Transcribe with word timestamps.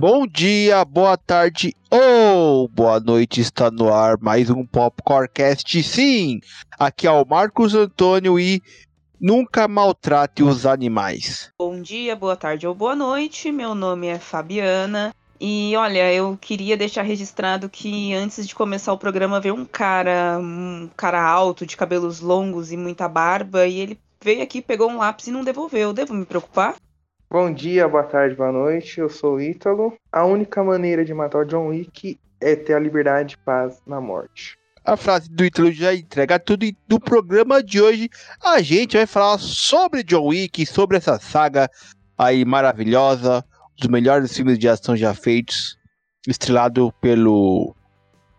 Bom 0.00 0.28
dia, 0.28 0.84
boa 0.84 1.16
tarde 1.16 1.74
ou 1.90 2.68
boa 2.68 3.00
noite, 3.00 3.40
está 3.40 3.68
no 3.68 3.92
ar 3.92 4.16
mais 4.20 4.48
um 4.48 4.64
Popcorncast. 4.64 5.82
Sim, 5.82 6.38
aqui 6.78 7.08
é 7.08 7.10
o 7.10 7.26
Marcos 7.26 7.74
Antônio 7.74 8.38
e 8.38 8.62
nunca 9.20 9.66
maltrate 9.66 10.44
os 10.44 10.64
animais. 10.64 11.50
Bom 11.58 11.82
dia, 11.82 12.14
boa 12.14 12.36
tarde 12.36 12.64
ou 12.64 12.76
boa 12.76 12.94
noite. 12.94 13.50
Meu 13.50 13.74
nome 13.74 14.06
é 14.06 14.20
Fabiana. 14.20 15.12
E 15.40 15.74
olha, 15.76 16.12
eu 16.12 16.38
queria 16.40 16.76
deixar 16.76 17.02
registrado 17.02 17.68
que 17.68 18.14
antes 18.14 18.46
de 18.46 18.54
começar 18.54 18.92
o 18.92 18.98
programa 18.98 19.40
veio 19.40 19.56
um 19.56 19.64
cara, 19.64 20.38
um 20.40 20.88
cara 20.96 21.20
alto, 21.20 21.66
de 21.66 21.76
cabelos 21.76 22.20
longos 22.20 22.70
e 22.70 22.76
muita 22.76 23.08
barba, 23.08 23.66
e 23.66 23.80
ele 23.80 23.98
veio 24.22 24.44
aqui, 24.44 24.62
pegou 24.62 24.88
um 24.88 24.98
lápis 24.98 25.26
e 25.26 25.32
não 25.32 25.42
devolveu. 25.42 25.92
Devo 25.92 26.14
me 26.14 26.24
preocupar? 26.24 26.76
Bom 27.30 27.52
dia, 27.52 27.86
boa 27.86 28.04
tarde, 28.04 28.34
boa 28.34 28.50
noite. 28.50 29.00
Eu 29.00 29.10
sou 29.10 29.34
o 29.34 29.40
Ítalo. 29.40 29.92
A 30.10 30.24
única 30.24 30.64
maneira 30.64 31.04
de 31.04 31.12
matar 31.12 31.40
o 31.40 31.44
John 31.44 31.66
Wick 31.66 32.18
é 32.40 32.56
ter 32.56 32.72
a 32.72 32.78
liberdade 32.78 33.34
e 33.34 33.44
paz 33.44 33.82
na 33.86 34.00
morte. 34.00 34.56
A 34.82 34.96
frase 34.96 35.28
do 35.30 35.44
Ítalo 35.44 35.70
já 35.70 35.94
entrega 35.94 36.38
tudo 36.38 36.64
e 36.64 36.74
no 36.88 36.98
programa 36.98 37.62
de 37.62 37.82
hoje 37.82 38.08
a 38.42 38.62
gente 38.62 38.96
vai 38.96 39.06
falar 39.06 39.36
sobre 39.36 40.02
John 40.02 40.28
Wick, 40.28 40.64
sobre 40.64 40.96
essa 40.96 41.18
saga 41.18 41.70
aí 42.16 42.46
maravilhosa, 42.46 43.44
dos 43.78 43.88
melhores 43.88 44.34
filmes 44.34 44.58
de 44.58 44.66
ação 44.66 44.96
já 44.96 45.12
feitos, 45.12 45.78
estrelado 46.26 46.90
pelo 46.98 47.76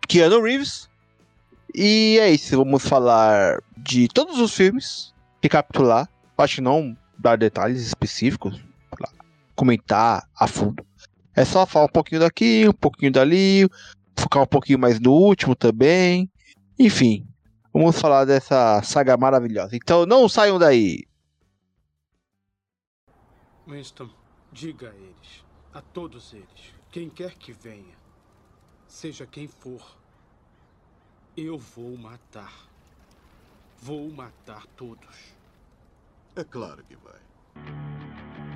Keanu 0.07 0.41
Reeves. 0.41 0.89
E 1.75 2.17
é 2.19 2.31
isso, 2.31 2.57
vamos 2.57 2.83
falar 2.83 3.61
de 3.77 4.07
todos 4.07 4.39
os 4.39 4.55
filmes, 4.55 5.13
recapitular, 5.43 6.09
acho 6.39 6.55
que 6.55 6.61
não 6.61 6.97
dar 7.19 7.37
detalhes 7.37 7.85
específicos, 7.85 8.59
comentar 9.55 10.27
a 10.35 10.47
fundo. 10.47 10.85
É 11.35 11.45
só 11.45 11.65
falar 11.65 11.85
um 11.85 11.89
pouquinho 11.89 12.21
daqui, 12.21 12.67
um 12.67 12.73
pouquinho 12.73 13.11
dali, 13.11 13.67
focar 14.17 14.43
um 14.43 14.47
pouquinho 14.47 14.79
mais 14.79 14.99
no 14.99 15.11
último 15.11 15.55
também. 15.55 16.29
Enfim, 16.77 17.27
vamos 17.73 17.99
falar 17.99 18.25
dessa 18.25 18.81
saga 18.83 19.17
maravilhosa. 19.17 19.75
Então 19.75 20.05
não 20.05 20.27
saiam 20.29 20.59
daí. 20.59 21.07
Winston, 23.67 24.09
diga 24.51 24.89
a 24.89 24.95
eles, 24.95 25.45
a 25.73 25.81
todos 25.81 26.33
eles, 26.33 26.73
quem 26.91 27.09
quer 27.09 27.35
que 27.35 27.53
venha, 27.53 27.95
seja 28.87 29.27
quem 29.27 29.47
for, 29.47 29.97
eu 31.37 31.57
vou 31.57 31.95
matar. 31.97 32.67
Vou 33.81 34.11
matar 34.11 34.65
todos. 34.75 35.35
É 36.35 36.43
claro 36.43 36.83
que 36.83 36.95
vai. 36.95 38.48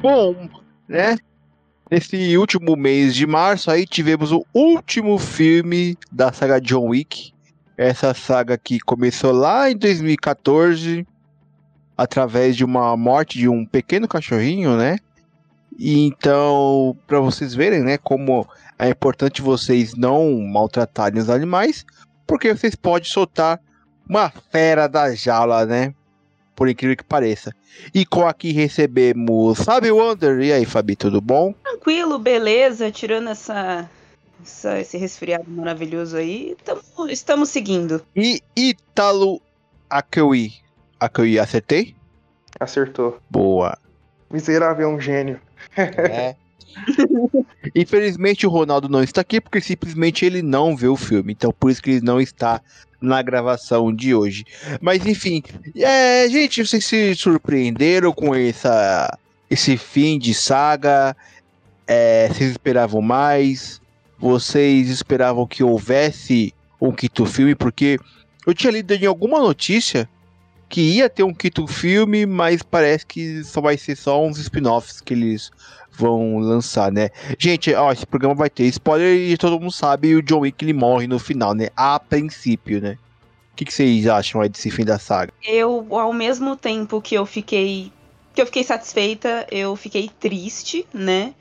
Bom, 0.00 0.48
né? 0.88 1.16
Nesse 1.90 2.36
último 2.36 2.76
mês 2.76 3.14
de 3.14 3.26
março 3.26 3.70
aí 3.70 3.86
tivemos 3.86 4.32
o 4.32 4.44
último 4.52 5.18
filme 5.18 5.96
da 6.10 6.32
saga 6.32 6.60
John 6.60 6.88
Wick. 6.88 7.32
Essa 7.76 8.12
saga 8.12 8.58
que 8.58 8.80
começou 8.80 9.32
lá 9.32 9.70
em 9.70 9.76
2014 9.76 11.06
através 11.96 12.56
de 12.56 12.64
uma 12.64 12.96
morte 12.96 13.38
de 13.38 13.48
um 13.48 13.64
pequeno 13.64 14.08
cachorrinho, 14.08 14.76
né? 14.76 14.98
E 15.78 16.06
então, 16.06 16.96
para 17.06 17.20
vocês 17.20 17.54
verem, 17.54 17.82
né, 17.82 17.98
como 17.98 18.46
é 18.78 18.88
importante 18.88 19.42
vocês 19.42 19.94
não 19.94 20.40
maltratarem 20.40 21.20
os 21.20 21.30
animais, 21.30 21.84
porque 22.26 22.54
vocês 22.54 22.74
podem 22.74 23.08
soltar 23.08 23.60
uma 24.08 24.30
fera 24.50 24.86
da 24.86 25.14
jaula, 25.14 25.64
né? 25.64 25.94
Por 26.56 26.68
incrível 26.68 26.96
que 26.96 27.04
pareça. 27.04 27.54
E 27.94 28.04
com 28.06 28.26
aqui 28.26 28.50
recebemos 28.50 29.62
Fabi 29.62 29.92
Wonder. 29.92 30.40
E 30.40 30.52
aí, 30.52 30.64
Fabi, 30.64 30.96
tudo 30.96 31.20
bom? 31.20 31.54
Tranquilo, 31.62 32.18
beleza. 32.18 32.90
Tirando 32.90 33.28
essa, 33.28 33.88
essa 34.42 34.80
esse 34.80 34.96
resfriado 34.96 35.48
maravilhoso 35.48 36.16
aí, 36.16 36.56
tamo, 36.64 36.80
estamos 37.08 37.50
seguindo. 37.50 38.02
E 38.16 38.42
Ítalo 38.56 39.40
Akewi. 39.88 40.54
Akewi, 40.98 41.38
acertei? 41.38 41.94
Acertou. 42.58 43.20
Boa. 43.30 43.78
Miserável 44.30 44.88
é 44.88 44.92
um 44.92 45.00
gênio. 45.00 45.40
É. 45.76 46.34
Infelizmente 47.74 48.46
o 48.46 48.50
Ronaldo 48.50 48.88
não 48.88 49.02
está 49.02 49.20
aqui 49.20 49.40
porque 49.40 49.60
simplesmente 49.60 50.24
ele 50.24 50.42
não 50.42 50.76
vê 50.76 50.88
o 50.88 50.96
filme, 50.96 51.32
então 51.32 51.50
por 51.50 51.70
isso 51.70 51.82
que 51.82 51.90
ele 51.90 52.00
não 52.02 52.20
está 52.20 52.60
na 53.00 53.22
gravação 53.22 53.94
de 53.94 54.14
hoje. 54.14 54.44
Mas 54.80 55.04
enfim, 55.06 55.42
é, 55.76 56.28
gente, 56.28 56.64
vocês 56.64 56.84
se 56.84 57.14
surpreenderam 57.14 58.12
com 58.12 58.34
essa, 58.34 59.18
esse 59.50 59.76
fim 59.76 60.18
de 60.18 60.34
saga? 60.34 61.16
É, 61.86 62.28
vocês 62.28 62.50
esperavam 62.52 63.00
mais? 63.00 63.80
Vocês 64.18 64.88
esperavam 64.88 65.46
que 65.46 65.62
houvesse 65.62 66.54
um 66.80 66.90
quinto 66.90 67.26
filme? 67.26 67.54
Porque 67.54 67.98
eu 68.46 68.54
tinha 68.54 68.72
lido 68.72 68.92
em 68.92 69.06
alguma 69.06 69.40
notícia 69.40 70.08
que 70.68 70.80
ia 70.80 71.08
ter 71.08 71.22
um 71.22 71.34
quinto 71.34 71.66
filme, 71.66 72.26
mas 72.26 72.62
parece 72.62 73.06
que 73.06 73.44
só 73.44 73.60
vai 73.60 73.76
ser 73.76 73.96
só 73.96 74.24
uns 74.24 74.38
spin-offs 74.38 75.00
que 75.00 75.14
eles 75.14 75.50
vão 75.96 76.38
lançar, 76.38 76.92
né? 76.92 77.10
Gente, 77.38 77.72
ó, 77.74 77.92
esse 77.92 78.06
programa 78.06 78.34
vai 78.34 78.50
ter 78.50 78.64
spoiler 78.64 79.16
e 79.16 79.36
todo 79.36 79.58
mundo 79.58 79.72
sabe 79.72 80.14
o 80.14 80.22
John 80.22 80.40
Wick 80.40 80.64
ele 80.64 80.72
morre 80.72 81.06
no 81.06 81.18
final, 81.18 81.54
né? 81.54 81.68
A 81.76 81.98
princípio, 81.98 82.80
né? 82.80 82.98
O 83.52 83.56
que, 83.56 83.64
que 83.64 83.72
vocês 83.72 84.06
acham 84.06 84.40
aí 84.40 84.48
desse 84.48 84.70
fim 84.70 84.84
da 84.84 84.98
saga? 84.98 85.32
Eu, 85.42 85.86
ao 85.90 86.12
mesmo 86.12 86.56
tempo 86.56 87.00
que 87.00 87.14
eu 87.14 87.24
fiquei 87.24 87.90
que 88.34 88.42
eu 88.42 88.46
fiquei 88.46 88.64
satisfeita, 88.64 89.46
eu 89.50 89.74
fiquei 89.74 90.10
triste, 90.20 90.86
né? 90.92 91.32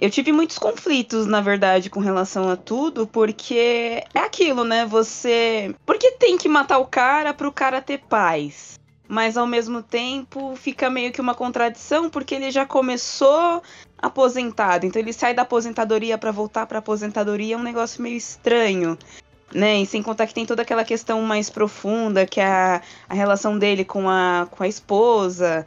Eu 0.00 0.08
tive 0.08 0.30
muitos 0.30 0.56
conflitos, 0.56 1.26
na 1.26 1.40
verdade, 1.40 1.90
com 1.90 1.98
relação 1.98 2.48
a 2.48 2.56
tudo, 2.56 3.04
porque 3.08 4.04
é 4.14 4.20
aquilo, 4.20 4.62
né? 4.62 4.86
Você. 4.86 5.74
Porque 5.84 6.12
tem 6.12 6.38
que 6.38 6.48
matar 6.48 6.78
o 6.78 6.86
cara 6.86 7.34
pro 7.34 7.50
cara 7.50 7.82
ter 7.82 7.98
paz 7.98 8.78
mas 9.08 9.38
ao 9.38 9.46
mesmo 9.46 9.82
tempo 9.82 10.54
fica 10.54 10.90
meio 10.90 11.10
que 11.10 11.20
uma 11.20 11.34
contradição 11.34 12.10
porque 12.10 12.34
ele 12.34 12.50
já 12.50 12.66
começou 12.66 13.62
aposentado, 14.00 14.86
então 14.86 15.00
ele 15.00 15.12
sai 15.12 15.34
da 15.34 15.42
aposentadoria 15.42 16.16
para 16.16 16.30
voltar 16.30 16.66
para 16.66 16.78
aposentadoria 16.78 17.54
é 17.54 17.58
um 17.58 17.62
negócio 17.62 18.02
meio 18.02 18.16
estranho, 18.16 18.96
né? 19.52 19.80
E 19.80 19.86
sem 19.86 20.02
contar 20.02 20.26
que 20.26 20.34
tem 20.34 20.46
toda 20.46 20.62
aquela 20.62 20.84
questão 20.84 21.20
mais 21.22 21.50
profunda 21.50 22.26
que 22.26 22.40
é 22.40 22.46
a, 22.46 22.82
a 23.08 23.14
relação 23.14 23.58
dele 23.58 23.84
com 23.84 24.08
a, 24.08 24.46
com 24.50 24.62
a 24.62 24.68
esposa 24.68 25.66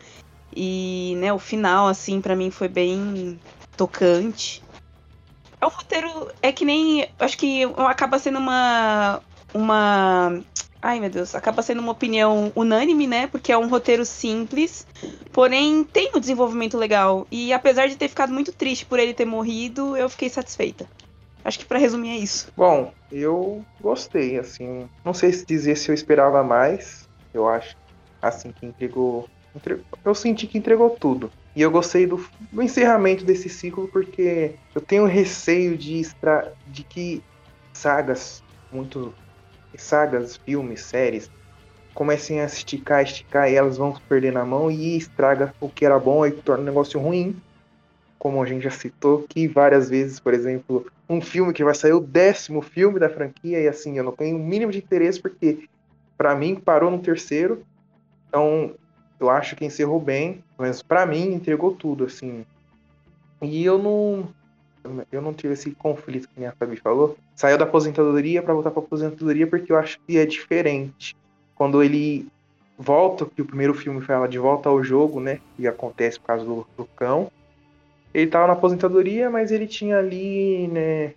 e, 0.56 1.16
né, 1.18 1.32
o 1.32 1.40
final 1.40 1.88
assim 1.88 2.22
para 2.22 2.36
mim 2.36 2.52
foi 2.52 2.68
bem 2.68 3.40
tocante. 3.76 4.64
É 5.60 5.66
um 5.66 5.70
roteiro 5.70 6.32
é 6.42 6.52
que 6.52 6.66
nem 6.66 7.08
acho 7.20 7.38
que 7.38 7.64
acaba 7.78 8.18
sendo 8.18 8.40
uma 8.40 9.22
uma 9.54 10.42
Ai, 10.82 11.00
meu 11.00 11.10
Deus, 11.12 11.36
acaba 11.36 11.62
sendo 11.62 11.80
uma 11.80 11.92
opinião 11.92 12.52
unânime, 12.56 13.06
né? 13.06 13.28
Porque 13.28 13.52
é 13.52 13.58
um 13.58 13.68
roteiro 13.68 14.04
simples, 14.04 14.88
porém 15.32 15.84
tem 15.84 16.12
um 16.16 16.20
desenvolvimento 16.20 16.76
legal. 16.76 17.28
E 17.32 17.54
apesar 17.54 17.88
de 17.88 17.96
ter 17.96 18.08
ficado 18.08 18.34
muito 18.34 18.52
triste 18.52 18.86
por 18.86 18.98
ele 18.98 19.14
ter 19.14 19.26
morrido, 19.26 19.96
eu 19.96 20.10
fiquei 20.10 20.28
satisfeita. 20.28 20.88
Acho 21.46 21.60
que 21.60 21.66
para 21.66 21.78
resumir 21.78 22.10
é 22.10 22.18
isso. 22.18 22.52
Bom, 22.58 22.92
eu 23.12 23.64
gostei, 23.80 24.40
assim. 24.40 24.88
Não 25.06 25.14
sei 25.14 25.32
se 25.32 25.46
dizer 25.46 25.76
se 25.76 25.90
eu 25.90 25.96
esperava 25.96 26.44
mais. 26.44 27.04
Eu 27.34 27.48
acho, 27.48 27.76
assim, 28.22 28.52
que 28.52 28.66
entregou. 28.66 29.28
entregou 29.56 29.84
eu 30.04 30.16
senti 30.16 30.48
que 30.48 30.58
entregou 30.58 30.90
tudo. 30.90 31.32
E 31.56 31.62
eu 31.62 31.70
gostei 31.70 32.08
do, 32.08 32.24
do 32.52 32.62
encerramento 32.62 33.24
desse 33.24 33.50
ciclo 33.50 33.88
porque 33.88 34.56
eu 34.74 34.82
tenho 34.82 35.06
receio 35.06 35.78
de, 35.78 36.00
extra, 36.00 36.54
de 36.68 36.84
que 36.84 37.22
sagas 37.74 38.42
muito 38.72 39.14
sagas, 39.82 40.38
filmes, 40.38 40.82
séries 40.82 41.30
comecem 41.94 42.40
a 42.40 42.46
esticar, 42.46 43.04
esticar 43.04 43.50
e 43.50 43.56
elas 43.56 43.78
vão 43.78 43.94
perder 44.08 44.32
na 44.32 44.46
mão 44.46 44.72
e 44.72 44.98
estraga 44.98 45.54
o 45.60 45.70
que 45.70 45.86
era 45.86 46.00
bom 46.00 46.26
e 46.26 46.32
torna 46.32 46.64
um 46.64 46.66
negócio 46.66 47.00
ruim. 47.00 47.36
Como 48.18 48.42
a 48.42 48.46
gente 48.46 48.64
já 48.64 48.72
citou 48.72 49.26
que 49.28 49.48
várias 49.48 49.90
vezes, 49.90 50.20
por 50.20 50.34
exemplo, 50.34 50.86
um 51.10 51.20
filme 51.20 51.54
que 51.54 51.64
vai 51.64 51.76
sair 51.76 51.94
o 51.94 52.00
décimo 52.00 52.62
filme 52.62 53.00
da 53.00 53.10
franquia 53.10 53.60
e 53.60 53.68
assim, 53.68 53.98
eu 53.98 54.04
não 54.04 54.12
tenho 54.12 54.38
o 54.38 54.40
mínimo 54.40 54.72
de 54.72 54.78
interesse 54.78 55.20
porque 55.20 55.68
para 56.18 56.36
mim 56.36 56.56
parou 56.56 56.92
no 56.92 57.00
terceiro. 57.00 57.62
Então, 58.28 58.74
eu 59.20 59.30
acho 59.30 59.56
que 59.56 59.66
encerrou 59.66 60.00
bem, 60.00 60.44
mas 60.58 60.82
para 60.82 61.06
mim 61.06 61.34
entregou 61.34 61.76
tudo 61.76 62.06
assim. 62.06 62.46
E 63.42 63.66
eu 63.66 63.78
não 63.78 64.30
eu 65.12 65.22
não 65.22 65.34
tive 65.34 65.54
esse 65.54 65.72
conflito 65.72 66.28
que 66.36 66.44
a 66.44 66.52
Fabi 66.54 66.76
falou. 66.76 67.18
Saiu 67.36 67.58
da 67.58 67.66
aposentadoria 67.66 68.42
para 68.42 68.54
voltar 68.54 68.72
para 68.72 68.82
aposentadoria 68.82 69.48
porque 69.48 69.72
eu 69.72 69.78
acho 69.78 70.00
que 70.08 70.18
é 70.18 70.26
diferente. 70.26 71.16
Quando 71.56 71.84
ele 71.84 72.28
volta, 72.78 73.26
que 73.26 73.42
o 73.42 73.46
primeiro 73.46 73.74
filme 73.74 74.02
fala 74.02 74.28
de 74.28 74.40
volta 74.40 74.70
ao 74.70 74.84
jogo, 74.84 75.20
né? 75.20 75.40
Que 75.56 75.68
acontece 75.68 76.20
por 76.20 76.28
causa 76.28 76.44
do, 76.44 76.68
do 76.76 76.86
cão. 76.96 77.32
Ele 78.14 78.26
estava 78.26 78.48
na 78.48 78.54
aposentadoria, 78.54 79.30
mas 79.30 79.52
ele 79.52 79.68
tinha 79.68 80.00
ali, 80.00 80.68
né? 80.68 81.14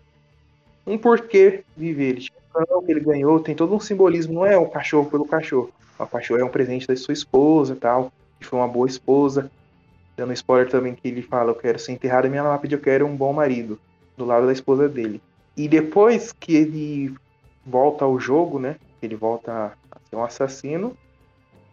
Um 0.86 0.98
porquê 0.98 1.64
viver. 1.76 2.10
Ele 2.10 2.20
tinha 2.20 2.38
um 2.38 2.64
cão 2.64 2.82
que 2.82 2.92
ele 2.92 3.00
ganhou, 3.00 3.40
tem 3.40 3.54
todo 3.54 3.74
um 3.74 3.80
simbolismo. 3.80 4.34
Não 4.34 4.46
é 4.46 4.56
o 4.56 4.68
cachorro 4.68 5.10
pelo 5.10 5.24
cachorro. 5.24 5.72
O 5.98 6.06
cachorro 6.06 6.40
é 6.40 6.44
um 6.44 6.50
presente 6.50 6.86
da 6.86 6.94
sua 6.96 7.14
esposa 7.14 7.74
tal. 7.74 8.12
Que 8.38 8.46
foi 8.46 8.58
uma 8.58 8.68
boa 8.68 8.86
esposa. 8.86 9.50
Dando 10.16 10.32
spoiler 10.32 10.68
também 10.68 10.94
que 10.94 11.08
ele 11.08 11.22
fala, 11.22 11.50
eu 11.50 11.54
quero 11.54 11.78
ser 11.78 11.92
enterrado 11.92 12.26
em 12.26 12.30
minha 12.30 12.42
lápide, 12.42 12.74
eu 12.74 12.80
quero 12.80 13.06
um 13.06 13.16
bom 13.16 13.32
marido, 13.32 13.78
do 14.16 14.24
lado 14.24 14.46
da 14.46 14.52
esposa 14.52 14.88
dele. 14.88 15.20
E 15.56 15.68
depois 15.68 16.32
que 16.32 16.54
ele 16.54 17.14
volta 17.66 18.04
ao 18.04 18.18
jogo, 18.18 18.58
né? 18.58 18.76
Ele 19.02 19.16
volta 19.16 19.72
a 19.90 19.98
ser 20.08 20.16
um 20.16 20.24
assassino, 20.24 20.96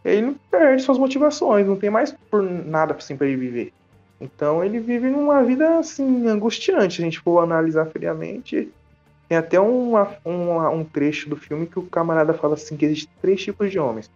ele 0.03 0.35
perde 0.49 0.81
suas 0.81 0.97
motivações, 0.97 1.67
não 1.67 1.75
tem 1.75 1.89
mais 1.89 2.11
por 2.29 2.41
nada 2.41 2.95
assim 2.95 3.15
para 3.15 3.27
ele 3.27 3.37
viver. 3.37 3.73
Então 4.19 4.63
ele 4.63 4.79
vive 4.79 5.09
numa 5.09 5.43
vida 5.43 5.79
assim 5.79 6.27
angustiante, 6.27 6.95
se 6.95 7.01
a 7.01 7.05
gente 7.05 7.19
for 7.19 7.39
analisar 7.39 7.85
friamente. 7.87 8.71
Tem 9.27 9.37
até 9.37 9.59
uma, 9.59 10.15
uma, 10.25 10.69
um 10.69 10.83
trecho 10.83 11.29
do 11.29 11.37
filme 11.37 11.65
que 11.65 11.79
o 11.79 11.83
camarada 11.83 12.33
fala 12.33 12.55
assim 12.55 12.75
que 12.75 12.85
existem 12.85 13.13
três 13.21 13.41
tipos 13.41 13.71
de 13.71 13.79
homens. 13.79 14.11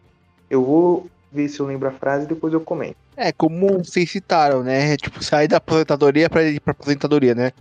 Eu 0.50 0.64
vou 0.64 1.08
ver 1.32 1.48
se 1.48 1.60
eu 1.60 1.66
lembro 1.66 1.88
a 1.88 1.92
frase 1.92 2.26
e 2.26 2.28
depois 2.28 2.54
eu 2.54 2.60
comento. 2.60 2.98
É, 3.18 3.32
como 3.32 3.80
vocês 3.84 4.12
citaram, 4.12 4.64
né? 4.64 4.98
Tipo, 4.98 5.24
sair 5.24 5.48
da 5.48 5.58
aposentadoria 5.58 6.30
pra 6.30 6.44
ir 6.44 6.60
pra 6.60 6.72
aposentadoria, 6.72 7.34
né? 7.34 7.52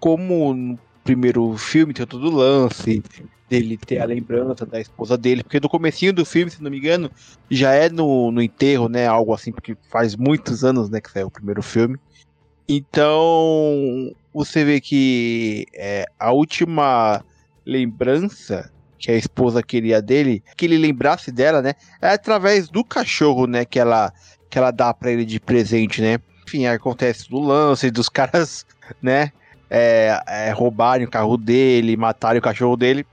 Como 0.00 0.52
no 0.54 0.78
primeiro 1.04 1.56
filme 1.56 1.94
tem 1.94 2.06
todo 2.06 2.28
o 2.28 2.36
lance 2.36 3.02
dele 3.48 3.78
ter 3.78 3.98
a 3.98 4.04
lembrança 4.04 4.66
da 4.66 4.80
esposa 4.80 5.16
dele, 5.16 5.42
porque 5.42 5.58
no 5.58 5.68
comecinho 5.68 6.12
do 6.12 6.24
filme, 6.24 6.50
se 6.50 6.62
não 6.62 6.70
me 6.70 6.78
engano, 6.78 7.10
já 7.50 7.72
é 7.72 7.88
no, 7.88 8.30
no 8.30 8.42
enterro, 8.42 8.88
né? 8.88 9.06
Algo 9.06 9.32
assim, 9.32 9.50
porque 9.52 9.76
faz 9.90 10.14
muitos 10.14 10.64
anos, 10.64 10.90
né, 10.90 11.00
que 11.00 11.10
saiu 11.10 11.28
o 11.28 11.30
primeiro 11.30 11.62
filme. 11.62 11.98
Então, 12.68 14.12
você 14.34 14.64
vê 14.64 14.80
que 14.80 15.64
é, 15.74 16.04
a 16.18 16.32
última 16.32 17.24
lembrança 17.64 18.70
que 18.98 19.10
a 19.10 19.16
esposa 19.16 19.62
queria 19.62 20.02
dele, 20.02 20.42
que 20.56 20.66
ele 20.66 20.76
lembrasse 20.76 21.32
dela, 21.32 21.62
né? 21.62 21.72
É 22.02 22.08
através 22.08 22.68
do 22.68 22.84
cachorro, 22.84 23.46
né? 23.46 23.64
Que 23.64 23.78
ela, 23.78 24.12
que 24.50 24.58
ela 24.58 24.70
dá 24.70 24.92
para 24.94 25.10
ele 25.10 25.24
de 25.24 25.38
presente, 25.40 26.00
né? 26.00 26.18
Enfim, 26.46 26.66
acontece 26.66 27.28
do 27.28 27.38
lance 27.38 27.90
dos 27.90 28.08
caras, 28.10 28.64
né? 29.02 29.32
É, 29.70 30.18
é, 30.26 30.50
roubarem 30.50 31.06
o 31.06 31.10
carro 31.10 31.36
dele, 31.36 31.96
matarem 31.96 32.38
o 32.38 32.42
cachorro 32.42 32.76
dele, 32.76 33.06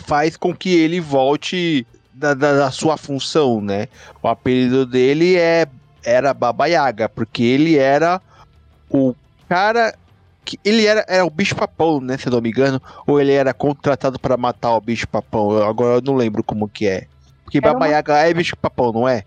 faz 0.00 0.36
com 0.36 0.54
que 0.54 0.74
ele 0.74 1.00
volte 1.00 1.86
da, 2.12 2.34
da, 2.34 2.52
da 2.54 2.70
sua 2.72 2.96
função, 2.96 3.60
né? 3.60 3.86
O 4.22 4.26
apelido 4.28 4.84
dele 4.84 5.36
é 5.36 5.66
era 6.04 6.32
Baba 6.32 6.66
Yaga, 6.66 7.08
porque 7.08 7.42
ele 7.42 7.76
era 7.76 8.20
o 8.88 9.14
cara 9.48 9.94
que 10.44 10.58
ele 10.64 10.86
era, 10.86 11.04
era 11.08 11.24
o 11.26 11.30
bicho 11.30 11.56
papão, 11.56 12.00
né, 12.00 12.16
se 12.16 12.28
eu 12.28 12.30
não 12.32 12.40
me 12.40 12.50
engano, 12.50 12.80
ou 13.04 13.20
ele 13.20 13.32
era 13.32 13.52
contratado 13.52 14.16
para 14.16 14.36
matar 14.36 14.76
o 14.76 14.80
bicho 14.80 15.08
papão. 15.08 15.50
Eu, 15.52 15.64
agora 15.66 15.96
eu 15.96 16.00
não 16.00 16.14
lembro 16.14 16.44
como 16.44 16.68
que 16.68 16.86
é. 16.86 17.06
Porque 17.42 17.58
Era 17.58 17.72
Baba 17.72 17.86
uma- 17.86 17.88
Yaga 17.92 18.18
é 18.18 18.32
bicho 18.32 18.56
papão, 18.56 18.92
não 18.92 19.08
é? 19.08 19.24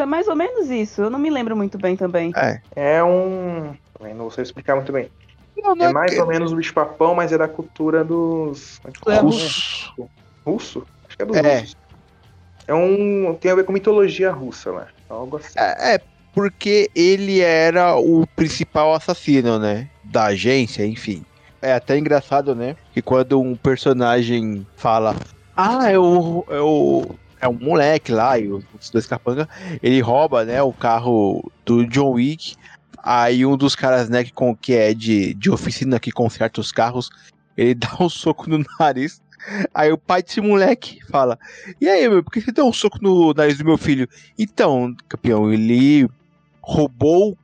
Isso, 0.00 0.02
é 0.02 0.06
mais 0.06 0.28
ou 0.28 0.36
menos 0.36 0.70
isso. 0.70 1.02
Eu 1.02 1.10
não 1.10 1.18
me 1.18 1.28
lembro 1.28 1.54
muito 1.56 1.76
bem 1.76 1.96
também. 1.96 2.32
É. 2.34 2.60
É 2.74 3.04
um. 3.04 3.74
Não 4.16 4.30
sei 4.30 4.42
explicar 4.42 4.74
muito 4.74 4.92
bem. 4.92 5.10
Não, 5.56 5.74
não 5.74 5.86
É 5.86 5.92
mais 5.92 6.18
ou 6.18 6.26
menos 6.26 6.52
o 6.52 6.56
bicho 6.56 6.72
papão, 6.72 7.14
mas 7.14 7.32
é 7.32 7.38
da 7.38 7.46
cultura 7.46 8.02
dos. 8.02 8.80
É 9.06 9.16
russo. 9.16 10.08
Russo? 10.44 10.86
Acho 11.06 11.16
que 11.16 11.22
é 11.22 11.26
dos 11.26 11.36
É. 11.36 11.58
russos. 11.58 11.76
É 12.66 12.74
um. 12.74 13.36
Tem 13.38 13.50
a 13.50 13.54
ver 13.54 13.64
com 13.64 13.72
mitologia 13.72 14.30
russa, 14.30 14.72
né? 14.72 14.86
Algo 15.08 15.36
assim. 15.36 15.52
É, 15.56 15.94
é, 15.94 16.00
porque 16.32 16.90
ele 16.94 17.40
era 17.40 17.96
o 17.96 18.26
principal 18.34 18.94
assassino, 18.94 19.58
né? 19.58 19.88
Da 20.04 20.26
agência, 20.26 20.86
enfim. 20.86 21.22
É 21.60 21.74
até 21.74 21.98
engraçado, 21.98 22.54
né? 22.54 22.74
Que 22.94 23.02
quando 23.02 23.38
um 23.38 23.54
personagem 23.54 24.66
fala, 24.76 25.14
ah, 25.54 25.90
é 25.90 25.98
o. 25.98 26.42
É, 26.48 26.58
o, 26.60 27.04
é 27.40 27.48
um 27.48 27.58
moleque 27.58 28.12
lá, 28.12 28.38
e 28.38 28.48
os 28.48 28.90
dois 28.92 29.06
capangas, 29.06 29.46
ele 29.82 30.00
rouba, 30.00 30.44
né, 30.44 30.62
o 30.62 30.72
carro 30.72 31.50
do 31.64 31.86
John 31.86 32.12
Wick. 32.12 32.56
Aí 33.02 33.46
um 33.46 33.56
dos 33.56 33.74
caras, 33.74 34.08
né, 34.08 34.22
que, 34.22 34.32
com, 34.32 34.54
que 34.54 34.74
é 34.74 34.92
de, 34.92 35.32
de 35.34 35.50
oficina 35.50 35.98
que 35.98 36.12
conserta 36.12 36.60
os 36.60 36.70
carros, 36.70 37.10
ele 37.56 37.74
dá 37.76 37.96
um 37.98 38.08
soco 38.08 38.48
no 38.48 38.64
nariz. 38.78 39.22
Aí 39.72 39.90
o 39.90 39.96
pai 39.96 40.22
desse 40.22 40.40
moleque 40.40 41.00
fala: 41.06 41.38
E 41.80 41.88
aí, 41.88 42.06
meu, 42.06 42.22
por 42.22 42.30
que 42.30 42.42
você 42.42 42.52
deu 42.52 42.66
um 42.66 42.72
soco 42.72 42.98
no 43.00 43.32
nariz 43.32 43.56
do 43.56 43.64
meu 43.64 43.78
filho? 43.78 44.06
Então, 44.38 44.94
campeão, 45.08 45.50
ele 45.50 46.06
roubou 46.60 47.38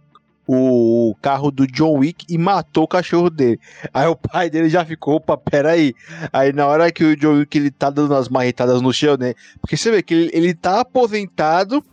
o 0.46 1.14
carro 1.20 1.50
do 1.50 1.66
John 1.66 1.98
Wick 1.98 2.24
e 2.28 2.38
matou 2.38 2.84
o 2.84 2.88
cachorro 2.88 3.28
dele. 3.28 3.58
Aí 3.92 4.06
o 4.06 4.14
pai 4.14 4.48
dele 4.48 4.68
já 4.68 4.84
ficou, 4.84 5.16
opa, 5.16 5.36
peraí. 5.36 5.94
Aí 6.32 6.52
na 6.52 6.66
hora 6.66 6.92
que 6.92 7.04
o 7.04 7.16
John 7.16 7.38
Wick 7.38 7.58
ele 7.58 7.70
tá 7.70 7.90
dando 7.90 8.14
as 8.14 8.28
marretadas 8.28 8.80
no 8.80 8.92
chão, 8.92 9.16
né? 9.16 9.34
Porque 9.60 9.76
você 9.76 9.90
vê 9.90 10.02
que 10.02 10.14
ele, 10.14 10.30
ele 10.32 10.54
tá 10.54 10.80
aposentado, 10.80 11.84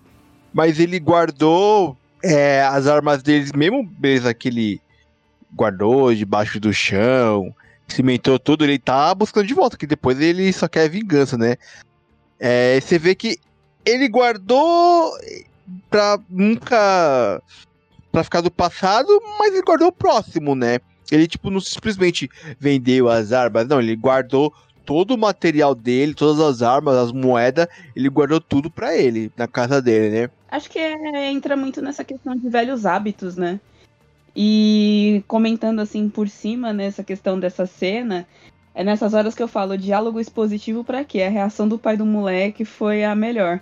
mas 0.53 0.79
ele 0.79 0.99
guardou 0.99 1.97
é, 2.23 2.61
as 2.63 2.87
armas 2.87 3.23
deles, 3.23 3.51
mesmo 3.51 3.83
beleza 3.83 4.33
que 4.33 4.47
ele 4.47 4.81
guardou 5.55 6.13
debaixo 6.13 6.59
do 6.59 6.73
chão, 6.73 7.53
cimentou 7.87 8.39
tudo, 8.39 8.63
ele 8.63 8.79
tá 8.79 9.13
buscando 9.13 9.47
de 9.47 9.53
volta, 9.53 9.77
que 9.77 9.87
depois 9.87 10.19
ele 10.19 10.51
só 10.53 10.67
quer 10.67 10.89
vingança, 10.89 11.37
né? 11.37 11.57
É, 12.39 12.79
você 12.79 12.97
vê 12.97 13.15
que 13.15 13.37
ele 13.85 14.07
guardou 14.07 15.11
pra 15.89 16.19
nunca. 16.29 17.41
Pra 18.13 18.23
ficar 18.23 18.41
do 18.41 18.51
passado, 18.51 19.09
mas 19.39 19.51
ele 19.51 19.63
guardou 19.63 19.87
o 19.87 19.91
próximo, 19.91 20.53
né? 20.53 20.77
Ele, 21.11 21.27
tipo, 21.27 21.49
não 21.49 21.59
simplesmente 21.59 22.29
vendeu 22.59 23.09
as 23.09 23.33
armas, 23.33 23.67
não, 23.67 23.81
ele 23.81 23.95
guardou 23.95 24.53
todo 24.85 25.15
o 25.15 25.17
material 25.17 25.73
dele, 25.73 26.13
todas 26.13 26.39
as 26.39 26.61
armas, 26.61 26.95
as 26.95 27.11
moedas, 27.11 27.67
ele 27.95 28.07
guardou 28.09 28.39
tudo 28.39 28.69
pra 28.69 28.95
ele, 28.95 29.31
na 29.35 29.47
casa 29.47 29.81
dele, 29.81 30.21
né? 30.21 30.29
Acho 30.47 30.69
que 30.69 30.77
é- 30.77 31.31
entra 31.31 31.57
muito 31.57 31.81
nessa 31.81 32.03
questão 32.03 32.35
de 32.35 32.47
velhos 32.49 32.85
hábitos, 32.85 33.35
né? 33.35 33.59
E 34.35 35.23
comentando 35.27 35.79
assim 35.79 36.07
por 36.07 36.29
cima 36.29 36.71
nessa 36.71 37.03
questão 37.03 37.39
dessa 37.39 37.65
cena, 37.65 38.27
é 38.75 38.83
nessas 38.83 39.15
horas 39.15 39.33
que 39.33 39.41
eu 39.41 39.47
falo 39.47 39.77
diálogo 39.77 40.19
expositivo 40.19 40.83
pra 40.83 41.03
quê? 41.03 41.23
A 41.23 41.29
reação 41.29 41.67
do 41.67 41.79
pai 41.79 41.97
do 41.97 42.05
moleque 42.05 42.63
foi 42.63 43.03
a 43.03 43.15
melhor. 43.15 43.59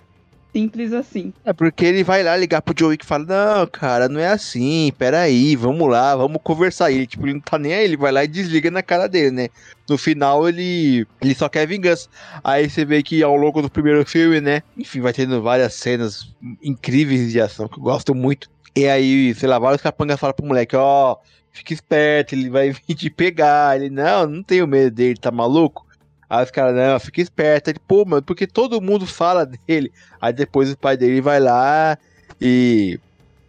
Simples 0.52 0.92
assim. 0.92 1.32
É 1.44 1.52
porque 1.52 1.84
ele 1.84 2.04
vai 2.04 2.22
lá 2.22 2.36
ligar 2.36 2.60
pro 2.60 2.74
Joe 2.78 2.90
Wick 2.90 3.04
e 3.04 3.08
fala: 3.08 3.24
Não, 3.24 3.66
cara, 3.66 4.08
não 4.08 4.20
é 4.20 4.28
assim, 4.28 4.92
peraí, 4.98 5.56
vamos 5.56 5.88
lá, 5.88 6.14
vamos 6.14 6.40
conversar. 6.42 6.90
E 6.90 6.96
ele, 6.96 7.06
tipo, 7.06 7.24
ele 7.24 7.34
não 7.34 7.40
tá 7.40 7.58
nem 7.58 7.72
aí, 7.72 7.84
ele 7.84 7.96
vai 7.96 8.12
lá 8.12 8.22
e 8.22 8.28
desliga 8.28 8.70
na 8.70 8.82
cara 8.82 9.08
dele, 9.08 9.30
né? 9.30 9.48
No 9.88 9.96
final, 9.96 10.46
ele, 10.46 11.06
ele 11.22 11.34
só 11.34 11.48
quer 11.48 11.66
vingança. 11.66 12.08
Aí 12.44 12.68
você 12.68 12.84
vê 12.84 13.02
que 13.02 13.22
ao 13.22 13.34
longo 13.34 13.62
do 13.62 13.70
primeiro 13.70 14.04
filme, 14.04 14.40
né? 14.40 14.62
Enfim, 14.76 15.00
vai 15.00 15.14
tendo 15.14 15.40
várias 15.40 15.72
cenas 15.74 16.34
incríveis 16.62 17.32
de 17.32 17.40
ação 17.40 17.66
que 17.66 17.78
eu 17.78 17.82
gosto 17.82 18.14
muito. 18.14 18.50
E 18.76 18.86
aí, 18.86 19.34
sei 19.34 19.48
lá, 19.48 19.58
vários 19.58 19.80
capangas 19.80 20.20
falam 20.20 20.34
pro 20.34 20.46
moleque: 20.46 20.76
Ó, 20.76 21.16
fica 21.50 21.72
esperto, 21.72 22.34
ele 22.34 22.50
vai 22.50 22.70
vir 22.72 22.82
te 22.94 23.08
pegar. 23.08 23.76
Ele, 23.76 23.88
não, 23.88 24.26
não 24.26 24.42
tenho 24.42 24.66
medo 24.66 24.90
dele, 24.94 25.16
tá 25.18 25.30
maluco? 25.30 25.86
Aí 26.32 26.44
os 26.44 26.50
caras, 26.50 26.74
não, 26.74 26.98
fica 26.98 27.20
esperto. 27.20 27.68
Ele, 27.68 27.78
pô, 27.86 28.06
mano, 28.06 28.22
porque 28.22 28.46
todo 28.46 28.80
mundo 28.80 29.06
fala 29.06 29.44
dele. 29.44 29.92
Aí 30.18 30.32
depois 30.32 30.72
o 30.72 30.78
pai 30.78 30.96
dele 30.96 31.20
vai 31.20 31.38
lá 31.38 31.98
e 32.40 32.98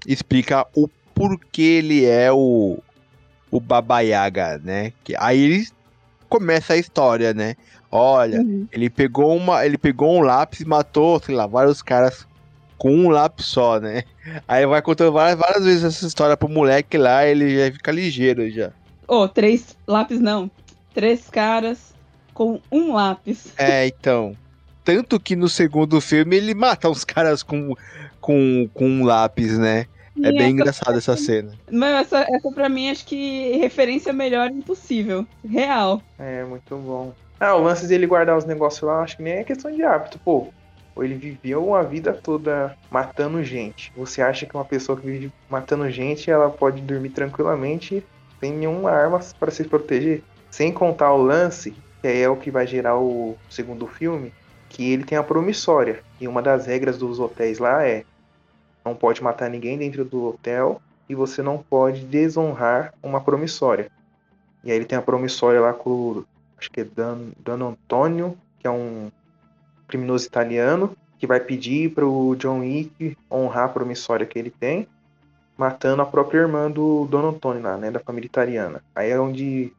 explica 0.05 0.67
o 0.75 0.89
porquê 1.15 1.79
ele 1.79 2.03
é 2.03 2.29
o, 2.29 2.77
o 3.49 3.59
Baba 3.61 4.01
Yaga, 4.01 4.59
né? 4.61 4.91
Que, 5.01 5.15
aí 5.17 5.41
ele 5.41 5.67
começa 6.27 6.73
a 6.73 6.77
história, 6.77 7.33
né? 7.33 7.55
Olha, 7.89 8.45
ele 8.69 8.89
pegou 8.89 9.33
uma, 9.33 9.65
ele 9.65 9.77
pegou 9.77 10.17
um 10.17 10.21
lápis 10.21 10.59
e 10.59 10.65
matou, 10.65 11.21
sei 11.21 11.35
lá, 11.35 11.47
vários 11.47 11.81
caras 11.81 12.27
com 12.77 12.93
um 12.93 13.09
lápis 13.09 13.45
só, 13.45 13.79
né? 13.79 14.03
Aí 14.45 14.65
vai 14.65 14.81
contando 14.81 15.13
várias, 15.13 15.39
várias 15.39 15.63
vezes 15.63 15.85
essa 15.85 16.05
história 16.05 16.35
pro 16.35 16.49
moleque 16.49 16.97
lá, 16.97 17.25
ele 17.25 17.55
já 17.55 17.71
fica 17.71 17.93
ligeiro 17.93 18.49
já. 18.51 18.73
Ô, 19.07 19.25
três 19.29 19.77
lápis 19.87 20.19
não. 20.19 20.51
Três 20.93 21.29
caras 21.29 21.93
com 22.33 22.59
um 22.71 22.93
lápis. 22.93 23.53
É, 23.57 23.87
então. 23.87 24.35
Tanto 24.83 25.19
que 25.19 25.35
no 25.35 25.47
segundo 25.47 26.01
filme 26.01 26.35
ele 26.35 26.53
mata 26.53 26.89
uns 26.89 27.05
caras 27.05 27.41
com, 27.41 27.73
com, 28.19 28.69
com 28.73 28.85
um 28.85 29.05
lápis, 29.05 29.57
né? 29.57 29.85
É 30.21 30.29
E 30.29 30.31
bem 30.33 30.33
essa- 30.41 30.47
engraçado 30.49 30.97
essa 30.97 31.15
cena. 31.17 31.53
Mas 31.71 32.05
essa, 32.07 32.25
essa 32.29 32.51
pra 32.51 32.67
mim 32.67 32.89
acho 32.89 33.05
que 33.05 33.55
referência 33.57 34.11
melhor 34.11 34.49
impossível. 34.51 35.25
Real. 35.47 36.01
É, 36.19 36.43
muito 36.43 36.75
bom. 36.75 37.13
Ah, 37.39 37.55
o 37.55 37.63
lance 37.63 37.87
dele 37.87 38.05
guardar 38.05 38.37
os 38.37 38.45
negócios 38.45 38.83
lá, 38.83 39.01
acho 39.01 39.17
que 39.17 39.23
nem 39.23 39.33
é 39.33 39.43
questão 39.43 39.71
de 39.71 39.81
hábito, 39.83 40.19
pô. 40.19 40.47
Ele 40.97 41.15
viveu 41.15 41.65
uma 41.65 41.81
vida 41.83 42.13
toda 42.13 42.77
matando 42.91 43.43
gente. 43.43 43.91
Você 43.97 44.21
acha 44.21 44.45
que 44.45 44.53
uma 44.55 44.63
pessoa 44.65 44.99
que 44.99 45.05
vive 45.07 45.31
matando 45.49 45.89
gente, 45.89 46.29
ela 46.29 46.49
pode 46.49 46.81
dormir 46.81 47.09
tranquilamente 47.09 48.03
sem 48.39 48.51
nenhuma 48.53 48.91
arma 48.91 49.19
para 49.39 49.49
se 49.49 49.63
proteger? 49.63 50.21
Sem 50.51 50.71
contar 50.71 51.11
o 51.13 51.17
lance, 51.23 51.73
que 52.03 52.07
é 52.09 52.27
o 52.27 52.35
que 52.35 52.51
vai 52.51 52.67
gerar 52.67 52.99
o 52.99 53.37
segundo 53.49 53.87
filme, 53.87 54.33
que 54.67 54.91
ele 54.91 55.05
tem 55.05 55.17
a 55.17 55.23
promissória. 55.23 56.03
E 56.19 56.27
uma 56.27 56.41
das 56.41 56.65
regras 56.65 56.97
dos 56.97 57.17
hotéis 57.17 57.59
lá 57.59 57.87
é 57.87 58.03
não 58.83 58.93
pode 58.93 59.23
matar 59.23 59.49
ninguém 59.49 59.77
dentro 59.77 60.03
do 60.03 60.25
hotel 60.25 60.81
e 61.07 61.15
você 61.15 61.41
não 61.41 61.57
pode 61.57 62.03
desonrar 62.03 62.93
uma 63.01 63.21
promissória. 63.21 63.89
E 64.65 64.69
aí 64.69 64.75
ele 64.75 64.83
tem 64.83 64.97
a 64.97 65.01
promissória 65.01 65.61
lá 65.61 65.71
com 65.71 65.89
o, 65.89 66.25
acho 66.57 66.69
que 66.69 66.81
é 66.81 66.83
Dan, 66.83 67.29
Dan 67.39 67.69
Antônio, 67.69 68.37
que 68.59 68.67
é 68.67 68.69
um 68.69 69.09
criminoso 69.87 70.27
italiano, 70.27 70.97
que 71.17 71.25
vai 71.25 71.39
pedir 71.39 71.93
para 71.93 72.05
o 72.05 72.35
John 72.35 72.59
Wick 72.59 73.17
honrar 73.31 73.65
a 73.67 73.69
promissória 73.69 74.25
que 74.25 74.37
ele 74.37 74.51
tem. 74.51 74.89
matando 75.57 76.01
a 76.01 76.05
própria 76.05 76.39
irmã 76.39 76.69
do 76.69 77.07
Don 77.09 77.29
Antônio 77.29 77.63
lá, 77.63 77.77
né, 77.77 77.89
da 77.89 77.99
família 77.99 78.25
italiana. 78.25 78.83
Aí 78.93 79.09
é 79.09 79.17
onde 79.17 79.71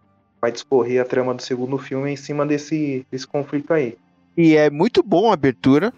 vai 0.44 0.52
discorrer 0.52 1.00
a 1.00 1.06
trama 1.06 1.32
do 1.32 1.40
segundo 1.40 1.78
filme 1.78 2.12
em 2.12 2.16
cima 2.16 2.44
desse, 2.44 3.06
desse 3.10 3.26
conflito 3.26 3.72
aí. 3.72 3.96
E 4.36 4.54
é 4.56 4.68
muito 4.68 5.02
bom 5.02 5.30
a 5.30 5.32
abertura, 5.32 5.90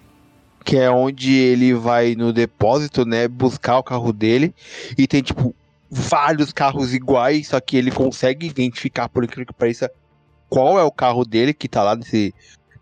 que 0.65 0.77
é 0.77 0.89
onde 0.89 1.35
ele 1.35 1.75
vai 1.75 2.15
no 2.15 2.33
depósito, 2.33 3.05
né, 3.05 3.27
buscar 3.27 3.79
o 3.79 3.83
carro 3.83 4.13
dele 4.13 4.55
e 4.97 5.05
tem 5.09 5.21
tipo 5.21 5.53
vários 5.91 6.53
carros 6.53 6.95
iguais, 6.95 7.49
só 7.49 7.61
que 7.61 7.77
ele 7.77 7.91
consegue 7.91 8.47
identificar 8.47 9.09
por 9.09 9.25
incrível 9.25 9.47
que 9.47 9.53
pareça 9.53 9.91
qual 10.49 10.79
é 10.79 10.85
o 10.85 10.93
carro 10.93 11.25
dele 11.25 11.53
que 11.53 11.69
tá 11.69 11.83
lá 11.83 11.97
nesse 11.97 12.33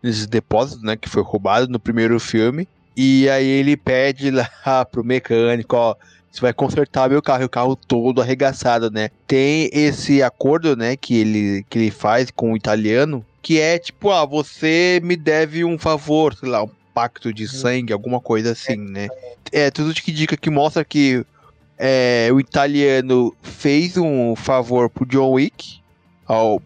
nesse 0.02 0.26
depósito, 0.26 0.84
né, 0.84 0.96
que 0.96 1.08
foi 1.08 1.22
roubado 1.22 1.66
no 1.66 1.80
primeiro 1.80 2.20
filme. 2.20 2.68
E 2.94 3.26
aí 3.30 3.46
ele 3.46 3.74
pede 3.74 4.30
lá 4.30 4.50
pro 4.92 5.02
mecânico, 5.02 5.74
ó, 5.76 5.96
você 6.34 6.40
vai 6.40 6.52
consertar 6.52 7.08
meu 7.08 7.22
carro, 7.22 7.42
e 7.42 7.46
o 7.46 7.48
carro 7.48 7.76
todo 7.76 8.20
arregaçado, 8.20 8.90
né? 8.90 9.08
Tem 9.24 9.70
esse 9.72 10.20
acordo, 10.20 10.74
né, 10.74 10.96
que 10.96 11.16
ele, 11.16 11.64
que 11.70 11.78
ele 11.78 11.90
faz 11.92 12.28
com 12.28 12.52
o 12.52 12.56
italiano, 12.56 13.24
que 13.40 13.60
é 13.60 13.78
tipo, 13.78 14.10
ah, 14.10 14.24
você 14.26 15.00
me 15.04 15.14
deve 15.14 15.64
um 15.64 15.78
favor, 15.78 16.34
sei 16.34 16.48
lá, 16.48 16.64
um 16.64 16.70
pacto 16.92 17.32
de 17.32 17.46
sangue, 17.46 17.92
alguma 17.92 18.20
coisa 18.20 18.50
assim, 18.50 18.76
né? 18.76 19.06
É 19.52 19.70
tudo 19.70 19.94
que 19.94 20.10
dica 20.10 20.36
que 20.36 20.50
mostra 20.50 20.84
que 20.84 21.24
é, 21.78 22.28
o 22.32 22.40
italiano 22.40 23.32
fez 23.40 23.96
um 23.96 24.34
favor 24.34 24.90
pro 24.90 25.06
John 25.06 25.30
Wick 25.32 25.80
ao, 26.26 26.60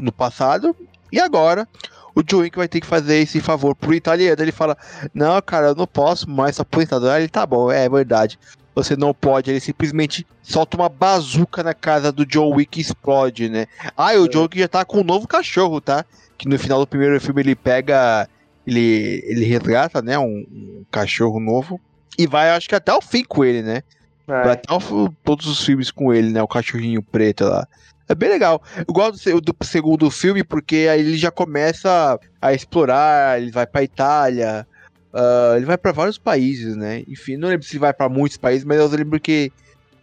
no 0.00 0.12
passado 0.12 0.74
e 1.10 1.20
agora 1.20 1.68
o 2.14 2.22
John 2.22 2.38
Wick 2.38 2.56
vai 2.56 2.68
ter 2.68 2.80
que 2.80 2.86
fazer 2.86 3.16
esse 3.16 3.40
favor 3.40 3.74
pro 3.74 3.94
italiano. 3.94 4.40
Ele 4.40 4.52
fala: 4.52 4.76
Não, 5.12 5.40
cara, 5.40 5.68
eu 5.68 5.74
não 5.74 5.86
posso 5.86 6.28
mais 6.28 6.60
aposentado. 6.60 7.08
Aí 7.08 7.22
ele 7.22 7.28
tá 7.28 7.46
bom, 7.46 7.70
é 7.70 7.88
verdade. 7.88 8.38
Você 8.74 8.96
não 8.96 9.12
pode, 9.12 9.50
ele 9.50 9.60
simplesmente 9.60 10.26
solta 10.42 10.76
uma 10.76 10.88
bazuca 10.88 11.62
na 11.62 11.74
casa 11.74 12.10
do 12.10 12.24
John 12.24 12.54
Wick 12.54 12.78
e 12.78 12.82
explode, 12.82 13.48
né? 13.48 13.66
Ah, 13.96 14.14
e 14.14 14.18
o 14.18 14.28
John 14.28 14.42
Wick 14.42 14.58
já 14.58 14.68
tá 14.68 14.84
com 14.84 15.00
um 15.00 15.04
novo 15.04 15.28
cachorro, 15.28 15.80
tá? 15.80 16.04
Que 16.38 16.48
no 16.48 16.58
final 16.58 16.80
do 16.80 16.86
primeiro 16.86 17.20
filme 17.20 17.42
ele 17.42 17.54
pega. 17.54 18.28
Ele, 18.66 19.22
ele 19.26 19.44
resgata, 19.44 20.00
né? 20.00 20.18
Um, 20.18 20.46
um 20.50 20.84
cachorro 20.90 21.38
novo. 21.38 21.80
E 22.18 22.26
vai, 22.26 22.50
acho 22.50 22.68
que 22.68 22.74
até 22.74 22.94
o 22.94 23.00
fim 23.00 23.24
com 23.24 23.44
ele, 23.44 23.62
né? 23.62 23.82
Vai 24.26 24.52
até 24.52 24.72
o, 24.72 25.08
todos 25.24 25.46
os 25.46 25.64
filmes 25.64 25.90
com 25.90 26.12
ele, 26.12 26.30
né? 26.30 26.42
O 26.42 26.48
cachorrinho 26.48 27.02
preto 27.02 27.44
lá. 27.44 27.66
É 28.08 28.14
bem 28.14 28.28
legal. 28.28 28.62
Eu 28.76 28.92
gosto 28.92 29.40
do, 29.40 29.40
do 29.40 29.64
segundo 29.64 30.10
filme 30.10 30.42
porque 30.42 30.88
aí 30.90 31.00
ele 31.00 31.16
já 31.16 31.30
começa 31.30 32.18
a 32.40 32.52
explorar, 32.52 33.40
ele 33.40 33.50
vai 33.50 33.66
pra 33.66 33.82
Itália, 33.82 34.66
uh, 35.12 35.56
ele 35.56 35.66
vai 35.66 35.76
para 35.76 35.92
vários 35.92 36.18
países, 36.18 36.76
né? 36.76 37.02
Enfim, 37.06 37.36
não 37.36 37.48
lembro 37.48 37.66
se 37.66 37.72
ele 37.72 37.80
vai 37.80 37.92
para 37.92 38.08
muitos 38.08 38.36
países, 38.36 38.64
mas 38.64 38.78
eu 38.78 38.88
lembro 38.88 39.20
que, 39.20 39.52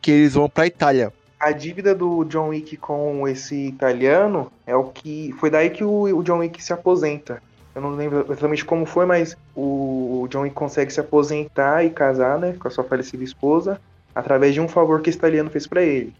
que 0.01 0.11
eles 0.11 0.33
vão 0.33 0.49
pra 0.49 0.67
Itália. 0.67 1.11
A 1.39 1.51
dívida 1.51 1.95
do 1.95 2.25
John 2.25 2.49
Wick 2.49 2.75
com 2.77 3.27
esse 3.27 3.67
italiano 3.67 4.51
é 4.67 4.75
o 4.75 4.85
que. 4.85 5.33
Foi 5.39 5.49
daí 5.49 5.69
que 5.69 5.83
o, 5.83 6.03
o 6.17 6.23
John 6.23 6.39
Wick 6.39 6.61
se 6.61 6.73
aposenta. 6.73 7.41
Eu 7.73 7.81
não 7.81 7.91
lembro 7.91 8.25
exatamente 8.29 8.65
como 8.65 8.85
foi, 8.85 9.05
mas 9.05 9.37
o 9.55 10.27
John 10.29 10.41
Wick 10.41 10.55
consegue 10.55 10.91
se 10.91 10.99
aposentar 10.99 11.85
e 11.85 11.89
casar, 11.89 12.37
né? 12.37 12.55
Com 12.59 12.67
a 12.67 12.71
sua 12.71 12.83
falecida 12.83 13.23
esposa, 13.23 13.79
através 14.13 14.53
de 14.53 14.59
um 14.59 14.67
favor 14.67 15.01
que 15.01 15.09
esse 15.09 15.17
italiano 15.17 15.49
fez 15.49 15.65
para 15.65 15.81
ele. 15.81 16.13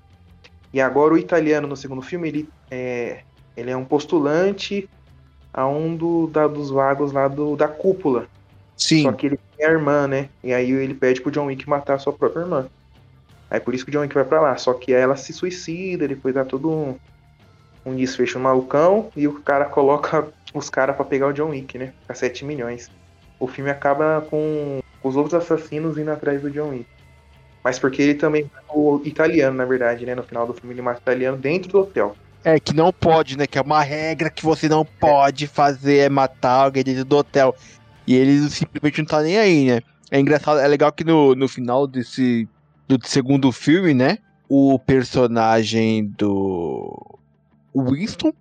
E 0.72 0.80
agora 0.80 1.14
o 1.14 1.18
italiano 1.18 1.68
no 1.68 1.76
segundo 1.76 2.02
filme, 2.02 2.28
ele 2.30 2.50
é, 2.70 3.22
ele 3.58 3.72
é 3.72 3.76
um 3.76 3.84
postulante 3.84 4.88
a 5.54 5.68
um 5.68 5.96
do, 5.96 6.28
da, 6.28 6.48
dos 6.48 6.70
vagos 6.70 7.12
lá 7.12 7.28
do, 7.28 7.56
da 7.56 7.68
cúpula. 7.68 8.28
Sim. 8.80 9.04
Só 9.04 9.12
que 9.12 9.28
ele 9.28 9.40
tem 9.58 9.68
a 9.68 9.72
irmã, 9.72 10.08
né? 10.08 10.30
E 10.42 10.54
aí 10.54 10.72
ele 10.72 10.94
pede 10.94 11.22
pro 11.22 11.30
John 11.30 11.48
Wick 11.48 11.68
matar 11.68 11.96
a 11.96 12.00
sua 12.00 12.14
própria 12.14 12.42
irmã. 12.42 12.68
Aí 13.52 13.60
por 13.60 13.76
isso 13.76 13.84
que 13.84 13.92
o 13.92 13.94
John 13.94 14.02
Wick 14.02 14.16
vai 14.16 14.24
pra 14.24 14.40
lá. 14.40 14.58
Só 14.58 14.74
que 14.74 14.94
ela 14.94 15.18
se 15.18 15.34
suicida, 15.34 16.08
depois 16.08 16.34
dá 16.34 16.46
todo 16.46 16.72
um, 16.72 16.96
um 17.86 17.96
desfecho 17.96 18.40
malucão 18.40 19.12
e 19.16 19.28
o 19.28 19.42
cara 19.42 19.66
coloca 19.66 20.28
os 20.54 20.70
caras 20.70 20.96
para 20.96 21.06
pegar 21.06 21.28
o 21.28 21.34
John 21.34 21.50
Wick, 21.50 21.78
né? 21.78 21.94
A 22.08 22.14
7 22.14 22.46
milhões. 22.46 22.90
O 23.38 23.48
filme 23.48 23.70
acaba 23.70 24.26
com 24.30 24.80
os 25.04 25.16
outros 25.18 25.34
assassinos 25.34 25.98
indo 25.98 26.12
atrás 26.12 26.42
do 26.42 26.50
John 26.50 26.70
Wick. 26.70 26.88
Mas 27.62 27.78
porque 27.78 28.02
ele 28.02 28.16
também 28.16 28.50
o 28.70 29.02
italiano, 29.04 29.58
na 29.58 29.66
verdade, 29.66 30.06
né? 30.06 30.16
No 30.16 30.24
final 30.24 30.48
do 30.48 30.54
filme 30.54 30.74
ele 30.74 30.82
mata 30.82 31.00
o 31.00 31.02
italiano 31.02 31.38
dentro 31.38 31.70
do 31.70 31.80
hotel. 31.82 32.16
É, 32.44 32.58
que 32.58 32.74
não 32.74 32.94
pode, 32.94 33.38
né? 33.38 33.46
Que 33.46 33.58
é 33.58 33.62
uma 33.62 33.84
regra 33.84 34.30
que 34.30 34.46
você 34.46 34.70
não 34.70 34.86
pode 34.86 35.46
fazer 35.46 35.98
é 35.98 36.10
matar 36.10 36.64
alguém 36.64 36.84
dentro 36.84 37.04
do 37.04 37.18
hotel. 37.18 37.54
E 38.10 38.16
ele 38.16 38.50
simplesmente 38.50 38.98
não 38.98 39.06
tá 39.06 39.22
nem 39.22 39.38
aí, 39.38 39.66
né? 39.66 39.82
É 40.10 40.20
engraçado, 40.20 40.60
é 40.60 40.68
legal 40.68 40.92
que 40.92 41.04
no, 41.04 41.36
no 41.36 41.48
final 41.48 41.86
desse 41.86 42.50
do 42.88 42.98
segundo 43.08 43.52
filme, 43.52 43.94
né? 43.94 44.18
O 44.50 44.80
personagem 44.80 46.08
do 46.18 47.20
Winston, 47.76 48.34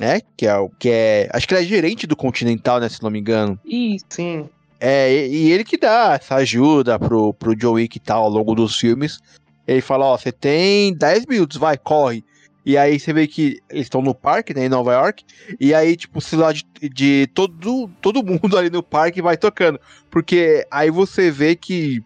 né? 0.00 0.20
Que 0.36 0.48
é 0.48 0.56
o 0.56 0.68
que 0.68 0.90
é. 0.90 1.28
Acho 1.32 1.46
que 1.46 1.54
ele 1.54 1.62
é 1.62 1.64
gerente 1.64 2.08
do 2.08 2.16
Continental, 2.16 2.80
né? 2.80 2.88
Se 2.88 3.00
não 3.04 3.08
me 3.08 3.20
engano. 3.20 3.56
Isso. 3.64 4.04
Sim. 4.08 4.48
É, 4.80 5.14
e, 5.14 5.46
e 5.46 5.52
ele 5.52 5.62
que 5.62 5.78
dá 5.78 6.18
essa 6.20 6.34
ajuda 6.34 6.98
pro, 6.98 7.32
pro 7.34 7.54
John 7.54 7.74
Wick 7.74 7.96
e 7.96 8.00
tal 8.00 8.24
ao 8.24 8.30
longo 8.30 8.52
dos 8.52 8.76
filmes. 8.76 9.20
Ele 9.64 9.80
fala, 9.80 10.06
ó, 10.06 10.18
você 10.18 10.32
tem 10.32 10.92
10 10.92 11.26
minutos, 11.26 11.56
vai, 11.56 11.78
corre. 11.78 12.24
E 12.64 12.78
aí 12.78 12.98
você 12.98 13.12
vê 13.12 13.26
que 13.26 13.60
eles 13.68 13.86
estão 13.86 14.00
no 14.00 14.14
parque, 14.14 14.54
né, 14.54 14.64
em 14.64 14.68
Nova 14.68 14.92
York. 14.94 15.24
E 15.60 15.74
aí, 15.74 15.96
tipo, 15.96 16.18
o 16.18 16.22
celular 16.22 16.54
de, 16.54 16.64
de 16.88 17.28
todo, 17.34 17.88
todo 18.00 18.24
mundo 18.24 18.56
ali 18.58 18.70
no 18.70 18.82
parque 18.82 19.20
vai 19.20 19.36
tocando. 19.36 19.78
Porque 20.10 20.66
aí 20.70 20.90
você 20.90 21.30
vê 21.30 21.54
que 21.54 22.02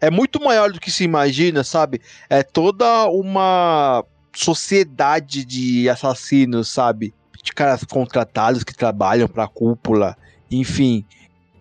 é 0.00 0.10
muito 0.10 0.42
maior 0.42 0.72
do 0.72 0.80
que 0.80 0.90
se 0.90 1.04
imagina, 1.04 1.62
sabe? 1.62 2.00
É 2.28 2.42
toda 2.42 3.06
uma 3.08 4.04
sociedade 4.34 5.44
de 5.44 5.88
assassinos, 5.88 6.68
sabe? 6.68 7.14
De 7.42 7.52
caras 7.52 7.84
contratados 7.84 8.64
que 8.64 8.74
trabalham 8.74 9.28
pra 9.28 9.46
cúpula, 9.46 10.16
enfim. 10.50 11.04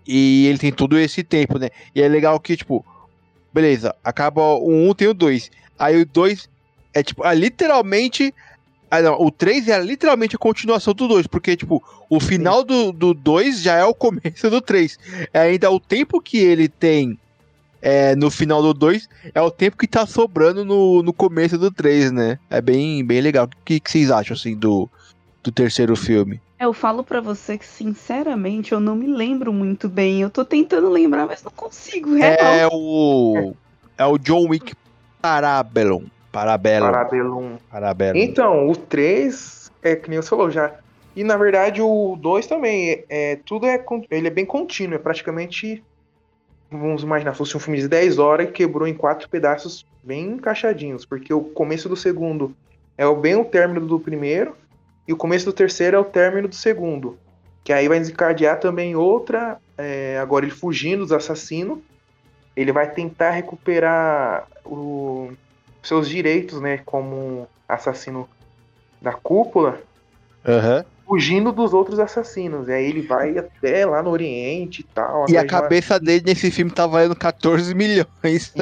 E 0.08 0.48
ele 0.48 0.58
tem 0.58 0.72
todo 0.72 0.98
esse 0.98 1.24
tempo, 1.24 1.60
né? 1.60 1.70
E 1.94 2.02
é 2.02 2.08
legal 2.08 2.40
que, 2.40 2.58
tipo, 2.58 2.84
beleza, 3.54 3.96
acaba 4.04 4.42
o 4.42 4.90
1, 4.90 4.96
tem 4.96 5.08
o 5.08 5.14
2. 5.14 5.52
Aí 5.78 6.02
o 6.02 6.06
2 6.06 6.50
é, 6.94 7.04
tipo, 7.04 7.26
é 7.26 7.36
literalmente. 7.36 8.34
Ah, 8.92 9.02
não, 9.02 9.22
o 9.22 9.30
3 9.30 9.68
é 9.68 9.80
literalmente 9.80 10.36
a 10.36 10.40
continuação 10.40 10.96
do 10.96 11.08
2, 11.08 11.28
porque, 11.28 11.56
tipo, 11.56 11.84
o 12.10 12.20
final 12.20 12.64
do, 12.64 12.92
do 12.92 13.14
2 13.14 13.62
já 13.62 13.76
é 13.76 13.86
o 13.86 13.94
começo 13.94 14.50
do 14.50 14.60
3. 14.60 14.98
É 15.32 15.42
ainda 15.42 15.70
o 15.70 15.80
tempo 15.80 16.20
que 16.20 16.40
ele 16.40 16.68
tem 16.68 17.20
é, 17.82 18.16
no 18.16 18.30
final 18.30 18.62
do 18.62 18.74
2 18.74 19.08
é 19.34 19.42
o 19.42 19.52
tempo 19.52 19.78
que 19.78 19.88
tá 19.88 20.06
sobrando 20.06 20.66
no, 20.66 21.02
no 21.04 21.14
começo 21.14 21.58
do 21.58 21.72
3, 21.72 22.12
né? 22.12 22.40
É 22.50 22.62
bem, 22.62 23.06
bem 23.06 23.22
legal. 23.22 23.46
O 23.46 23.50
que, 23.64 23.80
que 23.80 23.92
vocês 23.92 24.12
acham, 24.12 24.36
assim, 24.36 24.56
do, 24.56 24.90
do 25.44 25.52
terceiro 25.52 25.96
filme? 25.96 26.42
Eu 26.60 26.74
falo 26.74 27.04
para 27.04 27.22
você 27.22 27.58
que, 27.58 27.66
sinceramente, 27.66 28.74
eu 28.74 28.80
não 28.80 28.96
me 28.96 29.08
lembro 29.08 29.54
muito 29.54 29.88
bem. 29.88 30.22
Eu 30.22 30.30
tô 30.30 30.44
tentando 30.44 30.90
lembrar, 30.90 31.26
mas 31.26 31.42
não 31.42 31.52
consigo. 31.52 32.18
É 32.18 32.68
o. 32.70 33.54
É 33.98 34.06
o 34.06 34.18
John 34.18 34.50
Wick 34.50 34.74
Parabellum. 35.22 36.06
Parabellum. 36.32 36.86
Parabellum. 36.86 37.58
Parabellum. 37.70 38.18
Então, 38.20 38.70
o 38.70 38.76
3 38.76 39.72
é 39.82 39.96
que 39.96 40.10
nem 40.10 40.22
você 40.22 40.30
falou 40.30 40.52
já. 40.52 40.74
E 41.16 41.24
na 41.24 41.38
verdade 41.38 41.82
o 41.82 42.16
2 42.20 42.48
também. 42.48 42.90
É, 42.90 43.06
é, 43.10 43.36
tudo 43.46 43.66
é. 43.66 43.84
Ele 44.10 44.28
é 44.28 44.32
bem 44.32 44.46
contínuo. 44.46 44.96
É 44.96 45.00
praticamente. 45.00 45.84
Vamos 46.72 47.02
imaginar, 47.02 47.34
fosse 47.34 47.58
um 47.58 47.60
filme 47.60 47.80
de 47.80 47.88
10 47.88 48.20
horas 48.20 48.48
e 48.48 48.52
quebrou 48.52 48.88
em 48.88 48.94
quatro 48.94 49.28
pedaços 49.28 49.86
bem 50.04 50.34
encaixadinhos. 50.34 51.04
Porque 51.04 51.34
o 51.34 51.42
começo 51.42 51.90
do 51.90 51.96
segundo 51.96 52.56
é 52.96 53.08
o 53.08 53.16
bem 53.16 53.36
o 53.36 53.44
término 53.46 53.88
do 53.88 54.00
primeiro. 54.00 54.56
E 55.08 55.14
o 55.14 55.18
começo 55.18 55.46
do 55.46 55.54
terceiro 55.54 55.98
é 55.98 56.00
o 56.00 56.06
término 56.06 56.48
do 56.48 56.56
segundo. 56.56 57.18
Que 57.64 57.74
aí 57.74 57.88
vai 57.88 58.00
desencadear 58.00 58.60
também 58.60 58.96
outra. 58.96 59.58
É, 59.78 60.20
agora 60.22 60.46
ele 60.46 60.54
fugindo 60.54 61.00
dos 61.00 61.12
assassinos. 61.12 61.80
Ele 62.56 62.72
vai 62.72 62.92
tentar 62.92 63.32
recuperar 63.32 64.48
o, 64.64 65.32
seus 65.82 66.08
direitos, 66.10 66.62
né? 66.62 66.80
Como 66.86 67.48
assassino 67.68 68.28
da 69.02 69.14
cúpula. 69.14 69.82
Uhum. 70.46 70.84
Fugindo 71.08 71.52
dos 71.52 71.74
outros 71.74 72.00
assassinos. 72.00 72.68
E 72.68 72.72
aí 72.72 72.86
ele 72.86 73.02
vai 73.02 73.38
até 73.38 73.86
lá 73.86 74.04
no 74.04 74.12
Oriente 74.12 74.82
e 74.82 74.84
tal. 74.84 75.26
E 75.28 75.38
a 75.38 75.46
cabeça 75.46 75.96
uma... 75.96 76.00
dele 76.00 76.24
nesse 76.26 76.52
filme 76.52 76.72
tá 76.72 76.86
valendo 76.86 77.16
14 77.16 77.74
milhões. 77.74 78.54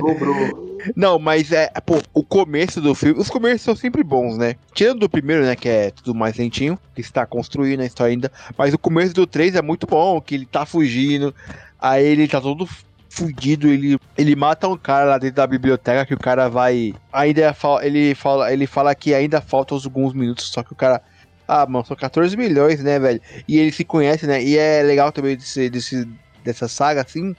Dobrou. 0.00 0.66
Não, 0.94 1.18
mas 1.18 1.50
é, 1.50 1.68
pô, 1.84 2.00
o 2.14 2.22
começo 2.22 2.80
do 2.80 2.94
filme, 2.94 3.18
os 3.18 3.28
começos 3.28 3.62
são 3.62 3.74
sempre 3.74 4.04
bons, 4.04 4.36
né? 4.38 4.54
Tirando 4.72 5.00
do 5.00 5.08
primeiro, 5.08 5.42
né, 5.42 5.56
que 5.56 5.68
é 5.68 5.90
tudo 5.90 6.14
mais 6.14 6.36
lentinho, 6.36 6.78
que 6.94 7.00
está 7.00 7.26
construindo 7.26 7.80
a 7.80 7.86
história 7.86 8.12
ainda, 8.12 8.30
mas 8.56 8.72
o 8.72 8.78
começo 8.78 9.12
do 9.12 9.26
3 9.26 9.56
é 9.56 9.62
muito 9.62 9.86
bom, 9.86 10.20
que 10.20 10.34
ele 10.34 10.46
tá 10.46 10.64
fugindo, 10.64 11.34
aí 11.80 12.04
ele 12.04 12.28
tá 12.28 12.40
todo 12.40 12.68
fudido, 13.16 13.68
ele, 13.68 13.98
ele 14.16 14.36
mata 14.36 14.68
um 14.68 14.76
cara 14.76 15.04
lá 15.04 15.18
dentro 15.18 15.36
da 15.36 15.46
biblioteca 15.46 16.04
que 16.06 16.14
o 16.14 16.18
cara 16.18 16.48
vai. 16.48 16.94
Ainda 17.12 17.40
é 17.42 17.54
ele 17.86 18.14
fala, 18.14 18.52
ele 18.52 18.66
fala 18.66 18.94
que 18.94 19.14
ainda 19.14 19.40
faltam 19.40 19.78
alguns 19.82 20.12
minutos, 20.12 20.48
só 20.48 20.62
que 20.62 20.72
o 20.72 20.76
cara. 20.76 21.00
Ah, 21.48 21.64
mano, 21.66 21.84
são 21.86 21.96
14 21.96 22.36
milhões, 22.36 22.82
né, 22.82 22.98
velho? 22.98 23.20
E 23.46 23.58
ele 23.58 23.70
se 23.70 23.84
conhece, 23.84 24.26
né? 24.26 24.42
E 24.42 24.58
é 24.58 24.82
legal 24.82 25.12
também 25.12 25.36
desse, 25.36 25.70
desse, 25.70 26.04
dessa 26.44 26.66
saga, 26.66 27.02
assim, 27.02 27.34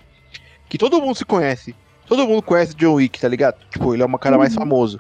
que 0.70 0.78
todo 0.78 1.02
mundo 1.02 1.16
se 1.16 1.26
conhece. 1.26 1.76
Todo 2.08 2.26
mundo 2.26 2.42
conhece 2.42 2.74
John 2.74 2.94
Wick, 2.96 3.20
tá 3.20 3.28
ligado? 3.28 3.56
Tipo, 3.70 3.94
ele 3.94 4.04
é 4.04 4.06
uma 4.06 4.18
cara 4.18 4.38
mais 4.38 4.54
Uhum. 4.54 4.60
famoso. 4.62 5.00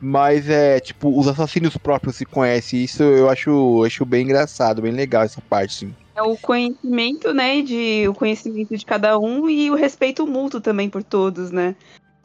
Mas 0.00 0.48
é, 0.48 0.80
tipo, 0.80 1.16
os 1.16 1.28
assassinos 1.28 1.76
próprios 1.76 2.16
se 2.16 2.24
conhecem. 2.24 2.82
Isso 2.82 3.02
eu 3.02 3.30
acho, 3.30 3.84
acho 3.84 4.04
bem 4.04 4.24
engraçado, 4.24 4.82
bem 4.82 4.92
legal 4.92 5.22
essa 5.22 5.40
parte, 5.42 5.74
sim. 5.74 5.94
É 6.20 6.22
o 6.22 6.36
conhecimento, 6.36 7.32
né, 7.32 7.62
de 7.62 8.06
o 8.06 8.12
conhecimento 8.12 8.76
de 8.76 8.84
cada 8.84 9.18
um 9.18 9.48
e 9.48 9.70
o 9.70 9.74
respeito 9.74 10.26
mútuo 10.26 10.60
também 10.60 10.90
por 10.90 11.02
todos, 11.02 11.50
né? 11.50 11.74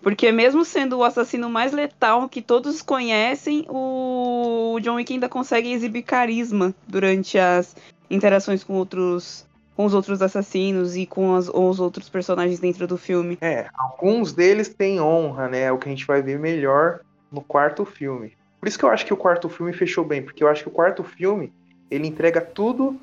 Porque 0.01 0.33
mesmo 0.33 0.65
sendo 0.65 0.97
o 0.97 1.03
assassino 1.03 1.49
mais 1.49 1.71
letal 1.71 2.27
que 2.27 2.41
todos 2.41 2.81
conhecem, 2.81 3.65
o 3.69 4.77
John 4.81 4.95
Wick 4.95 5.13
ainda 5.13 5.29
consegue 5.29 5.71
exibir 5.71 6.03
carisma 6.03 6.75
durante 6.85 7.39
as 7.39 7.73
interações 8.11 8.63
com 8.63 8.73
outros 8.73 9.45
com 9.77 9.85
os 9.85 9.93
outros 9.93 10.21
assassinos 10.21 10.95
e 10.95 11.05
com 11.05 11.35
as- 11.35 11.49
os 11.49 11.79
outros 11.81 12.07
personagens 12.07 12.59
dentro 12.59 12.87
do 12.87 12.97
filme. 12.97 13.37
É, 13.41 13.67
alguns 13.77 14.31
deles 14.31 14.69
têm 14.69 15.01
honra, 15.01 15.49
né? 15.49 15.63
É 15.63 15.71
o 15.71 15.77
que 15.77 15.87
a 15.87 15.91
gente 15.91 16.05
vai 16.05 16.21
ver 16.21 16.39
melhor 16.39 17.01
no 17.31 17.41
quarto 17.41 17.83
filme. 17.83 18.33
Por 18.59 18.67
isso 18.67 18.77
que 18.79 18.85
eu 18.85 18.89
acho 18.89 19.05
que 19.05 19.13
o 19.13 19.17
quarto 19.17 19.49
filme 19.49 19.73
fechou 19.73 20.05
bem, 20.05 20.21
porque 20.21 20.43
eu 20.43 20.47
acho 20.47 20.63
que 20.63 20.69
o 20.69 20.71
quarto 20.71 21.03
filme 21.03 21.51
ele 21.91 22.07
entrega 22.07 22.39
tudo 22.41 22.97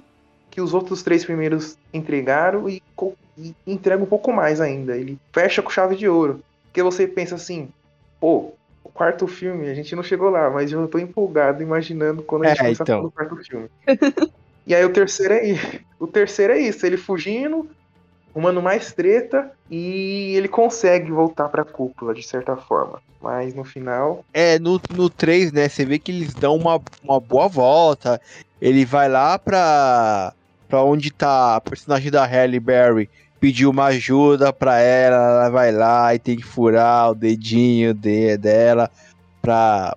que 0.53 0.61
os 0.61 0.75
outros 0.75 1.03
três 1.03 1.25
primeiros 1.25 1.79
entregaram 1.95 2.69
e, 2.69 2.83
e 3.39 3.55
entrega 3.67 4.03
um 4.03 4.07
pouco 4.07 4.31
mais 4.31 4.61
ainda. 4.61 4.95
Ele 4.95 5.19
fecha 5.33 5.63
com 5.63 5.71
chave 5.71 5.97
de 5.97 6.07
ouro. 6.07 6.41
Porque 6.67 6.83
você 6.83 7.07
pensa 7.07 7.37
assim, 7.37 7.71
pô, 8.21 8.53
o 8.85 8.91
quarto 8.91 9.27
filme, 9.27 9.71
a 9.71 9.75
gente 9.75 9.97
não 9.97 10.03
chegou 10.03 10.29
lá, 10.29 10.51
mas 10.51 10.71
eu 10.71 10.87
tô 10.87 10.99
empolgado 10.99 11.63
imaginando 11.63 12.23
quando 12.23 12.45
a 12.45 12.49
gente 12.49 12.61
É, 12.61 12.63
começar 12.65 12.85
então. 12.85 13.11
quarto 13.11 13.37
filme. 13.37 13.69
e 14.67 14.75
aí 14.75 14.85
o 14.85 14.93
terceiro 14.93 15.33
é 15.33 15.47
isso. 15.47 15.81
O 15.99 16.07
terceiro 16.07 16.53
é 16.53 16.59
isso, 16.59 16.85
ele 16.85 16.99
fugindo, 16.99 17.67
arrumando 18.35 18.61
mais 18.61 18.93
treta 18.93 19.51
e 19.71 20.35
ele 20.37 20.49
consegue 20.49 21.11
voltar 21.11 21.49
pra 21.49 21.65
cúpula, 21.65 22.13
de 22.13 22.23
certa 22.23 22.57
forma. 22.57 23.01
Mas 23.23 23.55
no 23.55 23.65
final. 23.65 24.23
É, 24.35 24.59
no, 24.59 24.79
no 24.95 25.09
3, 25.09 25.51
né, 25.51 25.67
você 25.67 25.87
vê 25.87 25.99
que 25.99 26.13
eles 26.13 26.35
dão 26.35 26.57
uma, 26.57 26.79
uma 27.03 27.19
boa 27.19 27.49
volta. 27.49 28.21
Ele 28.61 28.85
vai 28.85 29.09
lá 29.09 29.39
pra, 29.39 30.33
pra 30.73 30.83
onde 30.83 31.11
tá 31.11 31.57
a 31.57 31.61
personagem 31.61 32.11
da 32.11 32.25
Halle 32.25 32.59
Berry. 32.59 33.11
Pediu 33.39 33.69
uma 33.69 33.87
ajuda 33.87 34.55
pra 34.55 34.79
ela, 34.79 35.17
ela 35.17 35.51
vai 35.51 35.71
lá 35.71 36.15
e 36.15 36.19
tem 36.19 36.35
que 36.35 36.43
furar 36.43 37.11
o 37.11 37.15
dedinho 37.15 37.93
de, 37.93 38.39
dela 38.39 38.91
pra 39.43 39.95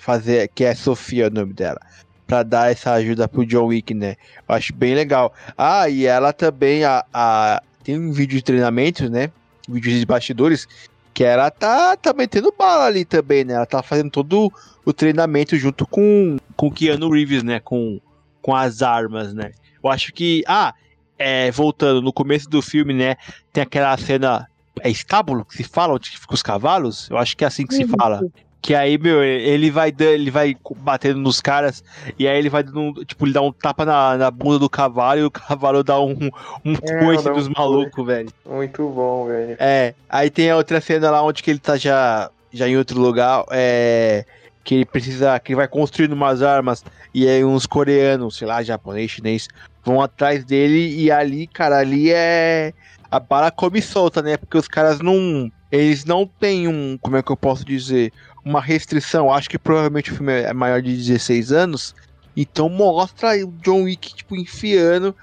fazer, 0.00 0.50
que 0.52 0.64
é 0.64 0.74
Sofia 0.74 1.28
o 1.28 1.30
nome 1.30 1.52
dela, 1.52 1.78
pra 2.26 2.42
dar 2.42 2.72
essa 2.72 2.94
ajuda 2.94 3.28
pro 3.28 3.46
John 3.46 3.66
Wick, 3.66 3.94
né? 3.94 4.16
Eu 4.48 4.54
acho 4.56 4.74
bem 4.74 4.96
legal. 4.96 5.32
Ah, 5.56 5.88
e 5.88 6.06
ela 6.06 6.32
também, 6.32 6.82
a, 6.82 7.04
a- 7.14 7.62
tem 7.84 7.96
um 7.96 8.10
vídeo 8.10 8.34
de 8.36 8.42
treinamento, 8.42 9.08
né? 9.08 9.30
Vídeos 9.68 9.96
de 10.00 10.06
bastidores, 10.06 10.66
que 11.14 11.22
ela 11.22 11.52
tá, 11.52 11.96
tá 11.96 12.12
metendo 12.12 12.52
bala 12.58 12.86
ali 12.86 13.04
também, 13.04 13.44
né? 13.44 13.54
Ela 13.54 13.66
tá 13.66 13.80
fazendo 13.80 14.10
todo 14.10 14.52
o 14.84 14.92
treinamento 14.92 15.56
junto 15.56 15.86
com 15.86 16.36
com 16.56 16.68
Keanu 16.68 17.10
Reeves, 17.10 17.44
né? 17.44 17.60
Com, 17.60 18.00
com 18.42 18.56
as 18.56 18.82
armas, 18.82 19.32
né? 19.32 19.52
Eu 19.82 19.90
acho 19.90 20.12
que. 20.12 20.42
Ah, 20.46 20.74
é, 21.18 21.50
voltando, 21.50 22.00
no 22.00 22.12
começo 22.12 22.48
do 22.48 22.62
filme, 22.62 22.94
né? 22.94 23.16
Tem 23.52 23.62
aquela 23.62 23.96
cena. 23.96 24.46
É 24.82 24.88
estábulo 24.88 25.44
que 25.44 25.56
se 25.56 25.64
fala, 25.64 25.94
onde 25.94 26.10
fica 26.10 26.32
os 26.32 26.42
cavalos? 26.42 27.10
Eu 27.10 27.18
acho 27.18 27.36
que 27.36 27.44
é 27.44 27.46
assim 27.46 27.66
que 27.66 27.74
se 27.74 27.86
fala. 27.86 28.22
Que 28.62 28.74
aí, 28.74 28.96
meu, 28.98 29.22
ele 29.24 29.70
vai 29.70 29.92
ele 29.98 30.30
vai 30.30 30.54
batendo 30.76 31.18
nos 31.18 31.40
caras, 31.40 31.82
e 32.18 32.28
aí 32.28 32.38
ele 32.38 32.50
vai 32.50 32.62
dando, 32.62 32.78
um- 32.80 32.92
tipo, 33.04 33.24
ele 33.24 33.32
dá 33.32 33.40
um 33.40 33.50
tapa 33.52 33.86
na, 33.86 34.16
na 34.18 34.30
bunda 34.30 34.58
do 34.58 34.68
cavalo 34.68 35.18
e 35.20 35.24
o 35.24 35.30
cavalo 35.30 35.82
dá 35.82 35.98
um, 35.98 36.30
um 36.64 36.74
É, 36.74 36.98
coice 37.04 37.24
dá 37.24 37.32
um 37.32 37.34
dos 37.36 37.48
malucos, 37.48 38.06
velho. 38.06 38.30
Muito 38.46 38.86
bom, 38.88 39.26
velho. 39.26 39.56
É, 39.58 39.94
aí 40.08 40.28
tem 40.30 40.50
a 40.50 40.56
outra 40.56 40.78
cena 40.80 41.10
lá 41.10 41.22
onde 41.22 41.42
que 41.42 41.50
ele 41.50 41.58
tá 41.58 41.76
já, 41.78 42.30
já 42.52 42.68
em 42.68 42.76
outro 42.76 43.00
lugar, 43.00 43.44
é, 43.50 44.26
que 44.64 44.74
ele 44.74 44.84
precisa, 44.84 45.38
que 45.40 45.52
ele 45.52 45.56
vai 45.56 45.68
construindo 45.68 46.12
umas 46.12 46.42
armas, 46.42 46.82
e 47.14 47.26
aí 47.28 47.44
uns 47.44 47.66
coreanos, 47.66 48.36
sei 48.36 48.46
lá, 48.46 48.62
japonês, 48.62 49.10
chinês, 49.10 49.48
vão 49.84 50.00
atrás 50.02 50.44
dele, 50.44 50.94
e 51.02 51.10
ali, 51.10 51.46
cara, 51.48 51.78
ali 51.78 52.10
é, 52.12 52.72
a 53.10 53.18
bala 53.18 53.50
come 53.50 53.80
solta, 53.80 54.22
né, 54.22 54.36
porque 54.36 54.58
os 54.58 54.68
caras 54.68 55.00
não, 55.00 55.50
eles 55.70 56.04
não 56.04 56.26
têm 56.26 56.68
um, 56.68 56.98
como 57.00 57.16
é 57.16 57.22
que 57.22 57.32
eu 57.32 57.36
posso 57.36 57.64
dizer, 57.64 58.12
uma 58.44 58.60
restrição, 58.60 59.32
acho 59.32 59.48
que 59.48 59.58
provavelmente 59.58 60.12
o 60.12 60.16
filme 60.16 60.32
é 60.32 60.52
maior 60.52 60.82
de 60.82 60.94
16 60.96 61.52
anos, 61.52 61.94
então 62.36 62.68
mostra 62.68 63.34
o 63.44 63.52
John 63.60 63.82
Wick, 63.84 64.14
tipo, 64.14 64.36
enfiando 64.36 65.16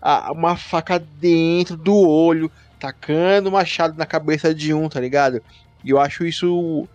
a- 0.00 0.32
uma 0.32 0.56
faca 0.56 0.98
dentro 0.98 1.76
do 1.76 1.94
olho, 1.94 2.50
tacando 2.78 3.48
o 3.48 3.52
machado 3.52 3.96
na 3.96 4.06
cabeça 4.06 4.54
de 4.54 4.74
um, 4.74 4.88
tá 4.88 5.00
ligado? 5.00 5.40
E 5.84 5.90
eu 5.90 6.00
acho 6.00 6.24
isso. 6.26 6.88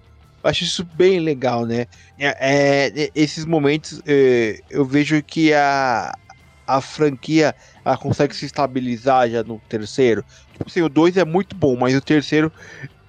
Eu 0.47 0.49
acho 0.49 0.63
isso 0.63 0.85
bem 0.95 1.19
legal, 1.19 1.65
né? 1.65 1.87
É, 2.17 2.35
é, 2.39 3.11
esses 3.13 3.45
momentos 3.45 4.01
é, 4.05 4.57
eu 4.69 4.85
vejo 4.85 5.21
que 5.21 5.53
a, 5.53 6.17
a 6.65 6.79
franquia 6.79 7.53
ela 7.83 7.97
consegue 7.97 8.33
se 8.33 8.45
estabilizar 8.45 9.29
já 9.29 9.43
no 9.43 9.59
terceiro. 9.67 10.23
Tipo 10.53 10.65
assim, 10.65 10.81
o 10.81 10.87
2 10.87 11.17
é 11.17 11.25
muito 11.25 11.53
bom, 11.53 11.75
mas 11.75 11.93
o 11.93 12.01
terceiro. 12.01 12.51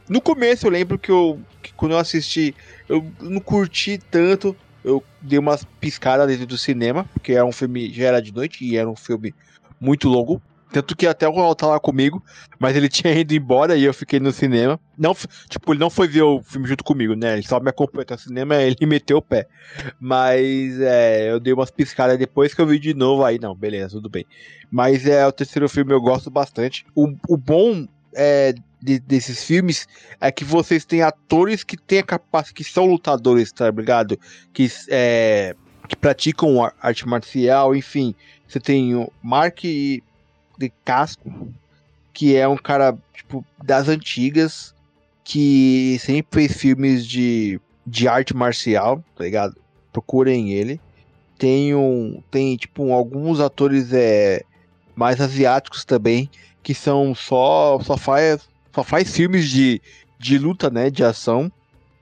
No 0.08 0.20
começo 0.20 0.66
eu 0.66 0.70
lembro 0.70 0.98
que 0.98 1.10
eu. 1.10 1.40
Que 1.62 1.72
quando 1.74 1.92
eu 1.92 1.98
assisti, 1.98 2.56
eu 2.88 3.06
não 3.20 3.40
curti 3.40 3.98
tanto. 4.10 4.56
Eu 4.82 5.04
dei 5.20 5.38
umas 5.38 5.64
piscadas 5.80 6.26
dentro 6.26 6.46
do 6.46 6.58
cinema, 6.58 7.04
porque 7.12 7.32
era 7.32 7.44
um 7.44 7.52
filme. 7.52 7.92
Já 7.92 8.08
era 8.08 8.20
de 8.20 8.34
noite 8.34 8.64
e 8.64 8.76
era 8.76 8.90
um 8.90 8.96
filme 8.96 9.32
muito 9.80 10.08
longo. 10.08 10.42
Tanto 10.72 10.94
que 10.96 11.06
até 11.06 11.26
o 11.26 11.30
Ronaldo 11.30 11.54
tá 11.54 11.66
lá 11.66 11.80
comigo, 11.80 12.22
mas 12.58 12.76
ele 12.76 12.88
tinha 12.90 13.12
ido 13.12 13.34
embora 13.34 13.76
e 13.76 13.84
eu 13.84 13.94
fiquei 13.94 14.20
no 14.20 14.32
cinema. 14.32 14.78
Não, 14.96 15.14
tipo, 15.48 15.72
ele 15.72 15.80
não 15.80 15.90
foi 15.90 16.08
ver 16.08 16.22
o 16.22 16.42
filme 16.42 16.66
junto 16.68 16.84
comigo, 16.84 17.14
né? 17.14 17.34
Ele 17.34 17.42
só 17.42 17.58
me 17.60 17.70
acompanhou 17.70 18.02
até 18.02 18.14
o 18.14 18.18
cinema 18.18 18.56
e 18.56 18.66
ele 18.66 18.76
meteu 18.86 19.18
o 19.18 19.22
pé. 19.22 19.46
Mas 20.00 20.80
é, 20.80 21.30
eu 21.30 21.40
dei 21.40 21.52
umas 21.52 21.70
piscadas 21.70 22.18
depois 22.18 22.54
que 22.54 22.60
eu 22.60 22.66
vi 22.66 22.78
de 22.78 22.94
novo, 22.94 23.24
aí 23.24 23.38
não, 23.38 23.54
beleza, 23.54 23.90
tudo 23.90 24.08
bem. 24.08 24.24
Mas 24.70 25.06
é 25.06 25.26
o 25.26 25.32
terceiro 25.32 25.68
filme 25.68 25.92
eu 25.92 26.00
gosto 26.00 26.30
bastante. 26.30 26.84
O, 26.94 27.14
o 27.28 27.36
bom 27.36 27.86
é, 28.14 28.52
de- 28.80 28.98
desses 29.00 29.44
filmes 29.44 29.86
é 30.20 30.30
que 30.30 30.44
vocês 30.44 30.84
têm 30.84 31.02
atores 31.02 31.64
que 31.64 31.76
têm 31.76 32.00
a 32.00 32.02
capacidade, 32.02 32.54
que 32.54 32.64
são 32.64 32.86
lutadores, 32.86 33.52
tá 33.52 33.70
ligado? 33.70 34.18
Que, 34.52 34.68
é, 34.88 35.54
que 35.88 35.96
praticam 35.96 36.62
ar- 36.62 36.74
arte 36.80 37.06
marcial, 37.06 37.74
enfim. 37.74 38.14
Você 38.46 38.58
tem 38.60 38.94
o 38.94 39.10
Mark 39.22 39.60
de 40.58 40.72
Casco, 40.84 41.48
que 42.12 42.36
é 42.36 42.48
um 42.48 42.56
cara, 42.56 42.98
tipo, 43.14 43.44
das 43.62 43.88
antigas, 43.88 44.74
que 45.22 45.96
sempre 46.00 46.48
fez 46.48 46.60
filmes 46.60 47.06
de, 47.06 47.60
de 47.86 48.08
arte 48.08 48.34
marcial, 48.34 49.02
tá 49.14 49.24
ligado? 49.24 49.56
Procurem 49.92 50.52
ele. 50.52 50.80
Tem 51.38 51.74
um. 51.74 52.20
Tem, 52.30 52.56
tipo, 52.56 52.92
alguns 52.92 53.38
atores 53.38 53.92
é, 53.92 54.42
mais 54.96 55.20
asiáticos 55.20 55.84
também, 55.84 56.28
que 56.62 56.74
são 56.74 57.14
só. 57.14 57.78
só 57.80 57.96
faz, 57.96 58.48
só 58.74 58.82
faz 58.82 59.14
filmes 59.14 59.48
de, 59.48 59.80
de 60.18 60.38
luta, 60.38 60.68
né? 60.68 60.90
De 60.90 61.04
ação. 61.04 61.52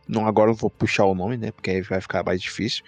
Não, 0.08 0.26
agora 0.26 0.52
eu 0.52 0.54
vou 0.54 0.70
puxar 0.70 1.04
o 1.04 1.14
nome, 1.14 1.36
né? 1.36 1.50
Porque 1.50 1.70
aí 1.70 1.82
vai 1.82 2.00
ficar 2.00 2.24
mais 2.24 2.40
difícil. 2.40 2.84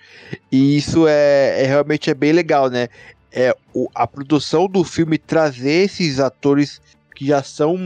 E 0.51 0.77
isso 0.77 1.07
é, 1.09 1.65
é 1.65 1.67
realmente 1.67 2.09
é 2.09 2.15
bem 2.15 2.33
legal, 2.33 2.71
né? 2.71 2.89
É 3.33 3.55
o- 3.75 3.89
a 3.95 4.07
produção 4.07 4.67
do 4.67 4.83
filme 4.85 5.19
trazer 5.19 5.85
esses 5.85 6.19
atores 6.19 6.81
que 7.15 7.27
já 7.27 7.43
são 7.43 7.77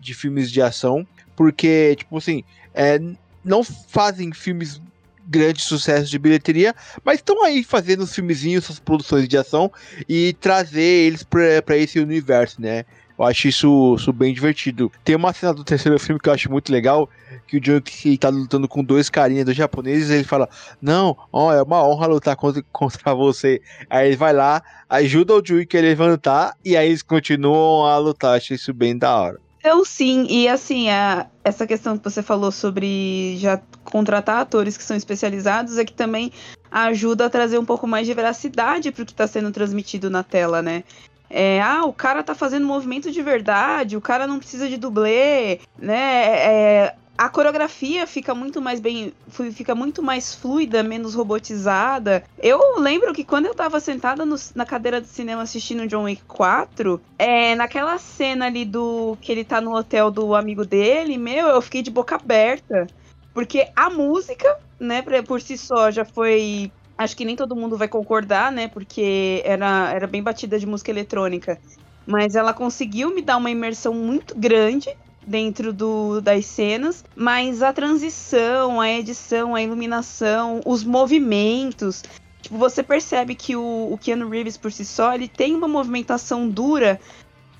de 0.00 0.14
filmes 0.14 0.50
de 0.50 0.62
ação, 0.62 1.06
porque, 1.36 1.94
tipo 1.96 2.16
assim, 2.18 2.44
é, 2.74 3.00
não 3.44 3.64
fazem 3.64 4.32
filmes 4.32 4.80
grandes 5.26 5.64
sucessos 5.64 6.10
de 6.10 6.18
bilheteria, 6.18 6.74
mas 7.04 7.16
estão 7.18 7.44
aí 7.44 7.62
fazendo 7.62 8.02
os 8.02 8.12
filmezinhos, 8.14 8.64
suas 8.64 8.80
produções 8.80 9.28
de 9.28 9.38
ação 9.38 9.70
e 10.08 10.32
trazer 10.40 10.82
eles 10.82 11.22
pra 11.22 11.76
esse 11.76 12.00
universo, 12.00 12.60
né? 12.60 12.84
Eu 13.20 13.26
acho 13.26 13.48
isso, 13.48 13.96
isso 13.98 14.14
bem 14.14 14.32
divertido. 14.32 14.90
Tem 15.04 15.14
uma 15.14 15.34
cena 15.34 15.52
do 15.52 15.62
terceiro 15.62 16.00
filme 16.00 16.18
que 16.18 16.26
eu 16.26 16.32
acho 16.32 16.50
muito 16.50 16.72
legal, 16.72 17.06
que 17.46 17.58
o 17.58 17.60
John 17.60 17.74
Wick 17.74 18.16
tá 18.16 18.30
lutando 18.30 18.66
com 18.66 18.82
dois 18.82 19.10
carinhas, 19.10 19.44
dois 19.44 19.58
japoneses, 19.58 20.08
ele 20.08 20.24
fala, 20.24 20.48
não, 20.80 21.14
ó, 21.30 21.52
é 21.52 21.62
uma 21.62 21.86
honra 21.86 22.06
lutar 22.06 22.34
contra, 22.34 22.64
contra 22.72 23.14
você. 23.14 23.60
Aí 23.90 24.08
ele 24.08 24.16
vai 24.16 24.32
lá, 24.32 24.62
ajuda 24.88 25.34
o 25.34 25.42
John 25.42 25.56
Wick 25.56 25.76
a 25.76 25.82
levantar, 25.82 26.56
e 26.64 26.74
aí 26.78 26.88
eles 26.88 27.02
continuam 27.02 27.84
a 27.84 27.98
lutar. 27.98 28.38
Achei 28.38 28.56
isso 28.56 28.72
bem 28.72 28.96
da 28.96 29.14
hora. 29.14 29.38
Eu 29.62 29.84
sim, 29.84 30.26
e 30.30 30.48
assim, 30.48 30.88
a, 30.88 31.26
essa 31.44 31.66
questão 31.66 31.98
que 31.98 32.04
você 32.04 32.22
falou 32.22 32.50
sobre 32.50 33.36
já 33.36 33.60
contratar 33.84 34.40
atores 34.40 34.78
que 34.78 34.82
são 34.82 34.96
especializados 34.96 35.76
é 35.76 35.84
que 35.84 35.92
também 35.92 36.32
ajuda 36.70 37.26
a 37.26 37.30
trazer 37.30 37.58
um 37.58 37.64
pouco 37.66 37.86
mais 37.86 38.06
de 38.06 38.14
veracidade 38.14 38.90
pro 38.90 39.04
que 39.04 39.12
tá 39.12 39.26
sendo 39.26 39.50
transmitido 39.50 40.08
na 40.08 40.22
tela, 40.22 40.62
né? 40.62 40.84
É, 41.30 41.62
ah, 41.62 41.84
o 41.84 41.92
cara 41.92 42.24
tá 42.24 42.34
fazendo 42.34 42.66
movimento 42.66 43.12
de 43.12 43.22
verdade, 43.22 43.96
o 43.96 44.00
cara 44.00 44.26
não 44.26 44.40
precisa 44.40 44.68
de 44.68 44.76
dublê, 44.76 45.60
né? 45.78 45.96
É, 45.96 46.94
a 47.20 47.28
coreografia 47.28 48.06
fica 48.06 48.34
muito 48.34 48.62
mais 48.62 48.80
bem, 48.80 49.12
fica 49.52 49.74
muito 49.74 50.02
mais 50.02 50.34
fluida, 50.34 50.82
menos 50.82 51.14
robotizada. 51.14 52.24
Eu 52.38 52.80
lembro 52.80 53.12
que 53.12 53.24
quando 53.24 53.44
eu 53.44 53.54
tava 53.54 53.78
sentada 53.78 54.24
no, 54.24 54.36
na 54.54 54.64
cadeira 54.64 55.02
do 55.02 55.06
cinema 55.06 55.42
assistindo 55.42 55.86
John 55.86 56.04
Wick 56.04 56.22
4, 56.26 56.98
é, 57.18 57.54
naquela 57.54 57.98
cena 57.98 58.46
ali 58.46 58.64
do 58.64 59.18
que 59.20 59.30
ele 59.30 59.44
tá 59.44 59.60
no 59.60 59.76
hotel 59.76 60.10
do 60.10 60.34
amigo 60.34 60.64
dele, 60.64 61.18
meu, 61.18 61.48
eu 61.48 61.60
fiquei 61.60 61.82
de 61.82 61.90
boca 61.90 62.16
aberta. 62.16 62.86
Porque 63.34 63.68
a 63.76 63.90
música, 63.90 64.58
né, 64.78 65.02
por 65.26 65.42
si 65.42 65.58
só 65.58 65.90
já 65.90 66.06
foi 66.06 66.72
acho 67.00 67.16
que 67.16 67.24
nem 67.24 67.34
todo 67.34 67.56
mundo 67.56 67.78
vai 67.78 67.88
concordar, 67.88 68.52
né? 68.52 68.68
Porque 68.68 69.40
era, 69.44 69.90
era 69.90 70.06
bem 70.06 70.22
batida 70.22 70.58
de 70.58 70.66
música 70.66 70.90
eletrônica. 70.90 71.58
Mas 72.06 72.34
ela 72.34 72.52
conseguiu 72.52 73.14
me 73.14 73.22
dar 73.22 73.38
uma 73.38 73.50
imersão 73.50 73.94
muito 73.94 74.36
grande 74.36 74.90
dentro 75.26 75.72
do, 75.72 76.20
das 76.20 76.44
cenas, 76.44 77.02
mas 77.14 77.62
a 77.62 77.72
transição, 77.72 78.80
a 78.80 78.90
edição, 78.90 79.54
a 79.54 79.62
iluminação, 79.62 80.60
os 80.66 80.84
movimentos. 80.84 82.02
Tipo, 82.42 82.58
você 82.58 82.82
percebe 82.82 83.34
que 83.34 83.56
o, 83.56 83.88
o 83.90 83.96
Keanu 83.96 84.28
Reeves 84.28 84.58
por 84.58 84.70
si 84.70 84.84
só, 84.84 85.14
ele 85.14 85.28
tem 85.28 85.54
uma 85.54 85.68
movimentação 85.68 86.48
dura, 86.48 87.00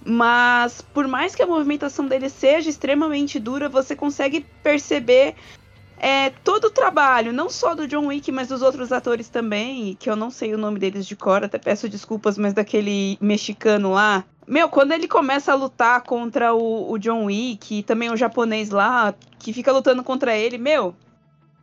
mas 0.04 0.82
por 0.82 1.08
mais 1.08 1.34
que 1.34 1.42
a 1.42 1.46
movimentação 1.46 2.06
dele 2.06 2.28
seja 2.28 2.68
extremamente 2.68 3.38
dura, 3.38 3.70
você 3.70 3.96
consegue 3.96 4.44
perceber 4.62 5.34
é, 6.00 6.30
todo 6.42 6.64
o 6.64 6.70
trabalho, 6.70 7.32
não 7.32 7.50
só 7.50 7.74
do 7.74 7.86
John 7.86 8.06
Wick, 8.06 8.32
mas 8.32 8.48
dos 8.48 8.62
outros 8.62 8.90
atores 8.90 9.28
também, 9.28 9.94
que 10.00 10.08
eu 10.08 10.16
não 10.16 10.30
sei 10.30 10.54
o 10.54 10.58
nome 10.58 10.78
deles 10.78 11.06
de 11.06 11.14
cor, 11.14 11.44
até 11.44 11.58
peço 11.58 11.88
desculpas, 11.88 12.38
mas 12.38 12.54
daquele 12.54 13.18
mexicano 13.20 13.92
lá, 13.92 14.24
meu, 14.46 14.68
quando 14.68 14.92
ele 14.92 15.06
começa 15.06 15.52
a 15.52 15.54
lutar 15.54 16.00
contra 16.00 16.54
o, 16.54 16.90
o 16.90 16.98
John 16.98 17.26
Wick 17.26 17.78
e 17.78 17.82
também 17.82 18.10
o 18.10 18.16
japonês 18.16 18.70
lá, 18.70 19.14
que 19.38 19.52
fica 19.52 19.70
lutando 19.70 20.02
contra 20.02 20.36
ele, 20.36 20.58
meu, 20.58 20.94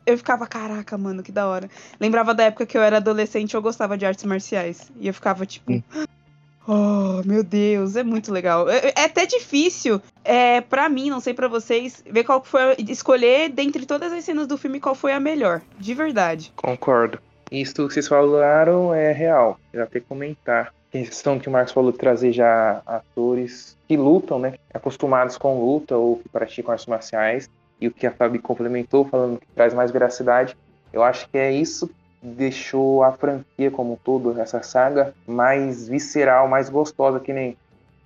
eu 0.05 0.17
ficava, 0.17 0.47
caraca, 0.47 0.97
mano, 0.97 1.21
que 1.21 1.33
da 1.33 1.47
hora. 1.47 1.69
Lembrava 1.99 2.33
da 2.33 2.43
época 2.43 2.65
que 2.65 2.77
eu 2.77 2.81
era 2.81 2.95
adolescente 2.97 3.55
eu 3.55 3.61
gostava 3.61 3.97
de 3.97 4.05
artes 4.05 4.23
marciais. 4.23 4.89
E 5.01 5.07
eu 5.07 5.13
ficava 5.13 5.45
tipo. 5.45 5.83
Oh, 6.67 7.21
meu 7.25 7.43
Deus, 7.43 7.95
é 7.95 8.03
muito 8.03 8.31
legal. 8.31 8.69
É, 8.69 8.91
é 8.93 9.05
até 9.05 9.25
difícil, 9.25 10.01
é, 10.23 10.59
para 10.59 10.89
mim, 10.89 11.09
não 11.09 11.21
sei 11.21 11.33
para 11.33 11.47
vocês, 11.47 12.03
ver 12.05 12.25
qual 12.25 12.43
foi. 12.43 12.75
Escolher 12.89 13.49
dentre 13.49 13.85
todas 13.85 14.11
as 14.11 14.25
cenas 14.25 14.47
do 14.47 14.57
filme 14.57 14.79
qual 14.79 14.93
foi 14.93 15.13
a 15.13 15.19
melhor. 15.19 15.61
De 15.79 15.93
verdade. 15.93 16.51
Concordo. 16.57 17.19
Isso 17.49 17.73
que 17.73 17.93
vocês 17.93 18.07
falaram 18.07 18.93
é 18.93 19.13
real. 19.13 19.57
Eu 19.71 19.83
até 19.83 20.01
comentar 20.01 20.73
questão 20.91 21.39
que 21.39 21.47
o 21.47 21.51
Marcos 21.51 21.73
falou 21.73 21.91
de 21.91 21.97
trazer 21.97 22.31
já 22.33 22.81
atores 22.85 23.77
que 23.87 23.95
lutam, 23.95 24.37
né? 24.37 24.55
Acostumados 24.73 25.37
com 25.37 25.63
luta 25.63 25.95
ou 25.95 26.17
que 26.17 26.27
praticam 26.27 26.71
artes 26.71 26.85
marciais. 26.85 27.49
E 27.79 27.87
o 27.87 27.91
que 27.91 28.07
a 28.07 28.11
Fabi 28.11 28.39
complementou, 28.39 29.05
falando 29.05 29.39
que 29.39 29.47
traz 29.55 29.73
mais 29.73 29.91
veracidade. 29.91 30.57
Eu 30.91 31.03
acho 31.03 31.29
que 31.29 31.37
é 31.37 31.51
isso 31.51 31.89
deixou 32.21 33.03
a 33.03 33.11
franquia 33.11 33.69
como 33.71 33.93
um 33.93 33.95
todo, 33.95 34.39
essa 34.39 34.61
saga, 34.63 35.13
mais 35.25 35.87
visceral, 35.87 36.47
mais 36.47 36.69
gostosa, 36.69 37.19
que 37.19 37.33
nem. 37.33 37.57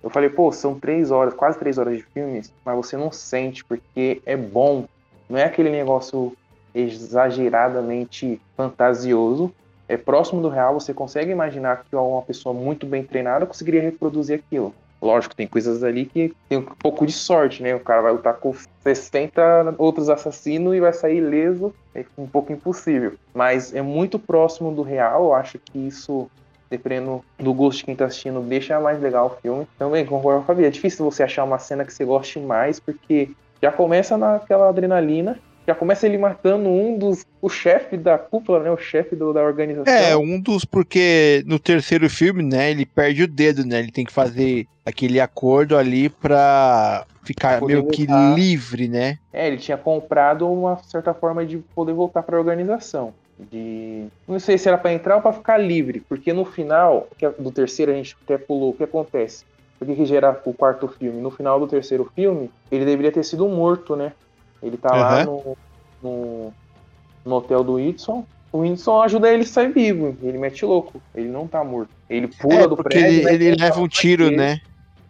Eu 0.02 0.10
falei, 0.10 0.28
pô, 0.28 0.50
são 0.50 0.78
três 0.78 1.10
horas, 1.10 1.32
quase 1.32 1.58
três 1.58 1.78
horas 1.78 1.96
de 1.96 2.02
filmes, 2.02 2.52
mas 2.64 2.76
você 2.76 2.96
não 2.96 3.12
sente, 3.12 3.64
porque 3.64 4.20
é 4.26 4.36
bom. 4.36 4.86
Não 5.28 5.38
é 5.38 5.44
aquele 5.44 5.70
negócio 5.70 6.36
exageradamente 6.74 8.40
fantasioso, 8.56 9.52
é 9.88 9.96
próximo 9.96 10.40
do 10.40 10.48
real, 10.48 10.74
você 10.74 10.94
consegue 10.94 11.30
imaginar 11.30 11.84
que 11.84 11.94
uma 11.94 12.22
pessoa 12.22 12.54
muito 12.54 12.86
bem 12.86 13.04
treinada 13.04 13.46
conseguiria 13.46 13.82
reproduzir 13.82 14.38
aquilo. 14.38 14.74
Lógico, 15.02 15.34
tem 15.34 15.48
coisas 15.48 15.82
ali 15.82 16.06
que 16.06 16.32
tem 16.48 16.58
um 16.58 16.62
pouco 16.62 17.04
de 17.04 17.12
sorte, 17.12 17.60
né? 17.60 17.74
O 17.74 17.80
cara 17.80 18.00
vai 18.00 18.12
lutar 18.12 18.34
com 18.34 18.54
60 18.84 19.74
outros 19.76 20.08
assassinos 20.08 20.76
e 20.76 20.80
vai 20.80 20.92
sair 20.92 21.16
ileso, 21.16 21.74
é 21.92 22.04
um 22.16 22.26
pouco 22.26 22.52
impossível. 22.52 23.14
Mas 23.34 23.74
é 23.74 23.82
muito 23.82 24.16
próximo 24.16 24.72
do 24.72 24.82
real, 24.82 25.24
eu 25.24 25.34
acho 25.34 25.58
que 25.58 25.76
isso, 25.76 26.30
dependendo 26.70 27.24
do 27.36 27.52
gosto 27.52 27.78
de 27.78 27.86
quem 27.86 27.96
tá 27.96 28.04
assistindo, 28.04 28.40
deixa 28.42 28.78
mais 28.78 29.00
legal 29.02 29.26
o 29.26 29.40
filme. 29.42 29.66
Também, 29.76 30.06
concordo 30.06 30.38
com 30.38 30.52
a 30.52 30.54
Fabi, 30.54 30.66
é 30.66 30.70
difícil 30.70 31.04
você 31.04 31.24
achar 31.24 31.42
uma 31.42 31.58
cena 31.58 31.84
que 31.84 31.92
você 31.92 32.04
goste 32.04 32.38
mais, 32.38 32.78
porque 32.78 33.30
já 33.60 33.72
começa 33.72 34.16
naquela 34.16 34.68
adrenalina, 34.68 35.36
já 35.66 35.74
começa 35.74 36.06
ele 36.06 36.18
matando 36.18 36.68
um 36.68 36.98
dos. 36.98 37.24
O 37.40 37.48
chefe 37.48 37.96
da 37.96 38.18
cúpula, 38.18 38.60
né? 38.60 38.70
O 38.70 38.76
chefe 38.76 39.14
da 39.14 39.24
organização. 39.24 39.92
É, 39.92 40.16
um 40.16 40.40
dos. 40.40 40.64
Porque 40.64 41.42
no 41.46 41.58
terceiro 41.58 42.08
filme, 42.10 42.42
né? 42.42 42.70
Ele 42.70 42.84
perde 42.84 43.22
o 43.24 43.28
dedo, 43.28 43.64
né? 43.64 43.78
Ele 43.78 43.92
tem 43.92 44.04
que 44.04 44.12
fazer 44.12 44.66
aquele 44.84 45.20
acordo 45.20 45.76
ali 45.76 46.08
pra 46.08 47.06
ficar 47.22 47.62
meio 47.62 47.82
voltar. 47.82 47.96
que 47.96 48.06
livre, 48.34 48.88
né? 48.88 49.18
É, 49.32 49.46
ele 49.46 49.58
tinha 49.58 49.76
comprado 49.76 50.50
uma 50.50 50.76
certa 50.84 51.14
forma 51.14 51.46
de 51.46 51.58
poder 51.58 51.92
voltar 51.92 52.22
pra 52.22 52.38
organização. 52.38 53.14
De. 53.38 54.06
Não 54.26 54.38
sei 54.38 54.58
se 54.58 54.68
era 54.68 54.78
para 54.78 54.92
entrar 54.92 55.16
ou 55.16 55.22
pra 55.22 55.32
ficar 55.32 55.58
livre. 55.58 56.00
Porque 56.00 56.32
no 56.32 56.44
final, 56.44 57.08
é 57.20 57.28
do 57.30 57.50
terceiro 57.50 57.92
a 57.92 57.94
gente 57.94 58.16
até 58.24 58.36
pulou, 58.36 58.70
o 58.70 58.74
que 58.74 58.84
acontece? 58.84 59.44
Por 59.78 59.86
que, 59.86 59.96
que 59.96 60.06
gera 60.06 60.40
o 60.44 60.54
quarto 60.54 60.86
filme? 60.86 61.20
No 61.20 61.30
final 61.30 61.58
do 61.58 61.66
terceiro 61.66 62.10
filme, 62.14 62.50
ele 62.70 62.84
deveria 62.84 63.10
ter 63.10 63.24
sido 63.24 63.48
morto, 63.48 63.96
né? 63.96 64.12
Ele 64.62 64.76
tá 64.76 64.92
uhum. 64.92 65.00
lá 65.00 65.24
no, 65.24 65.56
no, 66.02 66.52
no, 67.24 67.34
hotel 67.34 67.64
do 67.64 67.74
Whitson. 67.74 68.24
O 68.52 68.58
Whitson 68.58 69.02
ajuda 69.02 69.32
ele 69.32 69.42
a 69.42 69.46
sair 69.46 69.72
vivo. 69.72 70.16
Ele 70.22 70.38
mete 70.38 70.64
louco. 70.64 71.00
Ele 71.14 71.28
não 71.28 71.46
tá 71.46 71.64
morto. 71.64 71.90
Ele 72.08 72.28
pula 72.28 72.62
é, 72.62 72.68
do 72.68 72.76
prédio. 72.76 73.06
Ele, 73.06 73.22
né, 73.24 73.34
ele 73.34 73.56
leva 73.56 73.80
um 73.80 73.88
tiro, 73.88 74.24
dele. 74.24 74.36
né? 74.36 74.60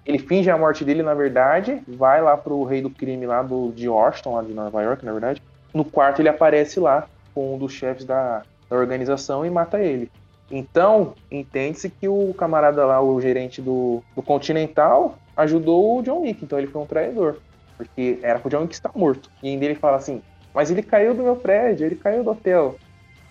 Ele 0.05 0.19
finge 0.19 0.51
a 0.51 0.59
morte 0.59 0.85
dele, 0.85 1.03
na 1.03 1.15
verdade. 1.15 1.81
Vai 1.87 2.21
lá 2.23 2.37
pro 2.37 2.65
rei 2.65 2.81
do 2.81 2.91
crime 2.91 3.27
lá 3.27 3.43
do, 3.43 3.73
de 3.73 3.89
Washington, 3.89 4.35
lá 4.35 4.43
de 4.43 4.53
Nova 4.53 4.83
York, 4.83 5.05
na 5.05 5.13
verdade. 5.13 5.43
No 5.73 5.85
quarto 5.85 6.21
ele 6.21 6.29
aparece 6.29 6.81
lá 6.81 7.07
com 7.35 7.55
um 7.55 7.59
dos 7.59 7.73
chefes 7.73 8.05
da, 8.05 8.43
da 8.69 8.77
organização 8.77 9.45
e 9.45 9.51
mata 9.51 9.81
ele. 9.81 10.11
Então, 10.51 11.15
entende-se 11.31 11.89
que 11.89 12.09
o 12.09 12.35
camarada 12.35 12.85
lá, 12.85 13.01
o 13.01 13.19
gerente 13.21 13.63
do, 13.63 14.03
do 14.15 14.23
Continental, 14.23 15.17
ajudou 15.37 15.99
o 15.99 16.03
John 16.03 16.23
Wick. 16.23 16.45
Então 16.45 16.59
ele 16.59 16.69
foi 16.69 16.83
um 16.83 16.87
traidor. 16.87 17.37
Porque 17.85 18.19
era 18.23 18.39
pro 18.39 18.51
John 18.51 18.63
Wick 18.63 18.75
estar 18.75 18.91
morto. 18.95 19.31
E 19.43 19.49
ainda 19.49 19.65
ele 19.65 19.75
fala 19.75 19.97
assim, 19.97 20.23
mas 20.55 20.71
ele 20.71 20.83
caiu 20.83 21.15
do 21.15 21.23
meu 21.23 21.37
prédio, 21.37 21.87
ele 21.87 21.97
caiu 21.97 22.23
do 22.23 22.31
hotel. 22.31 22.77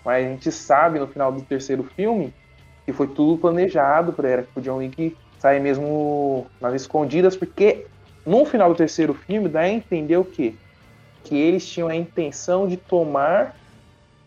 Mas 0.04 0.26
a 0.26 0.30
gente 0.30 0.52
sabe 0.52 1.00
no 1.00 1.08
final 1.08 1.32
do 1.32 1.42
terceiro 1.42 1.84
filme 1.84 2.34
que 2.86 2.92
foi 2.92 3.08
tudo 3.08 3.40
planejado 3.40 4.12
para 4.12 4.30
era 4.30 4.44
que 4.44 4.60
o 4.60 4.62
John 4.62 4.78
Wick 4.78 5.16
sair 5.40 5.60
mesmo 5.60 6.48
nas 6.60 6.74
escondidas, 6.74 7.36
porque 7.36 7.86
no 8.26 8.46
final 8.46 8.70
do 8.70 8.76
terceiro 8.76 9.14
filme 9.14 9.48
dá 9.48 9.62
a 9.62 9.70
entender 9.70 10.18
o 10.18 10.26
quê? 10.26 10.54
Que 11.24 11.36
eles 11.36 11.68
tinham 11.68 11.88
a 11.88 11.96
intenção 11.96 12.68
de 12.68 12.78
tomar 12.78 13.56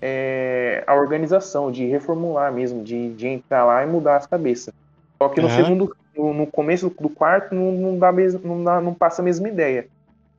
é, 0.00 0.84
a 0.87 0.94
organização, 0.94 1.70
de 1.70 1.84
reformular 1.87 2.52
mesmo, 2.52 2.82
de, 2.82 3.12
de 3.14 3.26
entrar 3.26 3.64
lá 3.64 3.82
e 3.82 3.87
mudar 3.87 4.16
as 4.16 4.26
cabeças. 4.26 4.72
Só 5.18 5.28
que 5.28 5.40
no 5.40 5.48
uhum. 5.48 5.56
segundo, 5.56 5.96
no 6.16 6.46
começo 6.46 6.92
do 7.00 7.08
quarto 7.08 7.54
não, 7.54 7.72
não, 7.72 7.98
dá 7.98 8.12
mesmo, 8.12 8.40
não, 8.44 8.62
dá, 8.62 8.80
não 8.80 8.94
passa 8.94 9.22
a 9.22 9.24
mesma 9.24 9.48
ideia 9.48 9.87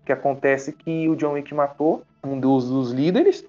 que 0.05 0.11
acontece 0.11 0.71
que 0.71 1.09
o 1.09 1.15
John 1.15 1.33
Wick 1.33 1.53
matou 1.53 2.03
um 2.23 2.39
dos, 2.39 2.69
dos 2.69 2.91
líderes, 2.91 3.43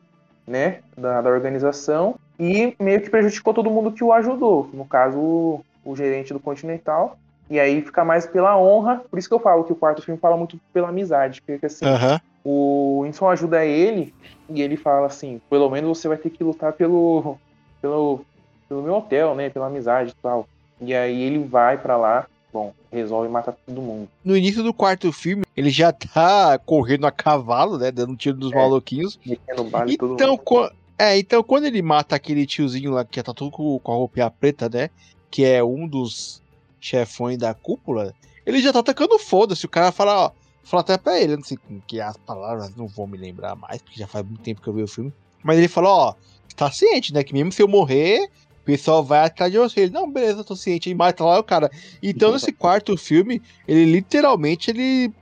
né, 0.46 0.78
da, 0.96 1.20
da, 1.20 1.30
organização 1.30 2.14
e 2.38 2.74
meio 2.78 3.00
que 3.00 3.10
prejudicou 3.10 3.52
todo 3.52 3.70
mundo 3.70 3.90
que 3.90 4.04
o 4.04 4.12
ajudou, 4.12 4.70
no 4.72 4.84
caso 4.84 5.18
o, 5.18 5.64
o 5.84 5.96
gerente 5.96 6.32
do 6.32 6.40
Continental, 6.40 7.18
e 7.50 7.58
aí 7.58 7.82
fica 7.82 8.04
mais 8.04 8.26
pela 8.26 8.58
honra, 8.58 9.02
por 9.10 9.18
isso 9.18 9.28
que 9.28 9.34
eu 9.34 9.40
falo 9.40 9.64
que 9.64 9.72
o 9.72 9.76
quarto 9.76 10.02
filme 10.02 10.20
fala 10.20 10.36
muito 10.36 10.58
pela 10.72 10.88
amizade, 10.88 11.42
porque 11.42 11.66
assim, 11.66 11.84
uhum. 11.84 12.18
o 12.44 13.02
Winston 13.02 13.28
ajuda 13.28 13.64
ele 13.64 14.14
e 14.48 14.62
ele 14.62 14.76
fala 14.76 15.06
assim, 15.06 15.40
pelo 15.50 15.68
menos 15.68 15.98
você 15.98 16.08
vai 16.08 16.16
ter 16.16 16.30
que 16.30 16.44
lutar 16.44 16.72
pelo, 16.72 17.36
pelo, 17.80 18.24
pelo 18.68 18.82
meu 18.82 18.94
hotel, 18.94 19.34
né, 19.34 19.50
pela 19.50 19.66
amizade 19.66 20.10
e 20.10 20.22
tal. 20.22 20.46
E 20.80 20.94
aí 20.94 21.22
ele 21.22 21.38
vai 21.38 21.78
para 21.78 21.96
lá 21.96 22.26
bom, 22.56 22.74
resolve 22.90 23.28
matar 23.28 23.52
todo 23.52 23.82
mundo. 23.82 24.08
No 24.24 24.36
início 24.36 24.62
do 24.62 24.72
quarto 24.72 25.12
filme, 25.12 25.44
ele 25.54 25.68
já 25.68 25.92
tá 25.92 26.58
correndo 26.58 27.06
a 27.06 27.10
cavalo, 27.10 27.76
né? 27.76 27.90
Dando 27.90 28.16
tiro 28.16 28.36
dos 28.36 28.50
é, 28.50 28.56
maluquinhos. 28.56 29.18
Então, 29.24 30.38
co 30.38 30.70
é, 30.98 31.18
então, 31.18 31.42
quando 31.42 31.66
ele 31.66 31.82
mata 31.82 32.16
aquele 32.16 32.46
tiozinho 32.46 32.92
lá 32.92 33.04
que 33.04 33.22
tá 33.22 33.34
todo 33.34 33.50
com, 33.50 33.78
com 33.78 33.92
a 33.92 33.96
roupinha 33.96 34.30
preta, 34.30 34.68
né? 34.68 34.88
Que 35.30 35.44
é 35.44 35.62
um 35.62 35.86
dos 35.86 36.42
chefões 36.80 37.36
da 37.36 37.52
cúpula, 37.52 38.14
ele 38.46 38.60
já 38.60 38.72
tá 38.72 38.78
atacando 38.78 39.18
foda-se. 39.18 39.66
O 39.66 39.68
cara 39.68 39.92
fala, 39.92 40.26
ó, 40.26 40.30
fala 40.64 40.80
até 40.80 40.96
pra 40.96 41.20
ele, 41.20 41.36
não 41.36 41.44
sei 41.44 41.58
que 41.86 42.00
as 42.00 42.16
palavras 42.16 42.74
não 42.74 42.86
vou 42.86 43.06
me 43.06 43.18
lembrar 43.18 43.54
mais, 43.54 43.82
porque 43.82 44.00
já 44.00 44.06
faz 44.06 44.24
muito 44.24 44.40
tempo 44.40 44.62
que 44.62 44.68
eu 44.68 44.72
vi 44.72 44.82
o 44.82 44.88
filme. 44.88 45.12
Mas 45.44 45.58
ele 45.58 45.68
fala, 45.68 45.90
ó, 45.90 46.14
tá 46.56 46.70
ciente, 46.70 47.12
né? 47.12 47.22
Que 47.22 47.34
mesmo 47.34 47.52
se 47.52 47.62
eu 47.62 47.68
morrer, 47.68 48.30
pessoal 48.66 49.02
vai 49.02 49.24
atrás 49.24 49.50
de 49.50 49.58
você. 49.58 49.82
Ele, 49.82 49.92
não, 49.92 50.10
beleza, 50.10 50.44
tô 50.44 50.56
ciente. 50.56 50.90
E 50.90 50.94
mata 50.94 51.24
lá 51.24 51.38
o 51.38 51.44
cara. 51.44 51.70
Então, 52.02 52.32
nesse 52.32 52.52
quarto 52.52 52.96
filme, 52.96 53.40
ele 53.66 53.84
literalmente 53.84 54.70
ele 54.70 55.12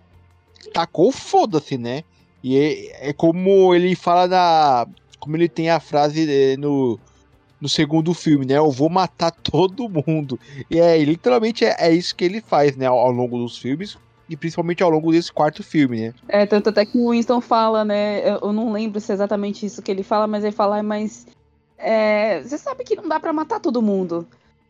tacou 0.72 1.12
foda-se, 1.12 1.76
né? 1.76 2.02
E 2.42 2.56
é, 2.56 3.10
é, 3.10 3.12
como 3.12 3.74
ele 3.74 3.94
fala 3.94 4.26
na. 4.26 4.86
Como 5.20 5.36
ele 5.36 5.48
tem 5.48 5.70
a 5.70 5.78
frase 5.78 6.26
é, 6.30 6.56
no, 6.56 6.98
no 7.60 7.68
segundo 7.68 8.12
filme, 8.12 8.46
né? 8.46 8.56
Eu 8.56 8.70
vou 8.70 8.88
matar 8.88 9.30
todo 9.42 9.88
mundo. 9.88 10.40
E 10.70 10.80
é 10.80 10.98
literalmente 11.04 11.64
é, 11.64 11.76
é 11.78 11.92
isso 11.92 12.16
que 12.16 12.24
ele 12.24 12.40
faz, 12.40 12.76
né? 12.76 12.86
Ao, 12.86 12.98
ao 12.98 13.10
longo 13.10 13.38
dos 13.38 13.58
filmes. 13.58 13.96
e 14.28 14.36
principalmente 14.36 14.82
ao 14.82 14.90
longo 14.90 15.12
desse 15.12 15.32
quarto 15.32 15.62
filme, 15.62 16.00
né? 16.00 16.14
É, 16.28 16.46
tanto 16.46 16.70
até 16.70 16.84
que 16.86 16.96
o 16.98 17.10
Winston 17.10 17.40
fala, 17.40 17.84
né? 17.84 18.20
Eu, 18.28 18.38
eu 18.42 18.52
não 18.52 18.72
lembro 18.72 19.00
se 19.00 19.12
é 19.12 19.14
exatamente 19.14 19.66
isso 19.66 19.82
que 19.82 19.90
ele 19.90 20.02
fala, 20.02 20.26
mas 20.26 20.44
ele 20.44 20.52
fala, 20.52 20.82
mas. 20.82 21.26
É, 21.78 22.42
você 22.42 22.58
sabe 22.58 22.84
que 22.84 22.96
não 22.96 23.08
dá 23.08 23.18
pra 23.18 23.32
matar 23.32 23.60
todo 23.60 23.82
mundo. 23.82 24.26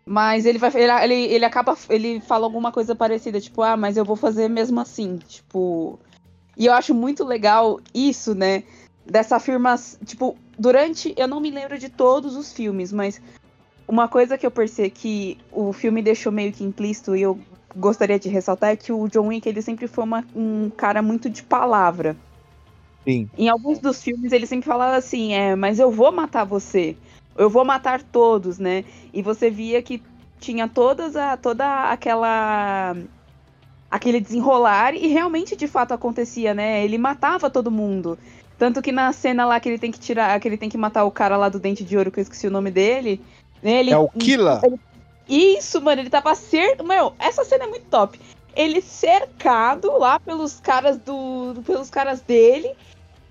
Mas 0.07 0.45
ele 0.45 0.59
vai. 0.59 0.71
Ele, 1.03 1.15
ele 1.15 1.45
acaba. 1.45 1.77
Ele 1.89 2.21
fala 2.21 2.45
alguma 2.45 2.71
coisa 2.71 2.95
parecida, 2.95 3.41
tipo, 3.41 3.63
ah, 3.63 3.77
mas 3.77 3.97
eu 3.97 4.05
vou 4.05 4.17
fazer 4.17 4.49
mesmo 4.49 4.81
assim. 4.81 5.17
Tipo. 5.17 5.99
E 6.57 6.67
eu 6.67 6.73
acho 6.75 6.95
muito 6.95 7.25
legal 7.25 7.81
isso, 7.95 8.35
né? 8.35 8.65
Dessa 9.07 9.37
afirmação. 9.37 9.99
Tipo, 10.05 10.37
durante. 10.59 11.15
Eu 11.17 11.27
não 11.27 11.41
me 11.41 11.51
lembro 11.51 11.79
de 11.79 11.89
todos 11.89 12.37
os 12.37 12.53
filmes, 12.53 12.93
mas 12.93 13.21
uma 13.89 14.07
coisa 14.07 14.37
que 14.37 14.47
eu 14.47 14.51
percebi 14.51 14.91
que 14.91 15.39
o 15.51 15.73
filme 15.73 16.03
deixou 16.03 16.31
meio 16.31 16.53
que 16.53 16.65
implícito 16.65 17.17
e 17.17 17.23
eu 17.23 17.39
gostaria 17.75 18.19
de 18.19 18.29
ressaltar 18.29 18.71
é 18.71 18.77
que 18.77 18.93
o 18.93 19.09
John 19.09 19.29
Wick 19.29 19.49
ele 19.49 19.61
sempre 19.61 19.87
foi 19.89 20.05
uma- 20.05 20.25
um 20.35 20.71
cara 20.71 21.03
muito 21.03 21.29
de 21.29 21.43
palavra. 21.43 22.17
Sim. 23.05 23.29
Em 23.37 23.49
alguns 23.49 23.79
dos 23.79 24.03
filmes 24.03 24.33
ele 24.33 24.47
sempre 24.47 24.67
falava 24.67 24.97
assim, 24.97 25.35
é, 25.35 25.55
mas 25.55 25.79
eu 25.79 25.91
vou 25.91 26.11
matar 26.11 26.45
você. 26.45 26.97
Eu 27.37 27.51
vou 27.51 27.65
matar 27.65 28.03
todos, 28.03 28.59
né? 28.59 28.85
E 29.13 29.21
você 29.21 29.51
via 29.51 29.83
que 29.83 30.03
tinha 30.41 30.69
todas 30.69 31.17
a, 31.17 31.37
toda 31.37 31.91
aquela 31.91 32.97
aquele 33.91 34.21
desenrolar 34.21 34.95
e 34.95 35.07
realmente 35.07 35.55
de 35.57 35.67
fato 35.67 35.93
acontecia, 35.93 36.55
né? 36.55 36.85
Ele 36.85 36.99
matava 36.99 37.51
todo 37.51 37.71
mundo. 37.71 38.19
Tanto 38.59 38.81
que 38.81 38.93
na 38.93 39.13
cena 39.13 39.45
lá 39.45 39.59
que 39.59 39.69
ele 39.69 39.79
tem 39.79 39.91
que 39.91 39.99
tirar, 39.99 40.39
que 40.41 40.49
ele 40.49 40.57
tem 40.57 40.69
que 40.69 40.79
matar 40.79 41.05
o 41.05 41.11
cara 41.11 41.37
lá 41.37 41.49
do 41.49 41.59
dente 41.59 41.85
de 41.85 41.97
ouro, 41.97 42.11
que 42.11 42.21
eu 42.21 42.23
esqueci 42.23 42.47
o 42.47 42.51
nome 42.51 42.71
dele, 42.71 43.21
né? 43.63 43.81
Ele, 43.81 43.91
É 43.91 43.99
o 43.99 44.09
Killa. 44.09 44.61
isso, 45.29 45.81
mano, 45.81 46.01
ele 46.01 46.11
tava 46.11 46.35
cer... 46.35 46.77
Meu, 46.83 47.15
essa 47.19 47.45
cena 47.45 47.65
é 47.65 47.67
muito 47.67 47.87
top. 47.87 48.21
Ele 48.55 48.81
cercado 48.81 49.99
lá 49.99 50.21
pelos 50.21 50.61
caras 50.61 50.97
do. 50.99 51.61
pelos 51.67 51.91
caras 51.91 52.21
dele. 52.21 52.71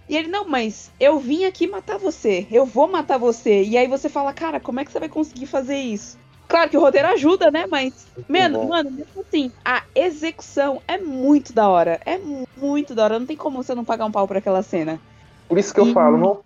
E 0.07 0.17
ele, 0.17 0.27
não, 0.27 0.47
mas 0.47 0.91
eu 0.99 1.17
vim 1.19 1.45
aqui 1.45 1.67
matar 1.67 1.97
você. 1.97 2.45
Eu 2.51 2.65
vou 2.65 2.87
matar 2.87 3.17
você. 3.17 3.63
E 3.63 3.77
aí 3.77 3.87
você 3.87 4.09
fala, 4.09 4.33
cara, 4.33 4.59
como 4.59 4.79
é 4.79 4.85
que 4.85 4.91
você 4.91 4.99
vai 4.99 5.09
conseguir 5.09 5.45
fazer 5.45 5.77
isso? 5.77 6.17
Claro 6.47 6.69
que 6.69 6.77
o 6.77 6.81
roteiro 6.81 7.07
ajuda, 7.07 7.49
né? 7.49 7.65
Mas, 7.71 8.07
mano, 8.27 8.67
mano, 8.67 8.91
mesmo 8.91 9.21
assim, 9.27 9.51
a 9.63 9.81
execução 9.95 10.81
é 10.87 10.97
muito 10.97 11.53
da 11.53 11.69
hora. 11.69 11.99
É 12.05 12.19
muito 12.59 12.93
da 12.93 13.05
hora. 13.05 13.19
Não 13.19 13.25
tem 13.25 13.37
como 13.37 13.63
você 13.63 13.73
não 13.73 13.85
pagar 13.85 14.05
um 14.05 14.11
pau 14.11 14.27
por 14.27 14.37
aquela 14.37 14.61
cena. 14.61 14.99
Por 15.47 15.57
isso 15.57 15.73
que 15.73 15.79
eu 15.79 15.87
E- 15.87 15.93
falo, 15.93 16.17
não, 16.17 16.39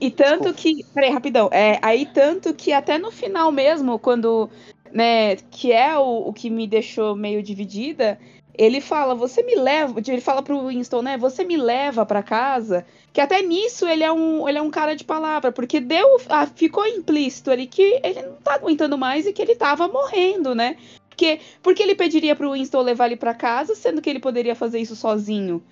E 0.00 0.10
tanto 0.10 0.52
Desculpa. 0.52 0.58
que. 0.58 0.84
Peraí, 0.94 1.10
rapidão. 1.10 1.48
É, 1.52 1.78
aí 1.82 2.06
tanto 2.06 2.52
que 2.54 2.72
até 2.72 2.98
no 2.98 3.10
final 3.10 3.50
mesmo, 3.50 3.98
quando. 3.98 4.50
Né, 4.90 5.36
que 5.36 5.70
é 5.70 5.98
o, 5.98 6.28
o 6.28 6.32
que 6.32 6.48
me 6.48 6.66
deixou 6.66 7.14
meio 7.14 7.42
dividida, 7.42 8.18
ele 8.58 8.80
fala, 8.80 9.14
você 9.14 9.40
me 9.44 9.54
leva. 9.54 10.00
Ele 10.04 10.20
fala 10.20 10.42
pro 10.42 10.66
Winston, 10.66 11.00
né? 11.00 11.16
Você 11.16 11.44
me 11.44 11.56
leva 11.56 12.04
pra 12.04 12.24
casa. 12.24 12.84
Que 13.12 13.20
até 13.20 13.40
nisso 13.40 13.86
ele 13.86 14.02
é 14.02 14.10
um, 14.10 14.48
ele 14.48 14.58
é 14.58 14.62
um 14.62 14.70
cara 14.70 14.96
de 14.96 15.04
palavra, 15.04 15.52
porque 15.52 15.80
deu. 15.80 16.20
ah, 16.28 16.44
ficou 16.44 16.84
implícito 16.84 17.52
ali 17.52 17.68
que 17.68 18.00
ele 18.02 18.20
não 18.22 18.34
tá 18.34 18.54
aguentando 18.54 18.98
mais 18.98 19.26
e 19.26 19.32
que 19.32 19.40
ele 19.40 19.54
tava 19.54 19.86
morrendo, 19.86 20.56
né? 20.56 20.76
Porque, 21.08 21.38
porque 21.62 21.82
ele 21.84 21.94
pediria 21.94 22.34
pro 22.34 22.52
Winston 22.52 22.82
levar 22.82 23.06
ele 23.06 23.16
pra 23.16 23.32
casa, 23.32 23.76
sendo 23.76 24.02
que 24.02 24.10
ele 24.10 24.18
poderia 24.18 24.56
fazer 24.56 24.80
isso 24.80 24.96
sozinho. 24.96 25.62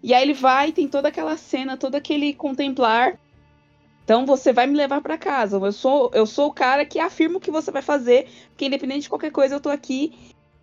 E 0.00 0.14
aí 0.14 0.22
ele 0.22 0.32
vai, 0.32 0.70
tem 0.70 0.86
toda 0.86 1.08
aquela 1.08 1.36
cena, 1.36 1.76
todo 1.76 1.96
aquele 1.96 2.32
contemplar. 2.32 3.18
Então 4.04 4.24
você 4.24 4.52
vai 4.52 4.68
me 4.68 4.76
levar 4.76 5.00
pra 5.00 5.18
casa. 5.18 5.56
Eu 5.56 5.72
sou, 5.72 6.10
eu 6.14 6.26
sou 6.26 6.46
o 6.48 6.52
cara 6.52 6.84
que 6.84 7.00
afirma 7.00 7.38
o 7.38 7.40
que 7.40 7.50
você 7.50 7.72
vai 7.72 7.82
fazer, 7.82 8.28
porque 8.50 8.66
independente 8.66 9.02
de 9.02 9.08
qualquer 9.08 9.32
coisa 9.32 9.56
eu 9.56 9.60
tô 9.60 9.68
aqui. 9.68 10.12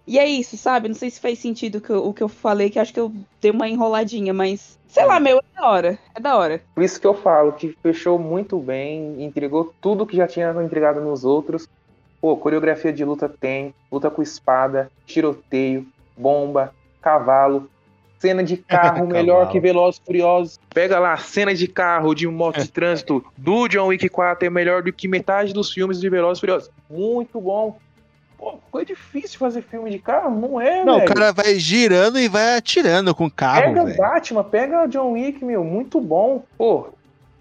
E 0.08 0.18
é 0.18 0.26
isso, 0.26 0.56
sabe? 0.58 0.88
Não 0.88 0.96
sei 0.96 1.10
se 1.10 1.20
faz 1.20 1.38
sentido 1.38 1.80
o 1.80 1.82
que 1.82 1.90
eu- 1.90 2.06
o 2.08 2.14
que 2.14 2.24
eu 2.24 2.30
falei, 2.30 2.70
que 2.70 2.80
acho 2.80 2.94
que 2.94 3.00
eu 3.00 3.12
dei 3.42 3.52
uma 3.52 3.68
enroladinha, 3.68 4.34
mas 4.34 4.80
sei 4.88 5.06
lá, 5.06 5.20
meu, 5.20 5.38
é 5.40 5.60
da 5.62 5.70
hora. 5.70 6.00
É 6.16 6.20
da 6.20 6.38
hora. 6.38 6.62
Por 6.74 6.82
isso 6.84 7.00
que 7.00 7.06
eu 7.06 7.14
falo 7.14 7.52
que 7.52 7.76
fechou 7.84 8.18
muito 8.18 8.58
bem, 8.58 9.22
entregou 9.22 9.74
tudo 9.82 10.06
que 10.06 10.16
já 10.16 10.26
tinha 10.26 10.50
entregado 10.64 11.02
nos 11.02 11.26
outros. 11.26 11.68
Pô, 12.22 12.36
coreografia 12.38 12.92
de 12.94 13.04
luta 13.04 13.28
tem, 13.30 13.76
luta 13.92 14.10
com 14.10 14.22
espada, 14.22 14.90
tiroteio, 15.06 15.86
bomba, 16.18 16.74
cavalo, 17.02 17.70
cena 18.18 18.44
de 18.44 18.58
carro 19.04 19.06
melhor 19.08 19.50
que 19.50 19.60
Velozes 19.60 20.00
e 20.02 20.06
Furiosos. 20.06 20.60
Pega 20.74 21.00
lá, 21.00 21.18
cena 21.18 21.54
de 21.54 21.68
carro, 21.68 22.16
de 22.16 22.26
moto 22.28 22.62
de 22.62 22.70
trânsito 22.72 23.24
do 23.38 23.68
John 23.68 23.88
Wick 23.88 24.08
4 24.10 24.48
é 24.48 24.50
melhor 24.50 24.82
do 24.82 24.92
que 24.94 25.08
metade 25.08 25.54
dos 25.54 25.72
filmes 25.72 26.00
de 26.00 26.10
Velozes 26.10 26.38
e 26.38 26.42
Furiosos. 26.42 26.72
Muito 26.90 27.40
bom. 27.42 27.78
Pô, 28.38 28.60
foi 28.72 28.86
difícil 28.86 29.40
fazer 29.40 29.62
filme 29.64 29.90
de 29.90 30.00
carro? 30.00 30.30
Não 30.30 30.62
é, 30.62 30.86
Não, 30.86 30.96
o 30.96 31.00
velho. 31.00 31.14
cara 31.14 31.32
vai 31.32 31.56
girando 31.56 32.20
e 32.20 32.28
vai 32.28 32.58
atirando 32.58 33.16
com 33.16 33.26
o 33.26 33.32
carro, 33.32 33.62
Pega 33.64 33.86
velho. 33.86 33.98
Batman, 33.98 34.44
pega 34.44 34.86
John 34.88 35.14
Wick, 35.14 35.44
meu, 35.44 35.64
muito 35.64 36.00
bom. 36.00 36.44
Pô, 36.58 36.90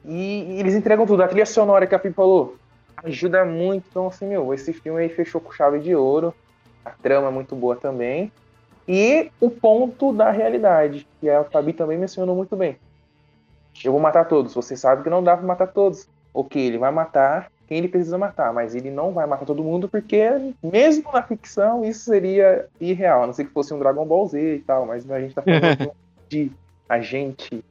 e, 0.05 0.55
e 0.55 0.61
eles 0.61 0.75
entregam 0.75 1.07
tudo. 1.07 1.23
A 1.23 1.29
trilha 1.29 1.45
sonora 1.47 1.87
que 1.87 1.95
a 1.95 1.99
Fih 1.99 2.13
falou 2.13 2.57
ajuda 3.05 3.45
muito. 3.45 3.85
Então, 3.91 4.07
assim, 4.07 4.27
meu, 4.27 4.55
esse 4.55 4.73
filme 4.73 5.03
aí 5.03 5.09
fechou 5.09 5.41
com 5.41 5.53
chave 5.53 5.81
de 5.81 5.95
ouro. 5.95 6.35
A 6.85 6.91
trama 6.91 7.29
é 7.29 7.31
muito 7.31 7.55
boa 7.55 7.77
também. 7.77 8.33
E 8.89 9.31
o 9.41 9.51
ponto 9.51 10.13
da 10.13 10.31
realidade, 10.31 11.07
que 11.21 11.29
a 11.29 11.43
Fabi 11.45 11.73
também 11.73 11.99
mencionou 11.99 12.37
muito 12.37 12.57
bem. 12.57 12.79
Eu 13.85 13.93
vou 13.93 14.01
matar 14.01 14.25
todos. 14.27 14.55
Você 14.55 14.77
sabe 14.77 15.03
que 15.03 15.11
não 15.11 15.23
dá 15.23 15.37
pra 15.37 15.45
matar 15.47 15.67
todos. 15.67 16.09
Ok, 16.33 16.63
ele 16.63 16.79
vai 16.79 16.91
matar 16.93 17.51
quem 17.67 17.79
ele 17.79 17.89
precisa 17.89 18.17
matar, 18.17 18.53
mas 18.53 18.75
ele 18.75 18.91
não 18.91 19.13
vai 19.13 19.27
matar 19.27 19.45
todo 19.45 19.65
mundo 19.65 19.89
porque, 19.89 20.23
mesmo 20.63 21.11
na 21.13 21.23
ficção, 21.23 21.85
isso 21.85 22.05
seria 22.05 22.67
irreal. 22.81 23.25
A 23.25 23.27
não 23.27 23.33
ser 23.33 23.45
que 23.45 23.53
fosse 23.53 23.75
um 23.75 23.79
Dragon 23.79 24.05
Ball 24.05 24.27
Z 24.29 24.57
e 24.57 24.61
tal, 24.61 24.87
mas 24.87 25.09
a 25.11 25.21
gente 25.21 25.35
tá 25.35 25.43
falando 25.43 25.93
de 26.29 26.51
agente, 26.89 27.65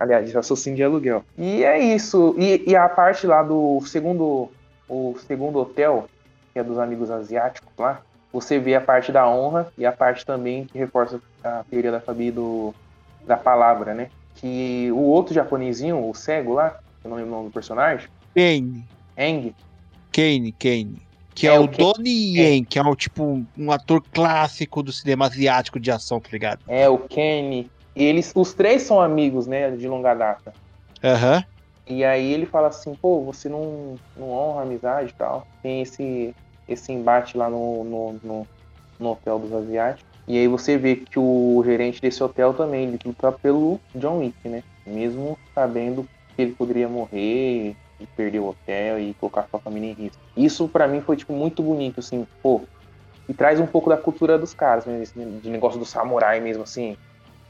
aliás, 0.00 0.30
de 0.30 0.36
assassino 0.36 0.76
de 0.76 0.82
aluguel. 0.82 1.24
E 1.36 1.64
é 1.64 1.78
isso. 1.78 2.34
E, 2.38 2.64
e 2.66 2.74
a 2.74 2.88
parte 2.88 3.26
lá 3.26 3.42
do 3.42 3.80
segundo, 3.86 4.50
o 4.88 5.14
segundo 5.26 5.58
hotel, 5.58 6.08
que 6.52 6.58
é 6.58 6.64
dos 6.64 6.78
amigos 6.78 7.10
asiáticos 7.10 7.70
lá, 7.78 8.00
você 8.32 8.58
vê 8.58 8.74
a 8.74 8.80
parte 8.80 9.12
da 9.12 9.28
honra 9.28 9.70
e 9.76 9.84
a 9.84 9.92
parte 9.92 10.24
também 10.24 10.64
que 10.64 10.78
reforça 10.78 11.20
a 11.44 11.62
teoria 11.68 11.92
da 11.92 12.00
Fabi 12.00 12.30
do, 12.30 12.74
da 13.26 13.36
palavra, 13.36 13.92
né? 13.92 14.08
Que 14.36 14.90
o 14.92 15.00
outro 15.00 15.34
japonesinho, 15.34 16.08
o 16.08 16.14
cego 16.14 16.54
lá, 16.54 16.78
eu 17.04 17.10
não 17.10 17.18
lembro 17.18 17.32
o 17.32 17.36
nome 17.36 17.48
do 17.50 17.52
personagem, 17.52 18.08
Kane, 18.34 18.84
Eng, 19.16 19.52
Kane, 20.12 20.52
Kane. 20.52 20.96
Que 21.34 21.46
é, 21.46 21.54
É, 21.54 21.58
o 21.58 21.64
o 21.64 21.68
Kane. 21.68 21.78
Donnie 21.78 22.38
Yen, 22.38 22.64
que 22.64 22.78
é 22.78 22.82
um, 22.82 22.94
tipo, 22.94 23.22
um- 23.56 23.72
ator 23.72 24.02
clássico 24.12 24.82
do 24.82 24.92
cinema 24.92 25.26
asiático 25.26 25.80
de 25.80 25.90
ação, 25.90 26.20
tá 26.20 26.28
ligado? 26.30 26.62
é 26.68 26.88
o 26.88 26.98
Kenny, 26.98 27.70
eles, 27.94 28.32
os 28.34 28.52
três 28.54 28.82
são 28.82 29.00
amigos, 29.00 29.46
né, 29.46 29.70
de 29.70 29.88
longa 29.88 30.14
data. 30.14 30.52
Aham. 31.02 31.42
E 31.88 32.04
aí 32.04 32.32
ele 32.32 32.46
fala 32.46 32.68
assim, 32.68 32.94
pô, 33.00 33.22
você 33.24 33.48
não, 33.48 33.96
não 34.16 34.30
honra 34.30 34.60
a 34.60 34.62
amizade 34.62 35.10
e 35.10 35.14
tal. 35.14 35.46
Tem 35.62 35.82
esse, 35.82 36.32
esse 36.68 36.92
embate 36.92 37.36
lá 37.36 37.50
no, 37.50 37.82
no, 37.84 38.12
no, 38.22 38.46
no 39.00 39.10
hotel 39.10 39.38
dos 39.38 39.52
asiáticos. 39.52 40.06
E 40.28 40.38
aí 40.38 40.46
você 40.46 40.78
vê 40.78 40.96
que 40.96 41.18
o 41.18 41.60
gerente 41.64 42.00
desse 42.00 42.22
hotel 42.22 42.54
também, 42.54 42.84
ele 42.88 42.98
luta 43.04 43.32
pelo 43.32 43.80
John 43.96 44.18
Wick, 44.18 44.36
né? 44.48 44.62
Mesmo 44.86 45.36
sabendo 45.52 46.04
que 46.36 46.42
ele 46.42 46.54
poderia 46.54 46.88
morrer 46.88 47.74
e 48.02 48.06
perder 48.16 48.40
o 48.40 48.46
hotel 48.48 48.98
e 48.98 49.14
colocar 49.14 49.46
sua 49.48 49.60
família 49.62 49.90
em 49.90 49.94
risco. 49.94 50.18
Isso 50.36 50.68
pra 50.68 50.88
mim 50.88 51.00
foi, 51.00 51.16
tipo, 51.16 51.32
muito 51.32 51.62
bonito, 51.62 52.00
assim, 52.00 52.26
pô. 52.42 52.62
E 53.28 53.34
traz 53.34 53.60
um 53.60 53.66
pouco 53.66 53.88
da 53.88 53.96
cultura 53.96 54.38
dos 54.38 54.52
caras, 54.52 54.84
né? 54.84 55.00
esse 55.02 55.12
de 55.14 55.50
negócio 55.50 55.78
do 55.78 55.86
samurai 55.86 56.40
mesmo, 56.40 56.64
assim. 56.64 56.96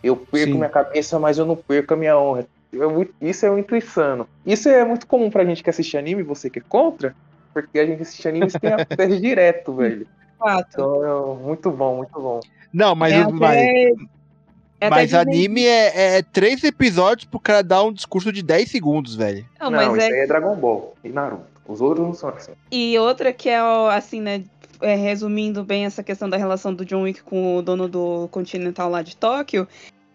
Eu 0.03 0.17
perco 0.17 0.53
Sim. 0.53 0.59
minha 0.59 0.69
cabeça, 0.69 1.19
mas 1.19 1.39
eu 1.39 1.47
não 1.47 1.57
perco 1.57 1.95
a 1.95 1.97
minha 1.97 2.19
honra. 2.19 2.47
É 2.75 3.29
isso 3.29 3.47
é 3.47 3.51
muito 3.51 3.75
insano. 3.77 4.27
Isso 4.45 4.69
é 4.69 4.85
muito 4.85 5.07
comum 5.07 5.31
pra 5.31 5.45
gente 5.45 5.63
que 5.63 5.71
assiste 5.71 5.97
anime, 5.97 6.23
você 6.23 6.49
que 6.51 6.59
é 6.59 6.63
contra, 6.69 7.15
porque 7.53 7.79
a 7.79 7.87
gente 7.87 8.03
assiste 8.03 8.27
anime 8.29 8.49
e 8.49 8.59
tem 8.61 8.73
acesso 8.73 9.21
direto, 9.21 9.75
velho. 9.75 10.07
Fato. 10.39 10.67
Então, 10.73 11.05
é 11.05 11.37
muito 11.43 11.71
bom, 11.71 11.97
muito 11.99 12.21
bom. 12.21 12.41
Não, 12.73 12.95
mas, 12.95 13.13
É 13.13 13.25
mas, 13.33 13.61
até- 13.61 13.93
é 14.83 14.91
mas 14.91 15.15
anime 15.15 15.65
é, 15.65 16.17
é 16.17 16.23
três 16.23 16.65
episódios 16.65 17.25
pro 17.25 17.39
cara 17.39 17.63
dar 17.63 17.85
um 17.85 17.93
discurso 17.93 18.33
de 18.33 18.43
10 18.43 18.69
segundos, 18.69 19.15
velho. 19.15 19.47
Não, 19.61 19.71
Não, 19.71 19.79
mas 19.79 19.93
isso 19.93 20.13
é 20.13 20.15
aí 20.15 20.21
é 20.25 20.27
Dragon 20.27 20.57
Ball 20.57 20.97
e 21.05 21.09
Naruto. 21.09 21.45
Os 21.69 21.81
outros 21.81 22.05
não 22.05 22.13
são 22.13 22.31
assim. 22.31 22.51
E 22.69 22.99
outra 22.99 23.33
que 23.33 23.49
é, 23.49 23.59
assim, 23.59 24.21
né, 24.21 24.43
é, 24.81 24.97
resumindo 24.97 25.63
bem 25.63 25.85
essa 25.85 26.03
questão 26.03 26.29
da 26.29 26.37
relação 26.37 26.75
do 26.75 26.85
John 26.85 27.03
Wick 27.03 27.23
com 27.23 27.59
o 27.59 27.63
dono 27.63 27.87
do 27.87 28.27
Continental 28.33 28.91
lá 28.91 29.03
de 29.03 29.17
Tóquio, 29.17 29.69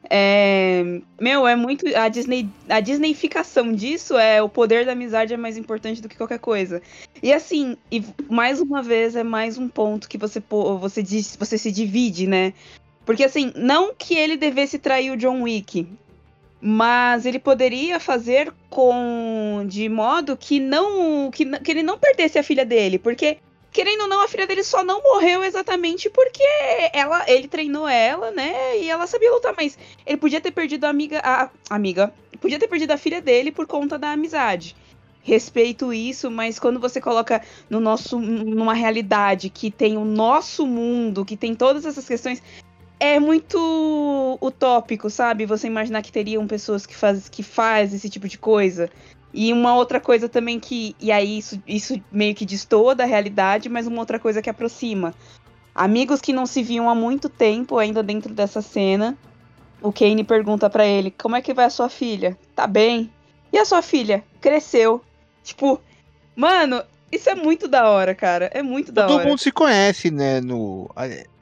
é, 0.09 0.99
meu, 1.19 1.47
é 1.47 1.55
muito 1.55 1.85
a 1.95 2.09
Disney, 2.09 2.49
a 2.67 2.81
Disneyficação 2.81 3.71
disso 3.71 4.17
é 4.17 4.41
o 4.41 4.49
poder 4.49 4.85
da 4.85 4.91
amizade 4.91 5.33
é 5.33 5.37
mais 5.37 5.57
importante 5.57 6.01
do 6.01 6.09
que 6.09 6.17
qualquer 6.17 6.39
coisa. 6.39 6.81
E 7.23 7.31
assim, 7.31 7.77
e 7.89 8.03
mais 8.29 8.59
uma 8.59 8.83
vez 8.83 9.15
é 9.15 9.23
mais 9.23 9.57
um 9.57 9.69
ponto 9.69 10.09
que 10.09 10.17
você 10.17 10.41
você 10.79 11.01
diz, 11.01 11.37
você 11.37 11.57
se 11.57 11.71
divide, 11.71 12.27
né? 12.27 12.53
Porque 13.07 13.23
assim, 13.23 13.53
não 13.55 13.95
que 13.97 14.17
ele 14.17 14.35
devesse 14.35 14.77
trair 14.77 15.11
o 15.11 15.15
John 15.15 15.43
Wick, 15.43 15.87
mas 16.59 17.25
ele 17.25 17.39
poderia 17.39 18.01
fazer 18.01 18.53
com 18.69 19.63
de 19.65 19.87
modo 19.87 20.35
que 20.35 20.59
não 20.59 21.31
que, 21.31 21.45
que 21.59 21.71
ele 21.71 21.83
não 21.83 21.97
perdesse 21.97 22.37
a 22.37 22.43
filha 22.43 22.65
dele, 22.65 22.99
porque 22.99 23.37
querendo 23.71 24.01
ou 24.01 24.07
não, 24.09 24.21
a 24.21 24.27
filha 24.27 24.45
dele 24.45 24.61
só 24.61 24.83
não 24.83 25.01
morreu 25.01 25.41
exatamente 25.41 26.09
porque 26.09 26.43
ela, 26.91 27.23
ele 27.29 27.47
treinou 27.47 27.87
ela, 27.87 28.29
né? 28.31 28.77
E 28.77 28.89
ela 28.89 29.07
sabia 29.07 29.31
lutar, 29.31 29.53
mas 29.55 29.79
ele 30.05 30.17
podia 30.17 30.41
ter 30.41 30.51
perdido 30.51 30.83
a 30.83 30.89
amiga. 30.89 31.21
A, 31.23 31.49
amiga. 31.69 32.13
Podia 32.41 32.59
ter 32.59 32.67
perdido 32.67 32.91
a 32.91 32.97
filha 32.97 33.21
dele 33.21 33.53
por 33.53 33.65
conta 33.65 33.97
da 33.97 34.11
amizade. 34.11 34.75
Respeito 35.23 35.93
isso, 35.93 36.29
mas 36.29 36.59
quando 36.59 36.79
você 36.79 36.99
coloca 36.99 37.41
no 37.69 37.79
nosso, 37.79 38.19
numa 38.19 38.73
realidade 38.73 39.49
que 39.49 39.71
tem 39.71 39.95
o 39.97 40.03
nosso 40.03 40.65
mundo, 40.65 41.23
que 41.23 41.37
tem 41.37 41.53
todas 41.55 41.85
essas 41.85 42.07
questões, 42.07 42.41
é 42.99 43.19
muito 43.19 44.37
utópico, 44.41 45.09
sabe? 45.09 45.45
Você 45.45 45.67
imaginar 45.67 46.01
que 46.01 46.11
teriam 46.11 46.47
pessoas 46.47 46.85
que 46.85 46.95
faz, 46.95 47.29
que 47.29 47.43
faz 47.43 47.93
esse 47.93 48.09
tipo 48.09 48.27
de 48.27 48.37
coisa. 48.37 48.89
E 49.33 49.53
uma 49.53 49.75
outra 49.75 49.99
coisa 49.99 50.27
também 50.27 50.59
que. 50.59 50.95
E 50.99 51.11
aí 51.11 51.37
isso, 51.37 51.61
isso 51.67 52.01
meio 52.11 52.33
que 52.33 52.45
destoa 52.45 52.95
da 52.95 53.05
realidade, 53.05 53.69
mas 53.69 53.85
uma 53.85 53.99
outra 53.99 54.19
coisa 54.19 54.41
que 54.41 54.49
aproxima. 54.49 55.13
Amigos 55.75 56.21
que 56.21 56.33
não 56.33 56.45
se 56.45 56.63
viam 56.63 56.89
há 56.89 56.95
muito 56.95 57.29
tempo, 57.29 57.77
ainda 57.77 58.01
dentro 58.01 58.33
dessa 58.33 58.61
cena. 58.61 59.17
O 59.81 59.93
Kane 59.93 60.23
pergunta 60.23 60.69
para 60.69 60.85
ele: 60.85 61.11
Como 61.11 61.35
é 61.35 61.41
que 61.41 61.53
vai 61.53 61.65
a 61.65 61.69
sua 61.69 61.89
filha? 61.89 62.37
Tá 62.55 62.65
bem. 62.65 63.11
E 63.53 63.57
a 63.57 63.65
sua 63.65 63.81
filha? 63.81 64.23
Cresceu. 64.41 65.01
Tipo, 65.43 65.79
mano, 66.35 66.81
isso 67.11 67.29
é 67.29 67.35
muito 67.35 67.67
da 67.67 67.89
hora, 67.89 68.13
cara. 68.13 68.49
É 68.53 68.61
muito 68.61 68.91
da 68.91 69.03
Todo 69.03 69.13
hora. 69.13 69.23
Todo 69.23 69.29
mundo 69.29 69.39
se 69.39 69.51
conhece, 69.51 70.11
né, 70.11 70.41
no, 70.41 70.89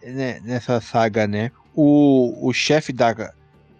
né, 0.03 0.39
nessa 0.43 0.79
saga, 0.79 1.27
né? 1.27 1.51
O, 1.73 2.47
o 2.47 2.53
chefe 2.53 2.93
da, 2.93 3.33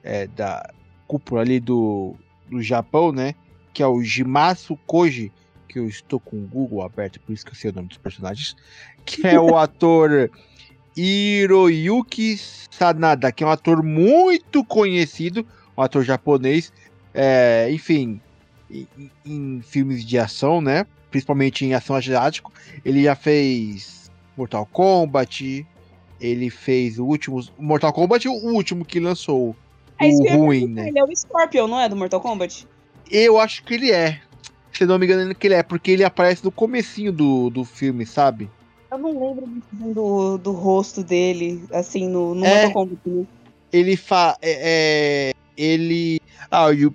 é, 0.04 0.28
da 0.28 0.70
cúpula 1.08 1.42
ali 1.42 1.60
do, 1.60 2.16
do 2.50 2.62
Japão, 2.62 3.12
né? 3.12 3.36
Que 3.74 3.84
é 3.84 3.88
o 3.88 4.02
Jimasu 4.02 4.78
Koji, 4.88 5.32
que 5.68 5.78
eu 5.78 5.88
estou 5.88 6.20
com 6.20 6.38
o 6.38 6.48
Google 6.48 6.82
aberto, 6.82 7.20
por 7.20 7.34
isso 7.34 7.46
que 7.46 7.52
eu 7.52 7.56
sei 7.56 7.72
o 7.72 7.74
nome 7.74 7.90
dos 7.90 7.98
personagens. 7.98 8.56
Que 9.06 9.28
é 9.28 9.40
o 9.40 9.56
ator 9.58 10.32
Hiroyuki 10.98 12.40
Sanada, 12.72 13.32
que 13.32 13.44
é 13.44 13.48
um 13.48 13.52
ator 13.52 13.84
muito 13.84 14.64
conhecido, 14.64 15.46
um 15.78 15.82
ator 15.82 16.04
japonês. 16.04 16.74
É, 17.14 17.70
enfim, 17.72 18.20
em, 18.70 18.88
em 19.26 19.62
filmes 19.62 20.04
de 20.04 20.18
ação, 20.18 20.60
né? 20.60 20.86
Principalmente 21.16 21.64
em 21.64 21.74
ação 21.74 21.96
asiático. 21.96 22.52
Ele 22.84 23.02
já 23.04 23.16
fez 23.16 24.12
Mortal 24.36 24.66
Kombat. 24.66 25.66
Ele 26.20 26.50
fez 26.50 27.00
o 27.00 27.06
último. 27.06 27.42
Mortal 27.58 27.94
Kombat, 27.94 28.28
o 28.28 28.34
último 28.34 28.84
que 28.84 29.00
lançou. 29.00 29.56
É 29.98 30.08
o 30.08 30.40
ruim, 30.40 30.68
né? 30.68 30.90
Ele 30.90 31.00
é 31.00 31.04
o 31.06 31.16
Scorpion, 31.16 31.68
não 31.68 31.80
é? 31.80 31.88
Do 31.88 31.96
Mortal 31.96 32.20
Kombat? 32.20 32.68
Eu 33.10 33.40
acho 33.40 33.64
que 33.64 33.76
ele 33.76 33.94
é. 33.94 34.20
Se 34.74 34.86
não 34.86 35.00
me 35.00 35.06
engano, 35.06 35.34
que 35.34 35.48
ele 35.48 35.54
é, 35.54 35.64
porque 35.64 35.92
ele 35.92 36.04
aparece 36.04 36.44
no 36.44 36.52
comecinho 36.52 37.14
do, 37.14 37.50
do 37.50 37.64
filme, 37.64 38.06
sabe? 38.06 38.50
Eu 38.92 38.98
não 38.98 39.12
lembro 39.12 39.48
do, 39.72 40.38
do 40.38 40.52
rosto 40.52 41.02
dele, 41.02 41.64
assim, 41.72 42.10
no, 42.10 42.36
no 42.36 42.46
é, 42.46 42.66
Mortal 42.66 42.72
Kombat. 42.74 43.00
Né? 43.06 43.26
Ele 43.72 43.96
fa. 43.96 44.38
É, 44.42 45.32
é, 45.32 45.35
ele. 45.58 46.20
Ah, 46.52 46.72
e 46.72 46.86
o, 46.86 46.94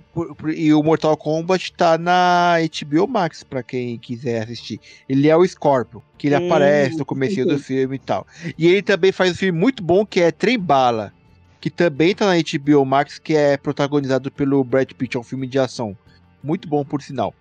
e 0.55 0.73
o, 0.73 0.81
Mortal 0.81 1.17
Kombat 1.17 1.73
tá 1.73 1.97
na 1.97 2.55
HBO 2.81 3.07
Max, 3.07 3.43
pra 3.43 3.61
quem 3.61 3.97
quiser 3.97 4.43
assistir. 4.43 4.79
Ele 5.09 5.27
é 5.27 5.35
o 5.35 5.45
Scorpion, 5.45 6.01
que 6.17 6.27
ele 6.27 6.37
hum, 6.37 6.47
aparece 6.47 6.97
no 6.97 7.05
começo 7.05 7.43
do 7.45 7.59
filme 7.59 7.97
e 7.97 7.99
tal. 7.99 8.25
E 8.57 8.67
ele 8.67 8.81
também 8.81 9.11
faz 9.11 9.31
um 9.31 9.35
filme 9.35 9.57
muito 9.57 9.83
bom 9.83 10.05
que 10.05 10.21
é 10.21 10.31
Trem 10.31 10.57
Bala, 10.57 11.13
que 11.59 11.69
também 11.69 12.15
tá 12.15 12.25
na 12.25 12.33
HBO 12.35 12.85
Max, 12.85 13.19
que 13.19 13.35
é 13.35 13.57
protagonizado 13.57 14.31
pelo 14.31 14.63
Brad 14.63 14.91
Pitt, 14.93 15.17
é 15.17 15.19
um 15.19 15.23
filme 15.23 15.47
de 15.47 15.59
ação. 15.59 15.97
Muito 16.43 16.67
bom, 16.67 16.83
por 16.83 17.01
sinal. 17.01 17.33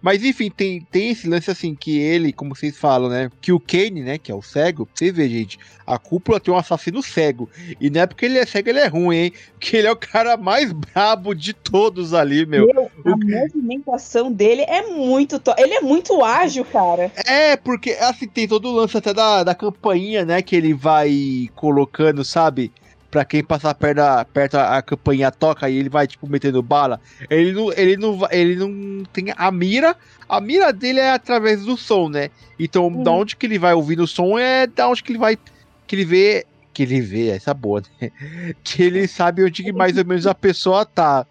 Mas 0.00 0.24
enfim, 0.24 0.50
tem, 0.50 0.80
tem 0.90 1.10
esse 1.10 1.28
lance 1.28 1.50
assim 1.50 1.74
que 1.74 1.98
ele, 1.98 2.32
como 2.32 2.54
vocês 2.54 2.76
falam, 2.76 3.08
né? 3.08 3.30
Que 3.40 3.52
o 3.52 3.60
Kane, 3.60 4.02
né? 4.02 4.18
Que 4.18 4.30
é 4.30 4.34
o 4.34 4.42
cego. 4.42 4.88
Você 4.94 5.10
vê, 5.10 5.28
gente, 5.28 5.58
a 5.86 5.98
cúpula 5.98 6.40
tem 6.40 6.52
um 6.52 6.56
assassino 6.56 7.02
cego. 7.02 7.48
E 7.80 7.90
não 7.90 8.02
é 8.02 8.06
porque 8.06 8.26
ele 8.26 8.38
é 8.38 8.46
cego, 8.46 8.68
ele 8.68 8.78
é 8.78 8.86
ruim, 8.86 9.16
hein? 9.16 9.32
Que 9.58 9.76
ele 9.76 9.86
é 9.86 9.92
o 9.92 9.96
cara 9.96 10.36
mais 10.36 10.72
brabo 10.72 11.34
de 11.34 11.52
todos 11.52 12.14
ali, 12.14 12.46
meu. 12.46 12.66
meu 12.66 12.90
a 13.04 13.14
o... 13.14 13.18
movimentação 13.18 14.32
dele 14.32 14.62
é 14.62 14.82
muito. 14.82 15.38
To... 15.38 15.54
Ele 15.58 15.74
é 15.74 15.80
muito 15.80 16.22
ágil, 16.24 16.64
cara. 16.64 17.10
É, 17.26 17.56
porque 17.56 17.92
assim, 17.92 18.28
tem 18.28 18.46
todo 18.46 18.68
o 18.68 18.74
lance 18.74 18.96
até 18.96 19.12
da, 19.12 19.42
da 19.42 19.54
campainha, 19.54 20.24
né? 20.24 20.42
Que 20.42 20.56
ele 20.56 20.74
vai 20.74 21.48
colocando, 21.54 22.24
sabe? 22.24 22.72
Pra 23.12 23.26
quem 23.26 23.44
passar 23.44 23.74
perto, 23.74 23.96
da, 23.96 24.24
perto 24.24 24.54
a, 24.54 24.78
a 24.78 24.82
campainha 24.82 25.30
toca 25.30 25.68
e 25.68 25.76
ele 25.76 25.90
vai, 25.90 26.06
tipo, 26.06 26.26
metendo 26.26 26.62
bala. 26.62 26.98
Ele 27.28 27.52
não, 27.52 27.70
ele 27.74 27.96
não, 27.98 28.18
ele 28.30 28.56
não 28.56 29.04
tem 29.04 29.26
a 29.36 29.50
mira. 29.52 29.94
A 30.26 30.40
mira 30.40 30.72
dele 30.72 30.98
é 30.98 31.10
através 31.12 31.62
do 31.62 31.76
som, 31.76 32.08
né? 32.08 32.30
Então, 32.58 32.86
uhum. 32.86 33.02
da 33.02 33.10
onde 33.10 33.36
que 33.36 33.44
ele 33.44 33.58
vai 33.58 33.74
ouvindo 33.74 34.04
o 34.04 34.08
som 34.08 34.38
é 34.38 34.66
da 34.66 34.88
onde 34.88 35.02
que 35.02 35.12
ele 35.12 35.18
vai. 35.18 35.38
Que 35.86 35.94
ele 35.94 36.06
vê. 36.06 36.46
Que 36.72 36.84
ele 36.84 37.02
vê, 37.02 37.28
essa 37.28 37.52
boa, 37.52 37.82
né? 38.00 38.10
Que 38.64 38.82
ele 38.82 39.06
sabe 39.06 39.44
onde 39.44 39.62
que 39.62 39.72
mais 39.72 39.98
ou 39.98 40.06
menos 40.06 40.26
a 40.26 40.34
pessoa 40.34 40.86
tá. 40.86 41.26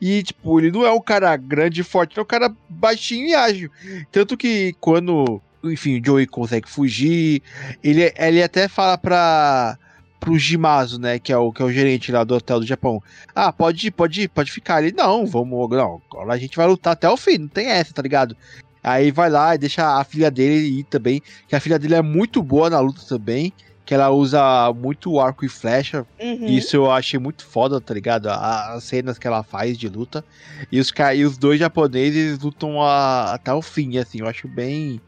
E, 0.00 0.22
tipo, 0.22 0.60
ele 0.60 0.70
não 0.70 0.86
é 0.86 0.92
um 0.92 1.00
cara 1.00 1.36
grande 1.36 1.80
e 1.80 1.84
forte, 1.84 2.12
ele 2.12 2.20
é 2.20 2.22
um 2.22 2.26
cara 2.26 2.54
baixinho 2.68 3.26
e 3.26 3.34
ágil. 3.34 3.70
Tanto 4.12 4.36
que 4.36 4.72
quando, 4.80 5.42
enfim, 5.64 6.00
o 6.00 6.06
Joey 6.06 6.28
consegue 6.28 6.70
fugir, 6.70 7.42
ele, 7.82 8.12
ele 8.16 8.40
até 8.40 8.68
fala 8.68 8.96
pra, 8.96 9.76
pro 10.18 10.38
Jimazo, 10.38 11.00
né, 11.00 11.18
que 11.18 11.32
é 11.32 11.36
o 11.36 11.52
que 11.52 11.62
é 11.62 11.64
o 11.64 11.72
gerente 11.72 12.12
lá 12.12 12.24
do 12.24 12.34
hotel 12.34 12.60
do 12.60 12.66
Japão. 12.66 13.02
Ah, 13.34 13.52
pode 13.52 13.90
pode 13.90 14.28
pode 14.28 14.52
ficar 14.52 14.76
ali. 14.76 14.92
Não, 14.92 15.26
vamos, 15.26 15.70
não, 15.70 16.00
agora 16.10 16.32
a 16.32 16.38
gente 16.38 16.56
vai 16.56 16.66
lutar 16.66 16.92
até 16.92 17.08
o 17.08 17.16
fim, 17.16 17.38
não 17.38 17.48
tem 17.48 17.66
essa, 17.66 17.92
tá 17.92 18.02
ligado? 18.02 18.36
Aí 18.82 19.10
vai 19.10 19.28
lá 19.28 19.54
e 19.54 19.58
deixa 19.58 19.98
a 19.98 20.04
filha 20.04 20.30
dele 20.30 20.80
ir 20.80 20.84
também, 20.84 21.22
que 21.46 21.54
a 21.54 21.60
filha 21.60 21.78
dele 21.78 21.94
é 21.94 22.02
muito 22.02 22.42
boa 22.42 22.70
na 22.70 22.80
luta 22.80 23.02
também, 23.08 23.52
que 23.84 23.94
ela 23.94 24.10
usa 24.10 24.72
muito 24.74 25.18
arco 25.18 25.44
e 25.44 25.48
flecha. 25.48 26.06
Uhum. 26.20 26.46
Isso 26.46 26.76
eu 26.76 26.90
achei 26.90 27.18
muito 27.18 27.44
foda, 27.44 27.80
tá 27.80 27.94
ligado? 27.94 28.28
As 28.28 28.84
cenas 28.84 29.18
que 29.18 29.26
ela 29.26 29.42
faz 29.42 29.78
de 29.78 29.88
luta. 29.88 30.24
E 30.70 30.78
os, 30.78 30.92
e 31.14 31.24
os 31.24 31.38
dois 31.38 31.58
japoneses 31.58 32.38
lutam 32.38 32.82
a, 32.82 33.32
até 33.32 33.52
o 33.52 33.62
fim, 33.62 33.98
assim, 33.98 34.20
eu 34.20 34.28
acho 34.28 34.46
bem 34.46 35.00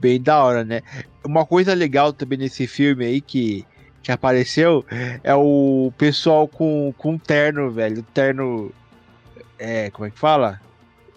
bem 0.00 0.20
da 0.20 0.42
hora, 0.42 0.64
né? 0.64 0.82
Uma 1.24 1.46
coisa 1.46 1.72
legal 1.72 2.12
também 2.12 2.38
nesse 2.38 2.66
filme 2.66 3.04
aí 3.04 3.20
que 3.20 3.64
que 4.04 4.12
apareceu 4.12 4.84
é 5.24 5.34
o 5.34 5.90
pessoal 5.96 6.46
com, 6.46 6.92
com 6.98 7.16
terno, 7.18 7.70
velho. 7.70 8.02
Terno. 8.14 8.70
É, 9.58 9.90
como 9.90 10.06
é 10.06 10.10
que 10.10 10.18
fala? 10.18 10.60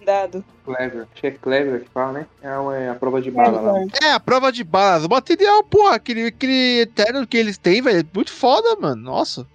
Dado. 0.06 0.43
Clever. 0.63 1.02
Acho 1.02 1.21
que 1.21 1.28
é 1.28 1.32
Clever 1.32 1.82
que 1.82 1.89
fala, 1.89 2.13
né? 2.13 2.26
É 2.41 2.47
a, 2.47 2.76
é 2.76 2.89
a 2.89 2.95
prova 2.95 3.21
de 3.21 3.30
bala 3.30 3.60
lá. 3.60 3.86
É, 4.02 4.12
a 4.13 4.19
prova 4.21 4.52
de 4.54 4.63
balas. 4.63 5.04
O 5.04 5.10
material, 5.10 5.63
porra, 5.65 5.95
aquele, 5.95 6.28
aquele 6.28 6.86
terno 6.95 7.28
que 7.28 7.36
eles 7.36 7.58
têm, 7.58 7.82
velho, 7.82 8.00
é 8.00 8.06
muito 8.15 8.32
foda, 8.32 8.78
mano. 8.80 9.02
Nossa. 9.02 9.45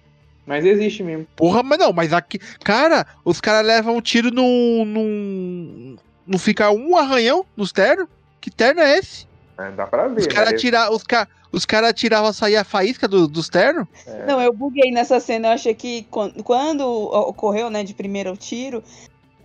Mas 0.45 0.63
existe 0.63 1.01
mesmo. 1.01 1.25
Porra, 1.35 1.63
mas 1.63 1.79
não, 1.79 1.91
mas 1.91 2.13
aqui. 2.13 2.37
Cara, 2.63 3.07
os 3.25 3.41
caras 3.41 3.65
levam 3.65 3.97
um 3.97 4.01
tiro 4.01 4.29
num. 4.29 4.85
num. 4.85 5.95
Não 6.27 6.37
fica 6.37 6.69
um 6.69 6.95
arranhão 6.95 7.45
nos 7.57 7.71
ternos? 7.71 8.07
Que 8.39 8.51
terno 8.51 8.81
é 8.81 8.99
esse? 8.99 9.25
É, 9.57 9.71
dá 9.71 9.87
pra 9.87 10.07
ver. 10.07 10.19
Os 10.19 10.27
caras 10.27 10.51
né? 10.51 10.57
tirar. 10.57 10.91
Os 10.91 11.01
caras 11.01 11.29
os 11.53 11.65
caras 11.65 11.93
tiravam, 11.93 12.33
sair 12.33 12.55
a 12.55 12.63
faísca 12.63 13.07
do, 13.07 13.27
dos 13.27 13.47
ternos? 13.47 13.87
É. 14.07 14.25
Não, 14.25 14.41
eu 14.41 14.51
buguei 14.51 14.91
nessa 14.91 15.19
cena. 15.19 15.49
Eu 15.49 15.51
achei 15.53 15.75
que 15.75 16.07
quando, 16.09 16.43
quando 16.43 16.81
ocorreu, 16.81 17.69
né, 17.69 17.83
de 17.83 17.93
primeiro 17.93 18.33
o 18.33 18.37
tiro, 18.37 18.83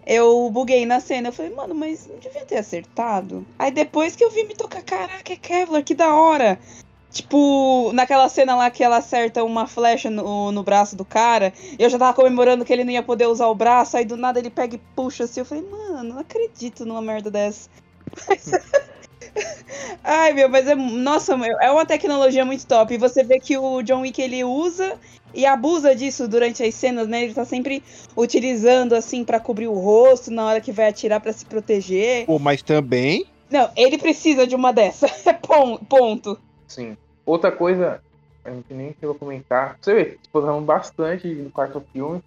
eu 0.06 0.48
buguei 0.50 0.86
na 0.86 1.00
cena. 1.00 1.28
Eu 1.28 1.32
falei, 1.32 1.54
mano, 1.54 1.74
mas 1.74 2.06
não 2.06 2.18
devia 2.18 2.46
ter 2.46 2.56
acertado. 2.56 3.46
Aí 3.58 3.70
depois 3.70 4.16
que 4.16 4.24
eu 4.24 4.30
vi 4.30 4.44
me 4.44 4.54
tocar, 4.54 4.82
caraca, 4.82 5.34
é 5.34 5.36
Kevlar, 5.36 5.84
que 5.84 5.94
da 5.94 6.14
hora. 6.14 6.58
Tipo, 7.10 7.90
naquela 7.92 8.28
cena 8.28 8.54
lá 8.54 8.70
que 8.70 8.82
ela 8.82 8.98
acerta 8.98 9.44
uma 9.44 9.66
flecha 9.66 10.10
no, 10.10 10.52
no 10.52 10.62
braço 10.62 10.94
do 10.94 11.06
cara, 11.06 11.54
eu 11.78 11.88
já 11.88 11.98
tava 11.98 12.14
comemorando 12.14 12.64
que 12.66 12.72
ele 12.72 12.84
não 12.84 12.92
ia 12.92 13.02
poder 13.02 13.26
usar 13.26 13.46
o 13.48 13.54
braço, 13.54 13.96
aí 13.96 14.04
do 14.04 14.16
nada 14.16 14.38
ele 14.38 14.50
pega 14.50 14.76
e 14.76 14.80
puxa 14.94 15.24
assim. 15.24 15.40
Eu 15.40 15.46
falei, 15.46 15.64
mano, 15.64 16.14
não 16.14 16.18
acredito 16.18 16.86
numa 16.86 17.02
merda 17.02 17.30
dessa. 17.30 17.68
Ai, 20.02 20.32
meu, 20.32 20.48
mas 20.48 20.66
é. 20.66 20.74
Nossa, 20.74 21.36
meu, 21.36 21.58
é 21.60 21.70
uma 21.70 21.86
tecnologia 21.86 22.44
muito 22.44 22.66
top. 22.66 22.94
E 22.94 22.98
você 22.98 23.22
vê 23.22 23.38
que 23.38 23.56
o 23.56 23.82
John 23.82 24.00
Wick 24.00 24.20
ele 24.20 24.44
usa 24.44 24.98
e 25.34 25.44
abusa 25.44 25.94
disso 25.94 26.26
durante 26.26 26.62
as 26.62 26.74
cenas, 26.74 27.06
né? 27.06 27.24
Ele 27.24 27.34
tá 27.34 27.44
sempre 27.44 27.82
utilizando 28.16 28.94
assim 28.94 29.24
para 29.24 29.40
cobrir 29.40 29.68
o 29.68 29.74
rosto 29.74 30.30
na 30.30 30.46
hora 30.46 30.60
que 30.60 30.72
vai 30.72 30.88
atirar 30.88 31.20
para 31.20 31.32
se 31.32 31.44
proteger. 31.44 32.26
Pô, 32.26 32.38
mas 32.38 32.62
também. 32.62 33.26
Não, 33.50 33.70
ele 33.76 33.98
precisa 33.98 34.46
de 34.46 34.54
uma 34.54 34.72
dessa. 34.72 35.06
É 35.26 35.32
ponto. 35.32 36.38
Sim. 36.66 36.96
Outra 37.24 37.52
coisa, 37.52 38.00
a 38.44 38.50
gente 38.50 38.72
nem 38.72 38.94
chegou 38.98 39.14
a 39.14 39.18
comentar. 39.18 39.76
Você 39.80 39.94
vê, 39.94 40.18
falando 40.32 40.64
bastante 40.64 41.28
no 41.28 41.50
quarto 41.50 41.82
filme. 41.92 42.22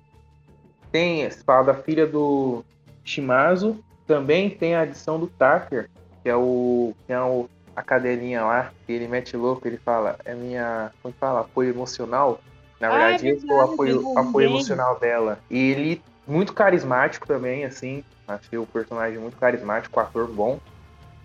Tem, 0.91 1.29
se 1.29 1.43
fala 1.43 1.67
da 1.67 1.73
filha 1.73 2.05
do 2.05 2.63
Shimazu. 3.03 3.77
Também 4.05 4.49
tem 4.49 4.75
a 4.75 4.81
adição 4.81 5.19
do 5.19 5.27
Tucker, 5.27 5.89
que 6.23 6.29
é 6.29 6.35
o. 6.35 6.93
Que 7.07 7.13
é 7.13 7.21
o 7.21 7.49
a 7.73 7.81
cadelinha 7.81 8.43
lá, 8.43 8.71
que 8.85 8.91
ele 8.91 9.07
mete 9.07 9.37
louco, 9.37 9.65
ele 9.67 9.77
fala, 9.77 10.17
é 10.25 10.33
minha. 10.33 10.91
Como 11.01 11.13
fala? 11.19 11.41
Apoio 11.41 11.69
emocional. 11.69 12.41
Na 12.79 12.89
verdade, 12.89 13.27
ah, 13.27 13.31
é 13.31 13.51
é 13.51 13.53
o 13.53 13.61
apoio, 13.61 14.17
apoio 14.17 14.49
emocional 14.49 14.99
dela. 14.99 15.39
E 15.49 15.71
ele, 15.71 16.01
muito 16.27 16.53
carismático 16.53 17.27
também, 17.27 17.63
assim. 17.63 18.03
Achei 18.27 18.57
o 18.57 18.65
personagem 18.65 19.19
muito 19.19 19.37
carismático, 19.37 19.99
o 19.99 20.03
ator 20.03 20.27
bom. 20.27 20.59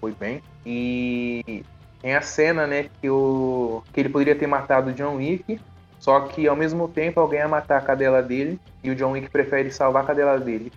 Foi 0.00 0.12
bem. 0.12 0.42
E 0.64 1.64
tem 2.00 2.14
a 2.14 2.20
cena, 2.20 2.66
né, 2.66 2.88
que, 3.00 3.08
o, 3.08 3.82
que 3.92 4.00
ele 4.00 4.08
poderia 4.08 4.36
ter 4.36 4.46
matado 4.46 4.90
o 4.90 4.92
John 4.92 5.16
Wick, 5.16 5.58
só 5.98 6.20
que 6.20 6.46
ao 6.46 6.54
mesmo 6.54 6.88
tempo 6.88 7.18
alguém 7.18 7.40
ia 7.40 7.48
matar 7.48 7.78
a 7.78 7.80
cadela 7.80 8.22
dele 8.22 8.60
e 8.84 8.90
o 8.90 8.94
John 8.94 9.12
Wick 9.12 9.30
prefere 9.30 9.70
salvar 9.72 10.04
a 10.04 10.06
cadela 10.06 10.38
dele. 10.38 10.70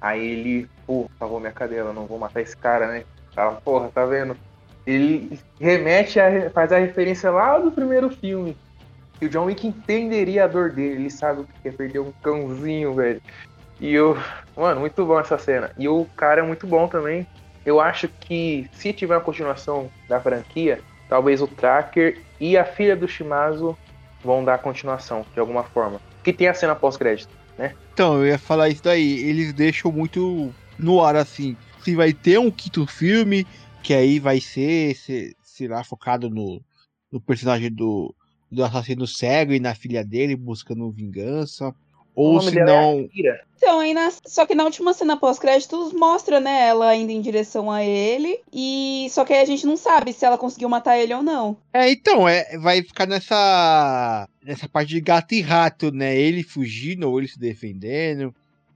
Aí 0.00 0.24
ele, 0.24 0.68
pô, 0.86 1.10
salvou 1.18 1.40
minha 1.40 1.52
cadela, 1.52 1.92
não 1.92 2.06
vou 2.06 2.18
matar 2.18 2.40
esse 2.40 2.56
cara, 2.56 2.86
né? 2.86 3.04
Fala, 3.36 3.60
porra, 3.62 3.90
tá 3.94 4.06
vendo? 4.06 4.34
Ele 4.86 5.38
remete, 5.60 6.18
a, 6.18 6.50
faz 6.50 6.72
a 6.72 6.78
referência 6.78 7.30
lá 7.30 7.58
do 7.58 7.70
primeiro 7.70 8.08
filme. 8.08 8.56
Que 9.18 9.26
o 9.26 9.28
John 9.28 9.44
Wick 9.44 9.66
entenderia 9.66 10.44
a 10.44 10.46
dor 10.46 10.72
dele, 10.72 11.02
ele 11.02 11.10
sabe 11.10 11.42
o 11.42 11.48
que 11.62 11.68
é 11.68 11.72
perder 11.72 12.00
um 12.00 12.12
cãozinho, 12.22 12.94
velho. 12.94 13.20
E 13.78 13.98
o. 13.98 14.16
Mano, 14.56 14.80
muito 14.80 15.04
bom 15.04 15.20
essa 15.20 15.36
cena. 15.36 15.70
E 15.78 15.86
o 15.86 16.06
cara 16.16 16.40
é 16.40 16.44
muito 16.44 16.66
bom 16.66 16.88
também. 16.88 17.26
Eu 17.64 17.80
acho 17.80 18.08
que 18.08 18.68
se 18.72 18.92
tiver 18.92 19.14
uma 19.14 19.20
continuação 19.20 19.90
da 20.08 20.18
franquia, 20.20 20.80
talvez 21.08 21.42
o 21.42 21.46
Tracker 21.46 22.18
e 22.40 22.56
a 22.56 22.64
filha 22.64 22.96
do 22.96 23.08
Shimazu 23.08 23.76
vão 24.24 24.44
dar 24.44 24.58
continuação, 24.58 25.26
de 25.34 25.40
alguma 25.40 25.62
forma. 25.62 26.00
Que 26.22 26.32
tem 26.32 26.48
a 26.48 26.54
cena 26.54 26.74
pós-crédito, 26.74 27.30
né? 27.58 27.74
Então, 27.92 28.18
eu 28.18 28.26
ia 28.26 28.38
falar 28.38 28.68
isso 28.68 28.82
daí. 28.82 29.28
Eles 29.28 29.52
deixam 29.52 29.92
muito 29.92 30.52
no 30.78 31.02
ar, 31.02 31.16
assim. 31.16 31.56
Se 31.86 31.94
vai 31.94 32.12
ter 32.12 32.36
um 32.40 32.50
quinto 32.50 32.84
filme, 32.84 33.46
que 33.80 33.94
aí 33.94 34.18
vai 34.18 34.40
ser, 34.40 34.96
sei 34.96 35.68
lá, 35.68 35.84
focado 35.84 36.28
no, 36.28 36.60
no 37.12 37.20
personagem 37.20 37.72
do, 37.72 38.12
do 38.50 38.64
assassino 38.64 39.06
cego 39.06 39.52
e 39.52 39.60
na 39.60 39.72
filha 39.72 40.04
dele 40.04 40.34
buscando 40.34 40.90
vingança. 40.90 41.72
Ou 42.12 42.40
se 42.40 42.58
é 42.58 42.64
não. 42.64 43.08
É 43.24 43.40
então, 43.56 43.78
aí 43.78 43.94
na... 43.94 44.10
só 44.26 44.44
que 44.44 44.56
na 44.56 44.64
última 44.64 44.92
cena 44.94 45.16
pós-créditos 45.16 45.92
mostra, 45.92 46.40
né, 46.40 46.66
ela 46.66 46.92
indo 46.96 47.12
em 47.12 47.20
direção 47.20 47.70
a 47.70 47.84
ele. 47.84 48.40
E 48.52 49.06
só 49.12 49.24
que 49.24 49.32
aí 49.32 49.42
a 49.42 49.46
gente 49.46 49.64
não 49.64 49.76
sabe 49.76 50.12
se 50.12 50.24
ela 50.24 50.36
conseguiu 50.36 50.68
matar 50.68 50.98
ele 50.98 51.14
ou 51.14 51.22
não. 51.22 51.56
É, 51.72 51.88
então, 51.88 52.28
é, 52.28 52.58
vai 52.58 52.82
ficar 52.82 53.06
nessa. 53.06 54.28
nessa 54.44 54.68
parte 54.68 54.88
de 54.88 55.00
gato 55.00 55.36
e 55.36 55.40
rato, 55.40 55.92
né? 55.92 56.18
Ele 56.18 56.42
fugindo 56.42 57.08
ou 57.08 57.20
ele 57.20 57.28
se 57.28 57.38
defendendo. 57.38 58.34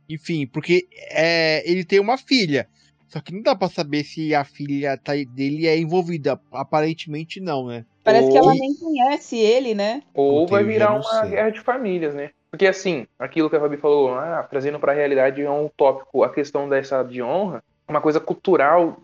Enfim, 0.09 0.47
porque 0.47 0.87
é, 1.11 1.69
ele 1.69 1.85
tem 1.85 1.99
uma 1.99 2.17
filha. 2.17 2.69
Só 3.11 3.21
que 3.21 3.35
não 3.35 3.43
dá 3.43 3.57
pra 3.57 3.69
saber 3.69 4.05
se 4.05 4.33
a 4.35 4.45
filha 4.45 4.97
tá, 4.97 5.13
dele 5.13 5.67
é 5.67 5.77
envolvida. 5.77 6.41
Aparentemente 6.53 7.41
não, 7.41 7.67
né? 7.67 7.85
Parece 8.05 8.27
Ou... 8.27 8.33
que 8.33 8.39
ela 8.39 8.55
nem 8.55 8.75
conhece 8.75 9.37
ele, 9.37 9.75
né? 9.75 10.03
Ou 10.15 10.47
vai 10.47 10.63
virar 10.63 10.95
uma 10.95 11.27
guerra 11.27 11.51
de 11.51 11.61
famílias, 11.61 12.15
né? 12.15 12.31
Porque 12.51 12.69
assim, 12.69 13.09
aquilo 13.19 13.51
que 13.51 13.57
a 13.57 13.61
Fabi 13.61 13.77
falou, 13.77 14.15
ah, 14.15 14.47
trazendo 14.49 14.79
pra 14.79 14.93
realidade 14.93 15.43
é 15.43 15.51
um 15.51 15.69
tópico, 15.77 16.23
a 16.23 16.33
questão 16.33 16.69
dessa 16.69 17.03
de 17.03 17.21
honra, 17.21 17.63
uma 17.89 18.01
coisa 18.01 18.21
cultural 18.21 19.01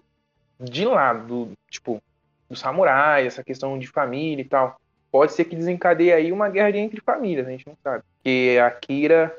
de 0.59 0.84
lá, 0.84 1.12
do, 1.12 1.50
tipo, 1.68 2.00
do 2.48 2.57
samurai, 2.57 3.26
essa 3.26 3.42
questão 3.42 3.76
de 3.76 3.88
família 3.88 4.42
e 4.42 4.48
tal. 4.48 4.80
Pode 5.11 5.32
ser 5.32 5.44
que 5.44 5.57
desencadeie 5.57 6.12
aí 6.12 6.30
uma 6.30 6.48
guerra 6.48 6.76
entre 6.76 7.00
famílias, 7.00 7.46
a 7.46 7.50
gente 7.50 7.66
não 7.66 7.76
sabe. 7.82 8.04
Porque 8.18 8.57
a 8.64 8.70
Kira 8.70 9.36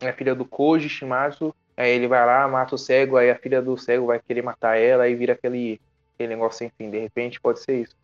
é 0.00 0.12
filha 0.12 0.34
do 0.34 0.46
Koji 0.46 0.88
Shimazu 0.88 1.54
Aí 1.76 1.90
ele 1.90 2.08
vai 2.08 2.24
lá, 2.24 2.48
mata 2.48 2.74
o 2.74 2.78
cego, 2.78 3.16
aí 3.16 3.30
a 3.30 3.36
filha 3.36 3.60
do 3.60 3.76
cego 3.76 4.06
vai 4.06 4.18
querer 4.18 4.42
matar 4.42 4.78
ela, 4.78 5.04
aí 5.04 5.14
vira 5.14 5.34
aquele, 5.34 5.78
aquele 6.14 6.30
negócio 6.30 6.58
sem 6.58 6.70
fim. 6.70 6.90
De 6.90 6.98
repente 6.98 7.40
pode 7.40 7.60
ser 7.60 7.82
isso. 7.82 7.94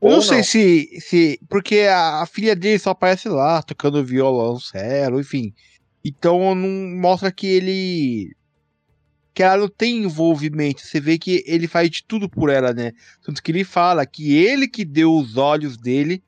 Eu 0.00 0.08
não, 0.08 0.16
não 0.16 0.22
sei 0.22 0.42
se, 0.42 1.00
se. 1.00 1.40
Porque 1.48 1.80
a, 1.80 2.22
a, 2.22 2.26
filha 2.26 2.56
dele 2.56 2.78
só 2.78 2.90
aparece 2.90 3.28
lá, 3.28 3.62
tocando 3.62 4.04
violão 4.04 4.58
sério, 4.58 5.20
enfim. 5.20 5.52
Então 6.02 6.54
não 6.54 6.98
mostra 6.98 7.30
que 7.30 7.46
ele. 7.46 8.34
Que 9.34 9.42
ela 9.42 9.58
não 9.58 9.68
tem 9.68 10.04
envolvimento. 10.04 10.80
Você 10.80 10.98
vê 10.98 11.18
que 11.18 11.44
ele 11.46 11.68
faz 11.68 11.90
de 11.90 12.02
tudo 12.02 12.28
por 12.28 12.48
ela, 12.48 12.72
né? 12.72 12.92
Tanto 13.22 13.42
que 13.42 13.52
ele 13.52 13.62
fala 13.62 14.06
que 14.06 14.34
ele 14.34 14.66
que 14.66 14.84
deu 14.84 15.14
os 15.14 15.36
olhos 15.36 15.76
dele 15.76 16.22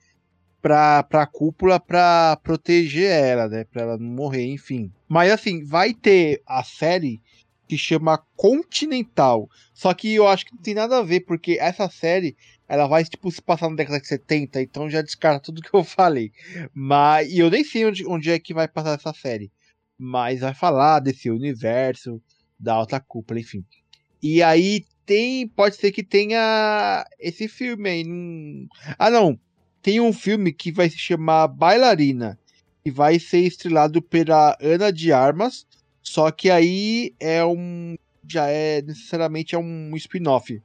pra, 0.62 1.02
pra 1.02 1.26
cúpula 1.26 1.80
pra 1.80 2.38
proteger 2.42 3.10
ela, 3.10 3.48
né? 3.48 3.64
Pra 3.64 3.82
ela 3.82 3.98
não 3.98 4.06
morrer, 4.06 4.46
enfim. 4.46 4.90
Mas 5.08 5.32
assim, 5.32 5.64
vai 5.64 5.92
ter 5.92 6.40
a 6.46 6.62
série 6.62 7.20
que 7.68 7.76
chama 7.76 8.22
Continental. 8.36 9.48
Só 9.74 9.92
que 9.92 10.14
eu 10.14 10.28
acho 10.28 10.46
que 10.46 10.54
não 10.54 10.62
tem 10.62 10.74
nada 10.74 10.98
a 10.98 11.02
ver, 11.02 11.20
porque 11.20 11.58
essa 11.60 11.90
série 11.90 12.36
ela 12.68 12.86
vai 12.86 13.04
tipo 13.04 13.30
se 13.30 13.42
passar 13.42 13.68
na 13.68 13.76
década 13.76 14.00
de 14.00 14.06
70, 14.06 14.62
então 14.62 14.88
já 14.88 15.02
descarta 15.02 15.40
tudo 15.40 15.60
que 15.60 15.74
eu 15.74 15.82
falei. 15.82 16.30
Mas 16.72 17.30
e 17.30 17.40
eu 17.40 17.50
nem 17.50 17.64
sei 17.64 17.84
onde, 17.84 18.06
onde 18.06 18.30
é 18.30 18.38
que 18.38 18.54
vai 18.54 18.68
passar 18.68 18.94
essa 18.98 19.12
série. 19.12 19.50
Mas 19.98 20.40
vai 20.40 20.54
falar 20.54 21.00
desse 21.00 21.30
universo 21.30 22.22
da 22.58 22.74
alta 22.74 23.00
cúpula, 23.00 23.40
enfim. 23.40 23.64
E 24.22 24.42
aí 24.42 24.84
tem, 25.04 25.48
pode 25.48 25.76
ser 25.76 25.90
que 25.90 26.02
tenha 26.02 27.04
esse 27.18 27.48
filme 27.48 27.90
aí. 27.90 28.04
Ah, 28.98 29.10
não. 29.10 29.38
Tem 29.82 30.00
um 30.00 30.12
filme 30.12 30.52
que 30.52 30.70
vai 30.70 30.88
se 30.88 30.96
chamar 30.96 31.48
Bailarina 31.48 32.38
e 32.84 32.90
vai 32.90 33.18
ser 33.18 33.40
estrelado 33.40 34.00
pela 34.00 34.56
Ana 34.60 34.92
de 34.92 35.12
Armas, 35.12 35.66
só 36.02 36.30
que 36.30 36.50
aí 36.50 37.14
é 37.18 37.44
um 37.44 37.96
já 38.28 38.46
é 38.46 38.80
necessariamente 38.82 39.54
é 39.54 39.58
um 39.58 39.94
spin-off. 39.96 40.62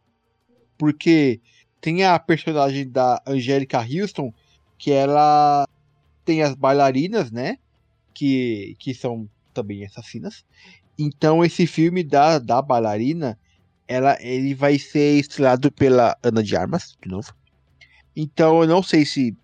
Porque 0.77 1.41
tem 1.81 2.03
a 2.03 2.17
personagem 2.19 2.87
da 2.87 3.21
Angélica 3.25 3.79
Houston, 3.79 4.31
que 4.77 4.91
ela 4.91 5.67
tem 6.23 6.43
as 6.43 6.53
bailarinas, 6.53 7.31
né? 7.31 7.57
Que, 8.13 8.75
que 8.79 8.93
são 8.93 9.27
também 9.53 9.85
assassinas. 9.85 10.45
Então 10.97 11.43
esse 11.43 11.65
filme 11.65 12.03
da, 12.03 12.39
da 12.39 12.61
bailarina, 12.61 13.39
ela, 13.87 14.17
ele 14.21 14.53
vai 14.53 14.77
ser 14.77 15.19
estrelado 15.19 15.71
pela 15.71 16.17
Ana 16.21 16.43
de 16.43 16.55
Armas, 16.55 16.95
de 17.01 17.09
novo. 17.09 17.33
Então 18.19 18.63
eu 18.63 18.67
não 18.67 18.81
sei 18.81 19.05
se 19.05 19.37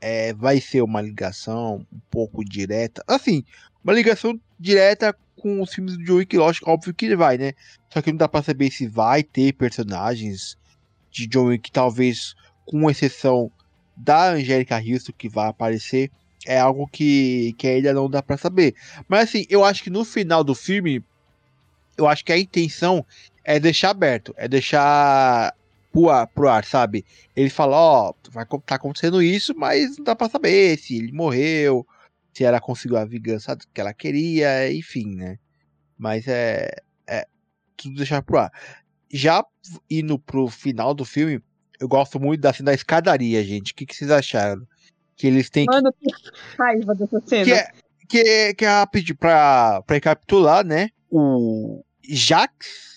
é, 0.00 0.32
vai 0.32 0.60
ser 0.60 0.82
uma 0.82 1.02
ligação 1.02 1.84
um 1.92 1.98
pouco 2.08 2.44
direta. 2.44 3.02
Assim, 3.08 3.42
uma 3.82 3.92
ligação 3.92 4.40
direta 4.56 5.12
com 5.36 5.60
os 5.60 5.74
filmes 5.74 5.98
do 5.98 6.04
John 6.04 6.14
Wick, 6.18 6.36
lógico, 6.36 6.70
óbvio 6.70 6.94
que 6.94 7.06
ele 7.06 7.16
vai, 7.16 7.36
né? 7.36 7.54
Só 7.90 8.00
que 8.00 8.12
não 8.12 8.16
dá 8.16 8.28
pra 8.28 8.40
saber 8.40 8.70
se 8.70 8.86
vai 8.86 9.24
ter 9.24 9.52
personagens 9.54 10.56
de 11.10 11.26
John 11.26 11.46
Wick, 11.46 11.72
talvez 11.72 12.36
com 12.64 12.88
exceção 12.88 13.50
da 13.96 14.30
Angélica 14.30 14.76
Houston 14.78 15.12
que 15.18 15.28
vai 15.28 15.48
aparecer. 15.48 16.08
É 16.46 16.60
algo 16.60 16.86
que, 16.86 17.52
que 17.58 17.66
ainda 17.66 17.92
não 17.92 18.08
dá 18.08 18.22
para 18.22 18.36
saber. 18.36 18.76
Mas 19.08 19.30
assim, 19.30 19.44
eu 19.50 19.64
acho 19.64 19.82
que 19.82 19.90
no 19.90 20.04
final 20.04 20.44
do 20.44 20.54
filme, 20.54 21.02
eu 21.98 22.06
acho 22.06 22.24
que 22.24 22.32
a 22.32 22.38
intenção 22.38 23.04
é 23.42 23.58
deixar 23.58 23.90
aberto, 23.90 24.32
é 24.36 24.46
deixar 24.46 25.52
pro 25.94 26.10
ar, 26.10 26.26
pro 26.26 26.48
ar 26.48 26.64
sabe? 26.64 27.06
Ele 27.36 27.48
fala, 27.48 27.76
ó, 27.76 28.10
oh, 28.10 28.30
vai 28.30 28.44
tá 28.66 28.74
acontecendo 28.74 29.22
isso, 29.22 29.54
mas 29.56 29.96
não 29.96 30.04
dá 30.04 30.16
pra 30.16 30.28
saber 30.28 30.76
se 30.76 30.98
ele 30.98 31.12
morreu, 31.12 31.86
se 32.32 32.42
ela 32.42 32.60
conseguiu 32.60 32.96
a 32.96 33.04
vingança 33.04 33.56
que 33.72 33.80
ela 33.80 33.94
queria, 33.94 34.72
enfim, 34.72 35.14
né? 35.14 35.38
Mas 35.96 36.26
é, 36.26 36.74
é 37.06 37.24
tudo 37.76 37.96
deixar 37.96 38.22
pro 38.22 38.38
ar. 38.38 38.52
Já 39.08 39.44
indo 39.88 40.18
pro 40.18 40.48
final 40.48 40.92
do 40.92 41.04
filme, 41.04 41.40
eu 41.78 41.86
gosto 41.86 42.18
muito 42.18 42.40
da 42.40 42.52
cena 42.52 42.72
da 42.72 42.74
escadaria, 42.74 43.44
gente. 43.44 43.72
O 43.72 43.74
que, 43.76 43.86
que 43.86 43.94
vocês 43.94 44.10
acharam? 44.10 44.66
Que 45.16 45.28
eles 45.28 45.48
têm 45.48 45.66
Mano, 45.66 45.92
que... 45.92 46.10
raiva 46.58 46.92
dessa 46.96 47.20
cena. 47.24 47.44
Que 47.44 47.52
é, 47.52 47.70
que 48.08 48.18
é, 48.18 48.54
que 48.54 48.64
é 48.64 48.68
rápido 48.68 49.14
pra, 49.14 49.80
pra 49.82 49.94
recapitular, 49.94 50.66
né? 50.66 50.88
O 51.08 51.84
Jax 52.02 52.93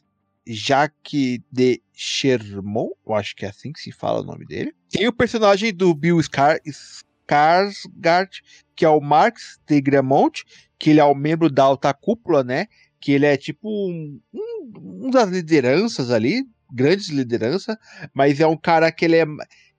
Jacques 0.47 1.39
de 1.51 1.81
Chermont, 1.93 2.93
eu 3.05 3.13
acho 3.13 3.35
que 3.35 3.45
é 3.45 3.49
assim 3.49 3.71
que 3.71 3.79
se 3.79 3.91
fala 3.91 4.21
o 4.21 4.23
nome 4.23 4.45
dele. 4.45 4.73
Tem 4.89 5.07
o 5.07 5.13
personagem 5.13 5.73
do 5.73 5.93
Bill 5.93 6.21
Scar 6.23 6.59
Skarsgård, 6.65 8.41
que 8.75 8.85
é 8.85 8.89
o 8.89 9.01
Marx 9.01 9.59
de 9.67 9.81
Gremont, 9.81 10.43
que 10.79 10.91
ele 10.91 10.99
é 10.99 11.03
o 11.03 11.15
membro 11.15 11.49
da 11.49 11.63
alta 11.63 11.93
cúpula, 11.93 12.43
né? 12.43 12.67
Que 12.99 13.11
ele 13.11 13.25
é 13.25 13.35
tipo 13.35 13.69
um, 13.69 14.19
um, 14.33 15.05
um 15.05 15.09
das 15.09 15.29
lideranças 15.29 16.11
ali, 16.11 16.43
grandes 16.71 17.09
lideranças, 17.09 17.75
mas 18.13 18.39
é 18.39 18.47
um 18.47 18.57
cara 18.57 18.91
que 18.91 19.05
ele 19.05 19.17
é 19.17 19.25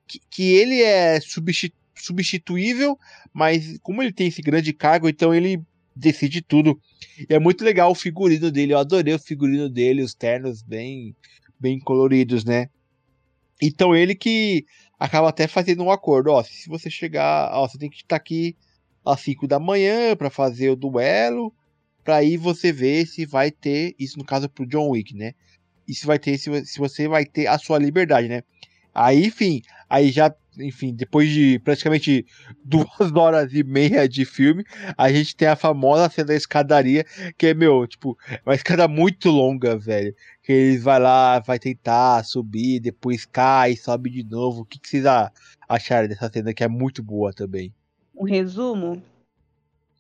que, 0.07 0.21
que 0.31 0.53
ele 0.55 0.83
é 0.83 1.19
substituível, 1.95 2.99
mas 3.33 3.79
como 3.83 4.03
ele 4.03 4.13
tem 4.13 4.29
esse 4.29 4.41
grande 4.41 4.73
cargo, 4.73 5.09
então 5.09 5.35
ele 5.35 5.61
decide 5.99 6.41
tudo. 6.41 6.81
E 7.29 7.35
é 7.35 7.39
muito 7.39 7.65
legal 7.65 7.91
o 7.91 7.95
figurino 7.95 8.51
dele. 8.51 8.73
Eu 8.73 8.79
adorei 8.79 9.15
o 9.15 9.19
figurino 9.19 9.69
dele, 9.69 10.03
os 10.03 10.15
ternos 10.15 10.63
bem, 10.63 11.15
bem 11.59 11.79
coloridos, 11.79 12.45
né? 12.45 12.69
Então 13.61 13.95
ele 13.95 14.15
que 14.15 14.65
acaba 14.99 15.29
até 15.29 15.47
fazendo 15.47 15.83
um 15.83 15.91
acordo, 15.91 16.31
ó, 16.31 16.43
se 16.43 16.69
você 16.69 16.89
chegar, 16.89 17.51
ó, 17.53 17.67
você 17.69 17.79
tem 17.79 17.91
que 17.91 17.99
estar 17.99 18.17
aqui 18.17 18.57
às 19.05 19.21
5 19.21 19.47
da 19.47 19.59
manhã 19.59 20.17
para 20.17 20.31
fazer 20.31 20.71
o 20.71 20.77
duelo, 20.77 21.53
para 22.05 22.17
aí 22.17 22.37
você 22.37 22.73
ver 22.73 23.07
se 23.07 23.27
vai 23.27 23.51
ter, 23.51 23.95
isso 23.99 24.19
no 24.19 24.25
caso 24.25 24.49
pro 24.49 24.67
John 24.67 24.91
Wick, 24.91 25.15
né? 25.15 25.35
E 25.87 25.95
se 25.95 26.07
vai 26.07 26.19
ter, 26.19 26.39
se, 26.39 26.65
se 26.67 26.79
você 26.79 27.09
vai 27.09 27.25
ter 27.25 27.47
a 27.47 27.59
sua 27.59 27.79
liberdade, 27.79 28.29
né? 28.29 28.43
Aí, 28.95 29.27
enfim, 29.27 29.63
aí 29.89 30.11
já 30.11 30.35
enfim, 30.59 30.95
depois 30.95 31.31
de 31.31 31.59
praticamente 31.59 32.27
duas 32.65 32.89
horas 33.15 33.53
e 33.53 33.63
meia 33.63 34.09
de 34.09 34.25
filme, 34.25 34.65
a 34.97 35.11
gente 35.11 35.37
tem 35.37 35.49
a 35.49 35.57
famosa 35.57 36.09
cena 36.11 36.29
da 36.29 36.35
escadaria, 36.35 37.05
que 37.37 37.49
é, 37.49 37.55
meu, 37.55 37.87
tipo, 37.87 38.17
uma 38.45 38.55
escada 38.55 38.89
muito 38.89 39.31
longa, 39.31 39.77
velho. 39.77 40.15
Que 40.43 40.53
eles 40.53 40.83
vai 40.83 40.99
lá, 40.99 41.39
vai 41.41 41.59
tentar 41.59 42.25
subir, 42.25 42.81
depois 42.81 43.25
cai, 43.25 43.77
sobe 43.77 44.11
de 44.11 44.25
novo. 44.25 44.63
O 44.63 44.65
que, 44.65 44.79
que 44.79 44.89
vocês 44.89 45.05
acharam 45.69 46.09
dessa 46.09 46.31
cena 46.31 46.55
que 46.55 46.65
é 46.65 46.69
muito 46.69 47.03
boa 47.03 47.33
também? 47.33 47.73
Um 48.15 48.25
resumo. 48.25 49.03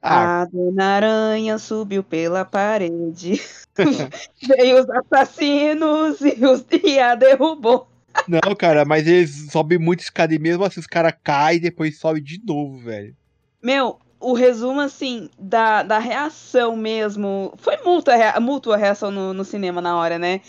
Ah, 0.00 0.42
A 0.42 0.44
Dona 0.44 0.84
Aranha 0.84 1.58
subiu 1.58 2.02
pela 2.04 2.44
parede. 2.44 3.40
Veio 4.46 4.80
os 4.80 4.90
assassinos 4.90 6.20
e, 6.20 6.44
os, 6.44 6.64
e 6.84 6.98
a 6.98 7.14
derrubou. 7.14 7.88
Não, 8.26 8.54
cara, 8.54 8.84
mas 8.84 9.06
eles 9.06 9.50
sobem 9.50 9.78
muito 9.78 10.00
escada 10.00 10.34
e 10.34 10.38
mesmo 10.38 10.64
assim 10.64 10.80
os 10.80 10.86
caras 10.86 11.14
caem 11.22 11.58
e 11.58 11.60
depois 11.60 11.98
sobem 11.98 12.22
de 12.22 12.40
novo, 12.44 12.78
velho. 12.78 13.14
Meu, 13.62 13.98
o 14.20 14.32
resumo, 14.32 14.80
assim, 14.80 15.30
da, 15.38 15.82
da 15.82 15.98
reação 15.98 16.76
mesmo. 16.76 17.52
Foi 17.58 17.76
mútua, 17.84 18.14
a 18.14 18.16
rea- 18.16 18.40
mútua 18.40 18.74
a 18.74 18.78
reação 18.78 19.10
no, 19.10 19.32
no 19.32 19.44
cinema 19.44 19.80
na 19.80 19.96
hora, 19.96 20.18
né? 20.18 20.40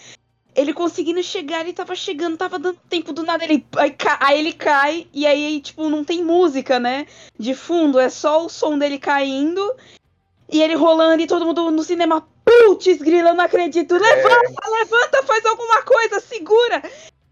Ele 0.56 0.74
conseguindo 0.74 1.22
chegar, 1.24 1.62
ele 1.62 1.74
tava 1.74 1.96
chegando, 1.96 2.36
tava 2.36 2.58
dando 2.60 2.78
tempo 2.90 3.14
do 3.14 3.24
nada, 3.24 3.44
ele, 3.44 3.66
aí, 3.78 3.96
aí 4.20 4.40
ele 4.40 4.52
cai, 4.52 5.08
e 5.14 5.26
aí, 5.26 5.62
tipo, 5.62 5.90
não 5.90 6.04
tem 6.04 6.24
música, 6.24 6.80
né? 6.80 7.06
De 7.40 7.54
fundo, 7.54 8.00
é 8.00 8.10
só 8.10 8.46
o 8.46 8.50
som 8.50 8.78
dele 8.78 8.98
caindo, 8.98 9.62
e 10.52 10.62
ele 10.62 10.74
rolando, 10.76 11.22
e 11.22 11.28
todo 11.28 11.46
mundo 11.46 11.70
no 11.72 11.84
cinema, 11.84 12.28
putz, 12.44 12.98
grila, 12.98 13.30
eu 13.30 13.36
não 13.36 13.46
acredito, 13.46 13.94
levanta, 13.94 14.70
levanta, 14.70 15.24
faz 15.24 15.46
alguma 15.46 15.84
coisa, 15.84 16.20
segura! 16.20 16.82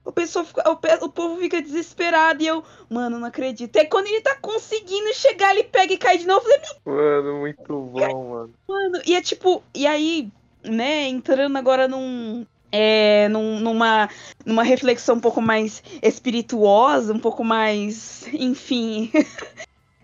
O, 0.07 0.11
pessoal 0.13 0.45
fica- 0.45 0.63
o, 0.69 1.05
o 1.05 1.09
povo 1.09 1.37
fica 1.37 1.61
desesperado, 1.61 2.41
e 2.41 2.47
eu, 2.47 2.63
mano, 2.89 3.19
não 3.19 3.27
acredito. 3.27 3.75
É 3.75 3.83
quando 3.83 4.07
ele 4.07 4.21
tá 4.21 4.37
conseguindo 4.41 5.13
chegar, 5.13 5.51
ele 5.53 5.65
pega 5.65 5.93
e 5.93 5.97
cai 5.97 6.17
de 6.17 6.25
novo, 6.25 6.45
Mano, 6.85 7.39
muito 7.41 7.81
bom, 7.81 8.29
mano. 8.29 8.53
Mano, 8.67 9.01
e 9.05 9.13
é 9.15 9.21
tipo, 9.21 9.61
e 9.75 9.85
aí, 9.85 10.29
né, 10.63 11.09
entrando 11.09 11.57
agora 11.57 11.87
num. 11.89 12.45
É, 12.71 13.27
num- 13.29 13.59
numa, 13.59 14.09
numa 14.45 14.63
reflexão 14.63 15.15
um 15.15 15.19
pouco 15.21 15.41
mais 15.41 15.81
espirituosa, 16.01 17.13
um 17.13 17.19
pouco 17.19 17.43
mais. 17.43 18.25
Enfim. 18.33 19.11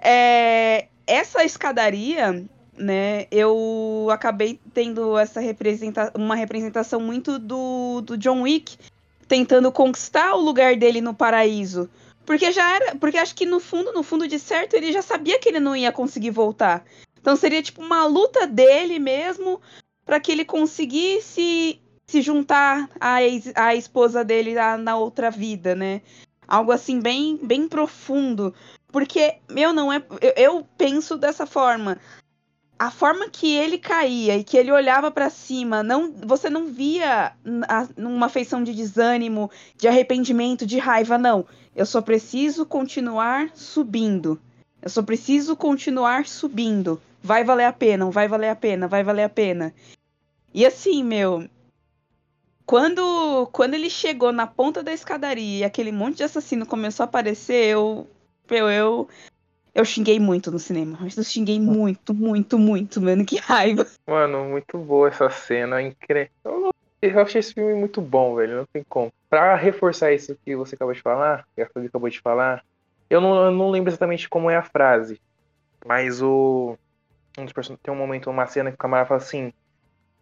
É, 0.06 0.88
essa 1.08 1.46
escadaria, 1.46 2.44
né, 2.78 3.26
eu 3.32 4.10
acabei 4.12 4.60
tendo 4.74 5.18
essa 5.18 5.40
representa 5.40 6.12
uma 6.14 6.36
representação 6.36 7.00
muito 7.00 7.40
do, 7.40 8.02
do 8.02 8.18
John 8.18 8.42
Wick 8.42 8.76
tentando 9.34 9.72
conquistar 9.72 10.36
o 10.36 10.42
lugar 10.42 10.76
dele 10.76 11.02
no 11.02 11.12
paraíso. 11.12 11.90
Porque 12.24 12.52
já 12.52 12.76
era. 12.76 12.96
Porque 12.96 13.18
acho 13.18 13.34
que 13.34 13.48
no 13.48 13.60
fundo, 13.60 13.92
no 13.92 14.04
fundo 14.04 14.28
de 14.28 14.38
certo, 14.38 14.76
ele 14.76 14.94
já 14.94 15.02
sabia 15.02 15.40
que 15.40 15.50
ele 15.50 15.60
não 15.60 15.76
ia 15.76 15.92
conseguir 15.92 16.30
voltar. 16.30 16.86
Então 17.20 17.36
seria 17.36 17.64
tipo 17.64 17.82
uma 17.82 18.06
luta 18.06 18.46
dele 18.46 19.00
mesmo 19.00 19.60
para 20.06 20.20
que 20.20 20.32
ele 20.32 20.46
conseguisse 20.46 21.82
se 22.06 22.22
juntar 22.22 22.88
à, 23.00 23.24
ex- 23.24 23.52
à 23.56 23.74
esposa 23.74 24.24
dele 24.24 24.54
lá 24.54 24.78
na 24.78 24.96
outra 24.98 25.32
vida, 25.32 25.74
né? 25.74 26.04
Algo 26.48 26.72
assim 26.72 27.00
bem 27.00 27.40
bem 27.42 27.68
profundo, 27.68 28.54
porque 28.92 29.38
meu 29.50 29.74
não 29.74 29.92
é 29.92 30.04
eu, 30.22 30.34
eu 30.38 30.68
penso 30.78 31.18
dessa 31.18 31.48
forma. 31.48 31.98
A 32.78 32.92
forma 32.92 33.30
que 33.30 33.56
ele 33.56 33.78
caía 33.78 34.36
e 34.38 34.44
que 34.44 34.58
ele 34.58 34.72
olhava 34.72 35.10
para 35.12 35.30
cima, 35.30 35.84
não, 35.84 36.12
você 36.12 36.50
não 36.50 36.68
via 36.68 37.34
n- 37.46 37.66
a- 37.70 37.88
numa 37.96 38.28
feição 38.28 38.64
de 38.64 38.74
desânimo, 38.74 39.50
de 39.78 39.88
arrependimento, 39.88 40.66
de 40.66 40.80
raiva, 40.80 41.18
não. 41.18 41.46
Eu 41.76 41.86
só 41.86 42.02
preciso 42.02 42.66
continuar 42.66 43.52
subindo. 43.56 44.40
Eu 44.82 44.90
só 44.90 45.02
preciso 45.02 45.56
continuar 45.56 46.26
subindo. 46.28 47.02
Vai 47.22 47.44
valer 47.44 47.66
a 47.66 47.74
pena, 47.74 48.10
vai 48.12 48.28
valer 48.28 48.50
a 48.50 48.56
pena, 48.56 48.88
vai 48.88 49.04
valer 49.04 49.24
a 49.24 49.30
pena. 49.30 49.74
E 50.54 50.66
assim, 50.66 51.04
meu. 51.04 51.48
Quando, 52.66 53.48
quando 53.52 53.74
ele 53.74 53.90
chegou 53.90 54.32
na 54.32 54.48
ponta 54.48 54.82
da 54.82 54.94
escadaria 54.94 55.60
e 55.60 55.64
aquele 55.64 55.92
monte 55.92 56.18
de 56.18 56.24
assassino 56.24 56.66
começou 56.66 57.04
a 57.04 57.06
aparecer, 57.06 57.68
eu. 57.70 58.08
Eu, 58.50 58.70
eu, 58.70 59.10
eu 59.74 59.84
xinguei 59.84 60.20
muito 60.20 60.52
no 60.52 60.60
cinema. 60.60 60.98
Eu 61.02 61.24
xinguei 61.24 61.60
muito, 61.60 62.14
muito, 62.14 62.60
muito, 62.60 63.02
mano. 63.02 63.26
Que 63.26 63.38
raiva. 63.38 63.86
Mano, 64.08 64.46
muito 64.46 64.78
boa 64.78 65.08
essa 65.08 65.30
cena, 65.30 65.82
incrível. 65.82 66.30
Eu, 67.02 67.20
achei 67.20 67.40
esse 67.40 67.54
filme 67.54 67.74
muito 67.74 68.00
bom, 68.00 68.36
velho, 68.36 68.58
não 68.58 68.66
tem 68.72 68.84
como. 68.88 69.12
Pra 69.30 69.56
reforçar 69.56 70.14
isso 70.14 70.38
que 70.46 70.56
você 70.56 70.76
acabou 70.76 70.94
de 70.94 71.02
falar, 71.02 71.46
que 71.56 71.62
a 71.62 71.70
Fabi 71.70 71.88
acabou 71.88 72.10
de 72.10 72.22
falar, 72.22 72.64
eu 73.10 73.20
não, 73.20 73.46
eu 73.46 73.52
não 73.52 73.70
lembro 73.70 73.90
exatamente 73.90 74.30
como 74.30 74.50
é 74.50 74.56
a 74.56 74.64
frase, 74.64 75.20
mas 75.86 76.22
o 76.22 76.78
um 77.38 77.46
dos 77.46 77.54
tem 77.82 77.94
um 77.94 77.98
momento, 77.98 78.30
uma 78.30 78.48
cena 78.48 78.70
que 78.70 78.76
o 78.76 78.80
camarada 78.80 79.08
fala 79.08 79.22
assim: 79.22 79.52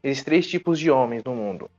existem 0.02 0.26
três 0.26 0.48
tipos 0.48 0.80
de 0.80 0.90
homens 0.90 1.24
no 1.24 1.36
mundo: 1.36 1.70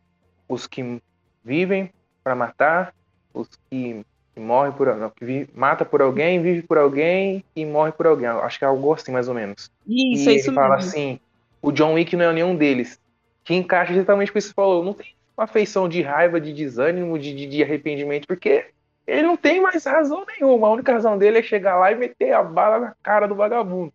os 0.48 0.66
que 0.66 1.02
vivem 1.44 1.92
pra 2.22 2.34
matar, 2.34 2.94
os 3.32 3.48
que, 3.68 4.04
que 4.34 4.40
morrem 4.40 4.72
por 4.72 4.94
não, 4.96 5.10
que 5.10 5.24
vi- 5.24 5.48
mata 5.54 5.84
por 5.84 6.00
alguém, 6.02 6.40
vive 6.42 6.62
por 6.62 6.78
alguém 6.78 7.44
e 7.54 7.64
morre 7.66 7.92
por 7.92 8.06
alguém. 8.06 8.26
Acho 8.28 8.58
que 8.58 8.64
é 8.64 8.68
algo 8.68 8.92
assim 8.92 9.12
mais 9.12 9.28
ou 9.28 9.34
menos 9.34 9.70
Isso, 9.86 10.28
e 10.30 10.32
é 10.32 10.36
isso 10.36 10.48
ele 10.50 10.54
fala 10.54 10.76
mesmo. 10.76 10.90
assim, 10.90 11.20
o 11.60 11.70
John 11.72 11.94
Wick 11.94 12.16
não 12.16 12.26
é 12.26 12.32
nenhum 12.32 12.56
deles. 12.56 12.98
Que 13.44 13.54
encaixa 13.54 13.92
exatamente 13.92 14.30
com 14.32 14.38
isso 14.38 14.48
que 14.48 14.54
você 14.54 14.54
falou. 14.54 14.84
Não 14.84 14.94
tem 14.94 15.14
uma 15.36 15.46
feição 15.46 15.88
de 15.88 16.00
raiva, 16.00 16.40
de 16.40 16.52
desânimo, 16.52 17.18
de, 17.18 17.34
de, 17.34 17.46
de 17.46 17.62
arrependimento, 17.62 18.26
porque 18.26 18.66
ele 19.06 19.22
não 19.22 19.36
tem 19.36 19.60
mais 19.60 19.84
razão 19.84 20.24
nenhuma. 20.26 20.68
A 20.68 20.70
única 20.70 20.92
razão 20.92 21.18
dele 21.18 21.38
é 21.38 21.42
chegar 21.42 21.76
lá 21.76 21.90
e 21.90 21.96
meter 21.96 22.32
a 22.32 22.42
bala 22.42 22.78
na 22.78 22.94
cara 23.02 23.26
do 23.26 23.34
vagabundo. 23.34 23.92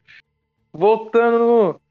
Voltando 0.73 1.39
no, 1.39 1.81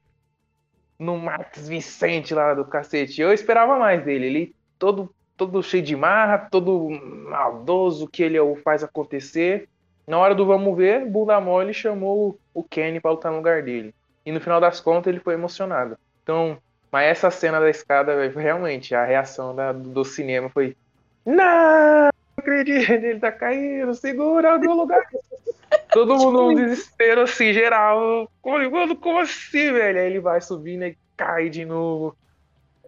no 0.99 1.17
Max 1.17 1.67
Vicente 1.67 2.33
lá 2.33 2.53
do 2.53 2.63
cacete. 2.65 3.19
Eu 3.21 3.33
esperava 3.33 3.77
mais 3.79 4.03
dele. 4.05 4.25
Ele 4.27 4.55
todo, 4.77 5.13
todo 5.37 5.61
cheio 5.63 5.83
de 5.83 5.95
marra, 5.95 6.49
todo 6.51 6.89
maldoso, 7.29 8.09
que 8.09 8.23
ele 8.23 8.39
o 8.39 8.55
faz 8.57 8.83
acontecer. 8.83 9.69
Na 10.07 10.17
hora 10.17 10.33
do 10.33 10.45
vamos 10.45 10.75
ver, 10.75 11.05
bunda 11.05 11.39
mole 11.39 11.73
chamou 11.73 12.39
o 12.53 12.63
Kenny 12.63 12.99
pra 12.99 13.11
lutar 13.11 13.31
no 13.31 13.37
lugar 13.37 13.61
dele. 13.61 13.93
E 14.25 14.31
no 14.31 14.41
final 14.41 14.59
das 14.59 14.81
contas 14.81 15.11
ele 15.11 15.21
foi 15.21 15.35
emocionado. 15.35 15.97
Então, 16.23 16.57
mas 16.91 17.05
essa 17.07 17.29
cena 17.29 17.59
da 17.59 17.69
escada, 17.69 18.27
realmente, 18.29 18.95
a 18.95 19.05
reação 19.05 19.55
da- 19.55 19.71
do 19.71 20.03
cinema 20.03 20.49
foi. 20.49 20.75
Não! 21.25 22.09
Acredito, 22.37 22.91
ele 22.91 23.19
tá 23.19 23.31
caindo, 23.31 23.93
segura 23.93 24.53
algum 24.53 24.73
lugar. 24.73 25.01
Todo 25.91 26.15
mundo 26.15 26.43
num 26.43 26.55
desespero 26.55 27.21
assim, 27.21 27.51
geral. 27.53 28.29
Como, 28.41 28.95
como 28.97 29.19
assim, 29.19 29.71
velho? 29.71 29.99
Aí 29.99 30.05
ele 30.05 30.19
vai 30.19 30.39
subindo 30.39 30.85
e 30.85 30.97
cai 31.17 31.49
de 31.49 31.65
novo. 31.65 32.15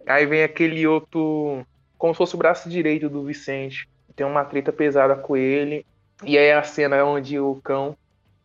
Aí 0.06 0.24
vem 0.26 0.42
aquele 0.42 0.86
outro. 0.86 1.66
Como 2.00 2.14
se 2.14 2.18
fosse 2.18 2.34
o 2.34 2.38
braço 2.38 2.66
direito 2.66 3.10
do 3.10 3.22
Vicente. 3.22 3.86
Tem 4.16 4.26
uma 4.26 4.42
treta 4.42 4.72
pesada 4.72 5.14
com 5.14 5.36
ele. 5.36 5.84
E 6.24 6.38
aí 6.38 6.50
a 6.50 6.62
cena 6.62 7.04
onde 7.04 7.38
o 7.38 7.56
cão, 7.56 7.94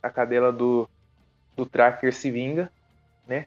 a 0.03 0.09
cadela 0.09 0.51
do, 0.51 0.89
do 1.55 1.65
Tracker 1.65 2.13
se 2.13 2.29
vinga, 2.29 2.69
né? 3.25 3.45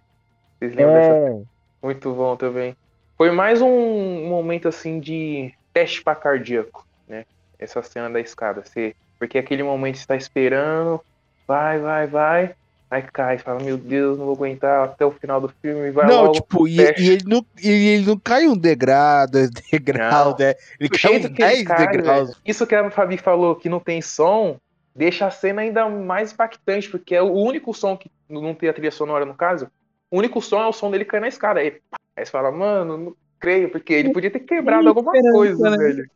Vocês 0.59 0.75
lembram 0.75 0.95
dessa 0.95 1.13
É, 1.13 1.43
muito 1.83 2.11
bom 2.15 2.37
também. 2.37 2.75
Foi 3.19 3.31
mais 3.31 3.61
um 3.61 4.27
momento 4.27 4.67
assim 4.67 4.99
de 4.99 5.53
teste 5.75 6.03
para 6.03 6.15
cardíaco, 6.15 6.87
né? 7.07 7.27
Essa 7.59 7.83
cena 7.83 8.09
da 8.09 8.19
escada. 8.19 8.65
Você, 8.65 8.97
porque 9.19 9.37
aquele 9.37 9.63
momento 9.63 9.97
está 9.97 10.17
esperando, 10.17 11.03
vai, 11.47 11.79
vai, 11.79 12.07
vai, 12.07 12.55
aí 12.91 13.03
cai, 13.03 13.39
fala, 13.39 13.63
meu 13.63 13.77
Deus, 13.77 14.17
não 14.19 14.27
vou 14.27 14.35
aguentar 14.35 14.85
até 14.85 15.05
o 15.05 15.11
final 15.11 15.41
do 15.41 15.49
filme, 15.49 15.91
vai 15.91 16.07
não, 16.07 16.23
logo. 16.23 16.33
tipo, 16.33 16.67
e, 16.67 16.77
e 16.77 17.11
ele, 17.11 17.25
não, 17.27 17.45
e 17.63 17.69
ele 17.69 18.07
não 18.07 18.19
cai 18.19 18.47
um 18.47 18.57
degrau, 18.57 19.27
dois 19.29 19.51
degraus, 19.51 20.39
Não. 20.39 20.47
né? 20.47 20.55
Ele 20.81 20.89
cai 20.89 21.15
ele 21.15 21.29
10 21.29 21.63
cai, 21.65 21.87
degraus. 21.87 22.29
velho, 22.29 22.41
Isso 22.45 22.67
que 22.67 22.75
a 22.75 22.91
Fabi 22.91 23.19
falou 23.19 23.57
que 23.57 23.69
não 23.69 23.81
tem 23.81 24.01
som, 24.01 24.57
deixa 24.95 25.27
a 25.27 25.31
cena 25.31 25.63
ainda 25.63 25.89
mais 25.89 26.33
impactante, 26.33 26.89
porque 26.89 27.15
é 27.15 27.23
o 27.23 27.33
único 27.33 27.75
som 27.75 27.97
que 27.97 28.11
não 28.29 28.55
tem 28.55 28.69
a 28.69 28.73
trilha 28.73 28.91
sonora 28.91 29.25
no 29.25 29.35
caso. 29.35 29.71
O 30.11 30.19
único 30.19 30.41
som 30.41 30.63
é 30.63 30.67
o 30.67 30.73
som 30.73 30.91
dele 30.91 31.05
cair 31.05 31.21
na 31.21 31.29
escada. 31.29 31.61
Aí, 31.61 31.81
aí 32.17 32.25
você 32.25 32.31
fala, 32.31 32.51
mano, 32.51 32.97
não 32.97 33.17
creio, 33.39 33.71
porque 33.71 33.93
ele 33.93 34.13
podia 34.13 34.31
ter 34.31 34.41
quebrado 34.41 34.89
alguma 34.89 35.13
coisa, 35.13 35.71
né? 35.71 35.77
velho. 35.77 36.11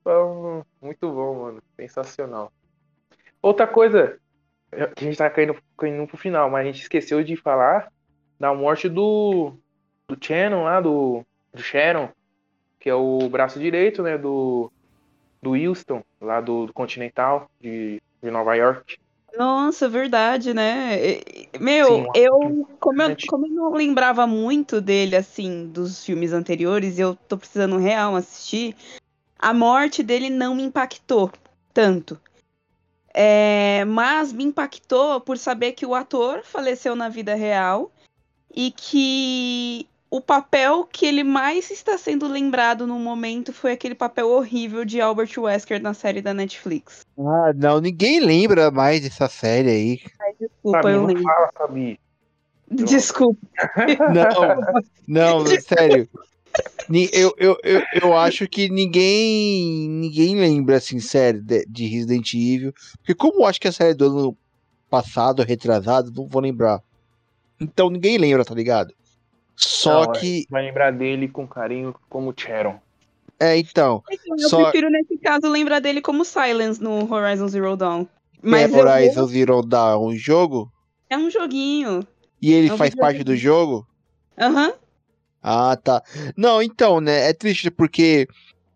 Então, 0.00 0.64
muito 0.80 1.10
bom, 1.10 1.42
mano. 1.42 1.62
Sensacional. 1.76 2.50
Outra 3.42 3.66
coisa, 3.66 4.18
a 4.76 5.00
gente 5.00 5.16
tá 5.16 5.28
caindo, 5.30 5.56
caindo 5.76 6.06
pro 6.06 6.16
final, 6.16 6.50
mas 6.50 6.62
a 6.62 6.64
gente 6.64 6.82
esqueceu 6.82 7.22
de 7.24 7.36
falar 7.36 7.90
da 8.38 8.52
morte 8.54 8.88
do, 8.88 9.54
do 10.06 10.16
Shannon 10.20 10.64
lá, 10.64 10.80
do, 10.80 11.24
do 11.52 11.62
Sharon, 11.62 12.08
que 12.78 12.88
é 12.88 12.94
o 12.94 13.28
braço 13.28 13.58
direito, 13.58 14.02
né, 14.02 14.18
do, 14.18 14.70
do 15.42 15.54
Houston, 15.54 16.02
lá 16.20 16.40
do, 16.40 16.66
do 16.66 16.72
Continental, 16.72 17.50
de, 17.60 18.00
de 18.22 18.30
Nova 18.30 18.54
York. 18.54 18.98
Nossa, 19.36 19.88
verdade, 19.88 20.54
né? 20.54 20.96
Meu, 21.60 21.86
Sim, 21.86 22.06
eu 22.14 22.66
como, 22.80 23.02
eu 23.02 23.16
como 23.28 23.46
eu 23.46 23.52
não 23.52 23.72
lembrava 23.72 24.26
muito 24.26 24.80
dele, 24.80 25.14
assim, 25.14 25.66
dos 25.66 26.04
filmes 26.04 26.32
anteriores, 26.32 26.98
e 26.98 27.02
eu 27.02 27.14
tô 27.14 27.36
precisando 27.36 27.76
real 27.76 28.16
assistir, 28.16 28.74
a 29.38 29.52
morte 29.52 30.02
dele 30.02 30.30
não 30.30 30.54
me 30.54 30.62
impactou 30.62 31.30
tanto. 31.74 32.18
É, 33.18 33.82
mas 33.86 34.30
me 34.30 34.44
impactou 34.44 35.22
por 35.22 35.38
saber 35.38 35.72
que 35.72 35.86
o 35.86 35.94
ator 35.94 36.42
faleceu 36.44 36.94
na 36.94 37.08
vida 37.08 37.34
real 37.34 37.90
e 38.54 38.70
que 38.70 39.88
o 40.10 40.20
papel 40.20 40.84
que 40.84 41.06
ele 41.06 41.24
mais 41.24 41.70
está 41.70 41.96
sendo 41.96 42.28
lembrado 42.28 42.86
no 42.86 42.98
momento 42.98 43.54
foi 43.54 43.72
aquele 43.72 43.94
papel 43.94 44.28
horrível 44.28 44.84
de 44.84 45.00
Albert 45.00 45.30
Wesker 45.38 45.80
na 45.80 45.94
série 45.94 46.20
da 46.20 46.34
Netflix. 46.34 47.06
Ah, 47.18 47.54
não, 47.56 47.80
ninguém 47.80 48.20
lembra 48.20 48.70
mais 48.70 49.00
dessa 49.00 49.30
série 49.30 49.70
aí. 49.70 50.00
Desculpa, 50.38 50.82
Sabi, 50.82 50.92
eu 50.92 51.00
não 51.00 51.06
lembro. 51.06 51.22
fala, 51.22 51.50
Sabi. 51.56 52.00
Desculpa. 52.70 53.40
Não, 55.08 55.40
não, 55.40 55.46
sério. 55.60 56.06
Eu, 57.12 57.34
eu, 57.36 57.58
eu, 57.64 57.82
eu 58.02 58.16
acho 58.16 58.46
que 58.48 58.68
ninguém 58.68 59.88
ninguém 59.88 60.36
lembra, 60.36 60.76
assim, 60.76 61.00
sério, 61.00 61.42
de, 61.42 61.66
de 61.66 61.86
Resident 61.86 62.32
Evil. 62.34 62.72
Porque 62.98 63.14
como 63.14 63.40
eu 63.42 63.46
acho 63.46 63.60
que 63.60 63.66
a 63.68 63.72
série 63.72 63.94
do 63.94 64.06
ano 64.06 64.36
passado, 64.88 65.42
retrasado, 65.42 66.12
não 66.14 66.28
vou 66.28 66.40
lembrar. 66.40 66.80
Então 67.60 67.90
ninguém 67.90 68.18
lembra, 68.18 68.44
tá 68.44 68.54
ligado? 68.54 68.94
Só 69.56 70.04
Não, 70.04 70.12
é. 70.14 70.18
que. 70.20 70.46
Vai 70.50 70.62
lembrar 70.62 70.92
dele 70.92 71.26
com 71.28 71.46
carinho 71.46 71.94
como 72.08 72.32
Sharon. 72.36 72.78
É, 73.40 73.56
então. 73.58 74.02
Eu 74.38 74.48
Só- 74.48 74.62
prefiro, 74.70 74.88
nesse 74.90 75.18
caso, 75.18 75.48
lembrar 75.48 75.80
dele 75.80 76.00
como 76.00 76.24
Silence 76.24 76.80
no 76.82 77.12
Horizon 77.12 77.48
Zero 77.48 77.76
Dawn. 77.76 78.06
Mas 78.42 78.72
é, 78.72 78.78
eu 78.78 78.86
Horizon 78.86 79.26
Zero 79.26 79.62
Dawn, 79.62 80.06
um 80.06 80.14
jogo. 80.16 80.70
é 81.10 81.16
um 81.18 81.28
joguinho. 81.30 82.06
E 82.40 82.52
ele 82.52 82.68
É 82.68 82.72
um 82.72 82.76
faz 82.76 82.94
parte 82.94 83.24
do 83.24 83.34
jogo? 83.34 83.86
Aham. 84.38 84.72
Ah, 85.48 85.76
tá. 85.76 86.02
Não, 86.36 86.60
então, 86.60 87.00
né? 87.00 87.28
É 87.28 87.32
triste 87.32 87.70
porque, 87.70 88.26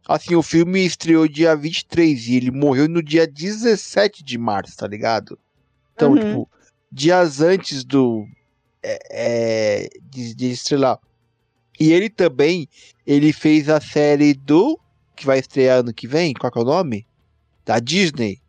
assim, 0.07 0.37
o 0.37 0.43
filme 0.43 0.87
estreou 0.87 1.27
dia 1.27 1.57
23 1.57 2.29
e 2.29 2.37
ele 2.37 2.53
morreu 2.53 2.89
no 2.89 3.03
dia 3.03 3.27
17 3.27 4.23
de 4.23 4.39
março, 4.39 4.77
tá 4.77 4.87
ligado? 4.87 5.37
Então, 5.97 6.13
Uhum. 6.13 6.19
tipo, 6.19 6.51
dias 6.93 7.41
antes 7.41 7.83
do. 7.83 8.25
É, 8.83 8.99
é, 9.11 9.89
de, 10.01 10.33
de 10.33 10.53
estrelar. 10.53 11.01
E 11.79 11.93
ele 11.93 12.09
também, 12.09 12.69
ele 13.05 13.33
fez 13.33 13.69
a 13.69 13.81
série 13.81 14.33
do. 14.33 14.79
Que 15.17 15.27
vai 15.27 15.41
estrear 15.41 15.81
ano 15.81 15.93
que 15.93 16.07
vem, 16.07 16.33
qual 16.35 16.53
que 16.53 16.59
é 16.59 16.63
o 16.63 16.65
nome? 16.65 17.05
Da 17.67 17.81
Disney. 17.81 18.41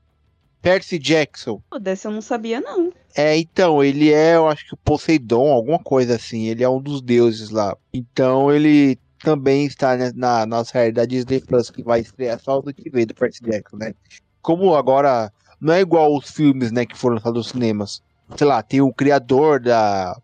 Percy 0.61 0.99
Jackson. 0.99 1.59
Pô, 1.71 1.79
dessa 1.79 2.07
eu 2.07 2.11
não 2.11 2.21
sabia, 2.21 2.61
não. 2.61 2.93
É, 3.15 3.37
então, 3.37 3.83
ele 3.83 4.11
é, 4.11 4.35
eu 4.35 4.47
acho 4.47 4.65
que 4.65 4.73
o 4.73 4.77
Poseidon, 4.77 5.51
alguma 5.51 5.79
coisa 5.79 6.15
assim. 6.15 6.45
Ele 6.47 6.63
é 6.63 6.69
um 6.69 6.81
dos 6.81 7.01
deuses 7.01 7.49
lá. 7.49 7.75
Então, 7.93 8.51
ele 8.51 8.97
também 9.23 9.65
está 9.65 9.95
né, 9.95 10.11
na, 10.15 10.63
série 10.65 10.91
da 10.91 11.05
Disney 11.05 11.41
Plus, 11.41 11.69
que 11.69 11.83
vai 11.83 12.01
estrear 12.01 12.39
só 12.39 12.61
no 12.61 12.73
que 12.73 12.89
vem 12.89 13.05
do 13.05 13.13
Percy 13.13 13.43
Jackson, 13.43 13.77
né? 13.77 13.93
Como 14.41 14.75
agora 14.75 15.31
não 15.59 15.73
é 15.73 15.81
igual 15.81 16.15
os 16.15 16.31
filmes, 16.31 16.71
né, 16.71 16.85
que 16.85 16.97
foram 16.97 17.15
lançados 17.15 17.37
nos 17.37 17.49
cinemas. 17.49 18.01
Sei 18.35 18.47
lá, 18.47 18.63
tem 18.63 18.81
o 18.81 18.93
criador 18.93 19.59
da. 19.59 20.19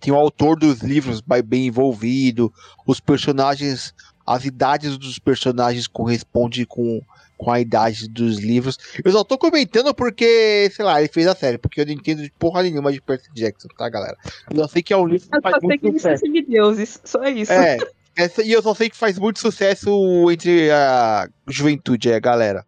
Tem 0.00 0.12
o 0.12 0.16
autor 0.16 0.58
dos 0.58 0.80
livros 0.80 1.20
bem 1.20 1.66
envolvido. 1.66 2.52
Os 2.86 3.00
personagens. 3.00 3.94
As 4.26 4.44
idades 4.44 4.98
dos 4.98 5.20
personagens 5.20 5.86
correspondem 5.86 6.64
com, 6.64 7.00
com 7.36 7.50
a 7.50 7.60
idade 7.60 8.08
dos 8.08 8.38
livros. 8.38 8.78
Eu 9.04 9.12
só 9.12 9.22
tô 9.22 9.36
comentando 9.36 9.94
porque, 9.94 10.70
sei 10.74 10.84
lá, 10.84 10.98
ele 11.00 11.08
fez 11.12 11.26
a 11.26 11.34
série, 11.34 11.58
porque 11.58 11.80
eu 11.80 11.86
não 11.86 11.92
entendo 11.92 12.22
de 12.22 12.30
porra 12.38 12.62
nenhuma 12.62 12.92
de 12.92 13.00
Percy 13.00 13.28
Jackson, 13.34 13.68
tá, 13.76 13.88
galera? 13.88 14.16
Eu 14.50 14.56
só 14.60 14.68
sei 14.68 14.82
que 14.82 14.92
é 14.92 14.96
um 14.96 15.06
livro 15.06 15.28
que 15.28 15.36
Eu 15.36 15.42
faz 15.42 15.56
muito 15.62 15.80
que 15.80 15.92
sucesso. 15.92 16.24
de 16.24 16.42
deuses. 16.42 17.00
Só 17.04 17.22
isso. 17.24 17.52
É, 17.52 17.76
essa, 18.16 18.42
e 18.42 18.50
eu 18.52 18.62
só 18.62 18.74
sei 18.74 18.88
que 18.88 18.96
faz 18.96 19.18
muito 19.18 19.38
sucesso 19.38 20.30
entre 20.30 20.70
a 20.70 21.28
juventude, 21.46 22.10
é, 22.10 22.18
galera. 22.18 22.64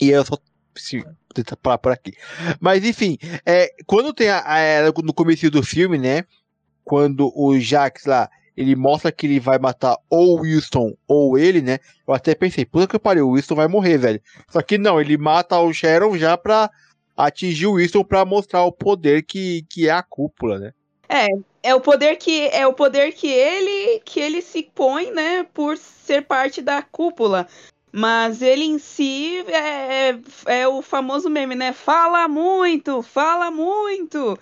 E 0.00 0.10
eu 0.10 0.24
só. 0.24 0.36
Vou 0.92 1.04
tentar 1.34 1.56
parar 1.56 1.78
por 1.78 1.92
aqui. 1.92 2.12
Mas 2.60 2.84
enfim, 2.84 3.18
é, 3.44 3.70
quando 3.86 4.14
tem 4.14 4.28
a, 4.28 4.38
a- 4.38 4.92
no 5.04 5.12
começo 5.12 5.50
do 5.50 5.62
filme, 5.62 5.98
né? 5.98 6.24
Quando 6.84 7.30
o 7.36 7.58
Jax 7.58 8.04
lá, 8.06 8.28
ele 8.56 8.76
mostra 8.76 9.12
que 9.12 9.26
ele 9.26 9.40
vai 9.40 9.58
matar 9.58 9.96
ou 10.08 10.38
o 10.38 10.42
Winston 10.42 10.94
ou 11.06 11.38
ele, 11.38 11.60
né? 11.60 11.78
Eu 12.06 12.14
até 12.14 12.34
pensei, 12.34 12.64
puta 12.64 12.86
que 12.86 12.98
pariu, 12.98 13.28
o 13.28 13.34
Winston 13.34 13.54
vai 13.54 13.68
morrer, 13.68 13.98
velho. 13.98 14.22
Só 14.48 14.62
que 14.62 14.78
não, 14.78 15.00
ele 15.00 15.16
mata 15.16 15.58
o 15.58 15.72
Sharon 15.72 16.16
já 16.16 16.36
pra 16.36 16.70
atingir 17.16 17.66
o 17.66 17.74
Winston 17.74 18.04
pra 18.04 18.24
mostrar 18.24 18.64
o 18.64 18.72
poder 18.72 19.22
que, 19.22 19.64
que 19.68 19.88
é 19.88 19.92
a 19.92 20.02
cúpula, 20.02 20.58
né? 20.58 20.72
É 21.62 21.74
o 21.74 21.80
poder 21.80 22.16
que 22.16 22.48
é 22.48 22.66
o 22.66 22.72
poder 22.72 23.12
que 23.12 23.28
ele 23.28 24.00
que 24.04 24.18
ele 24.18 24.40
se 24.40 24.62
põe, 24.74 25.10
né, 25.10 25.44
por 25.52 25.76
ser 25.76 26.22
parte 26.22 26.62
da 26.62 26.82
cúpula. 26.82 27.46
Mas 27.92 28.40
ele 28.40 28.64
em 28.64 28.78
si 28.78 29.44
é, 29.48 30.16
é 30.46 30.68
o 30.68 30.80
famoso 30.80 31.28
meme, 31.28 31.54
né? 31.54 31.72
Fala 31.72 32.28
muito, 32.28 33.02
fala 33.02 33.50
muito. 33.50 34.38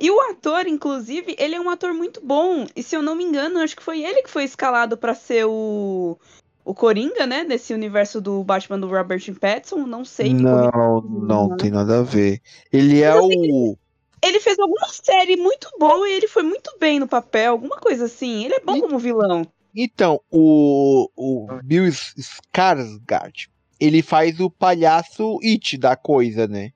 E 0.00 0.10
o 0.10 0.18
ator, 0.30 0.66
inclusive, 0.66 1.36
ele 1.38 1.54
é 1.54 1.60
um 1.60 1.68
ator 1.68 1.92
muito 1.92 2.20
bom. 2.24 2.66
E 2.74 2.82
se 2.82 2.96
eu 2.96 3.02
não 3.02 3.14
me 3.14 3.22
engano, 3.22 3.60
acho 3.60 3.76
que 3.76 3.82
foi 3.82 4.02
ele 4.02 4.22
que 4.22 4.30
foi 4.30 4.44
escalado 4.44 4.96
pra 4.96 5.14
ser 5.14 5.44
o 5.46 6.18
o 6.64 6.74
Coringa, 6.74 7.26
né? 7.26 7.42
Nesse 7.42 7.74
universo 7.74 8.20
do 8.20 8.42
Batman 8.44 8.78
do 8.78 8.88
Robert 8.88 9.22
Pattinson. 9.34 9.86
Não 9.86 10.04
sei. 10.04 10.30
corrija. 10.30 10.70
Não, 10.72 11.00
não 11.48 11.56
tem 11.56 11.70
nada 11.70 11.98
a 11.98 12.02
ver. 12.02 12.40
Ele 12.72 13.02
é 13.02 13.14
o. 13.14 13.76
Ele 14.22 14.38
fez 14.40 14.58
alguma 14.58 14.86
série 14.88 15.36
muito 15.36 15.68
boa 15.78 16.08
e 16.08 16.12
ele 16.12 16.28
foi 16.28 16.42
muito 16.42 16.76
bem 16.78 17.00
no 17.00 17.08
papel, 17.08 17.52
alguma 17.52 17.76
coisa 17.76 18.04
assim. 18.04 18.44
Ele 18.44 18.54
é 18.54 18.60
bom 18.60 18.76
E- 18.76 18.80
como 18.82 18.98
vilão. 18.98 19.46
Então, 19.74 20.20
o, 20.30 21.08
o 21.16 21.46
Bill 21.62 21.84
Skarsgård, 21.86 23.48
ele 23.78 24.02
faz 24.02 24.38
o 24.40 24.50
palhaço 24.50 25.38
It 25.42 25.78
da 25.78 25.96
coisa, 25.96 26.46
né? 26.46 26.72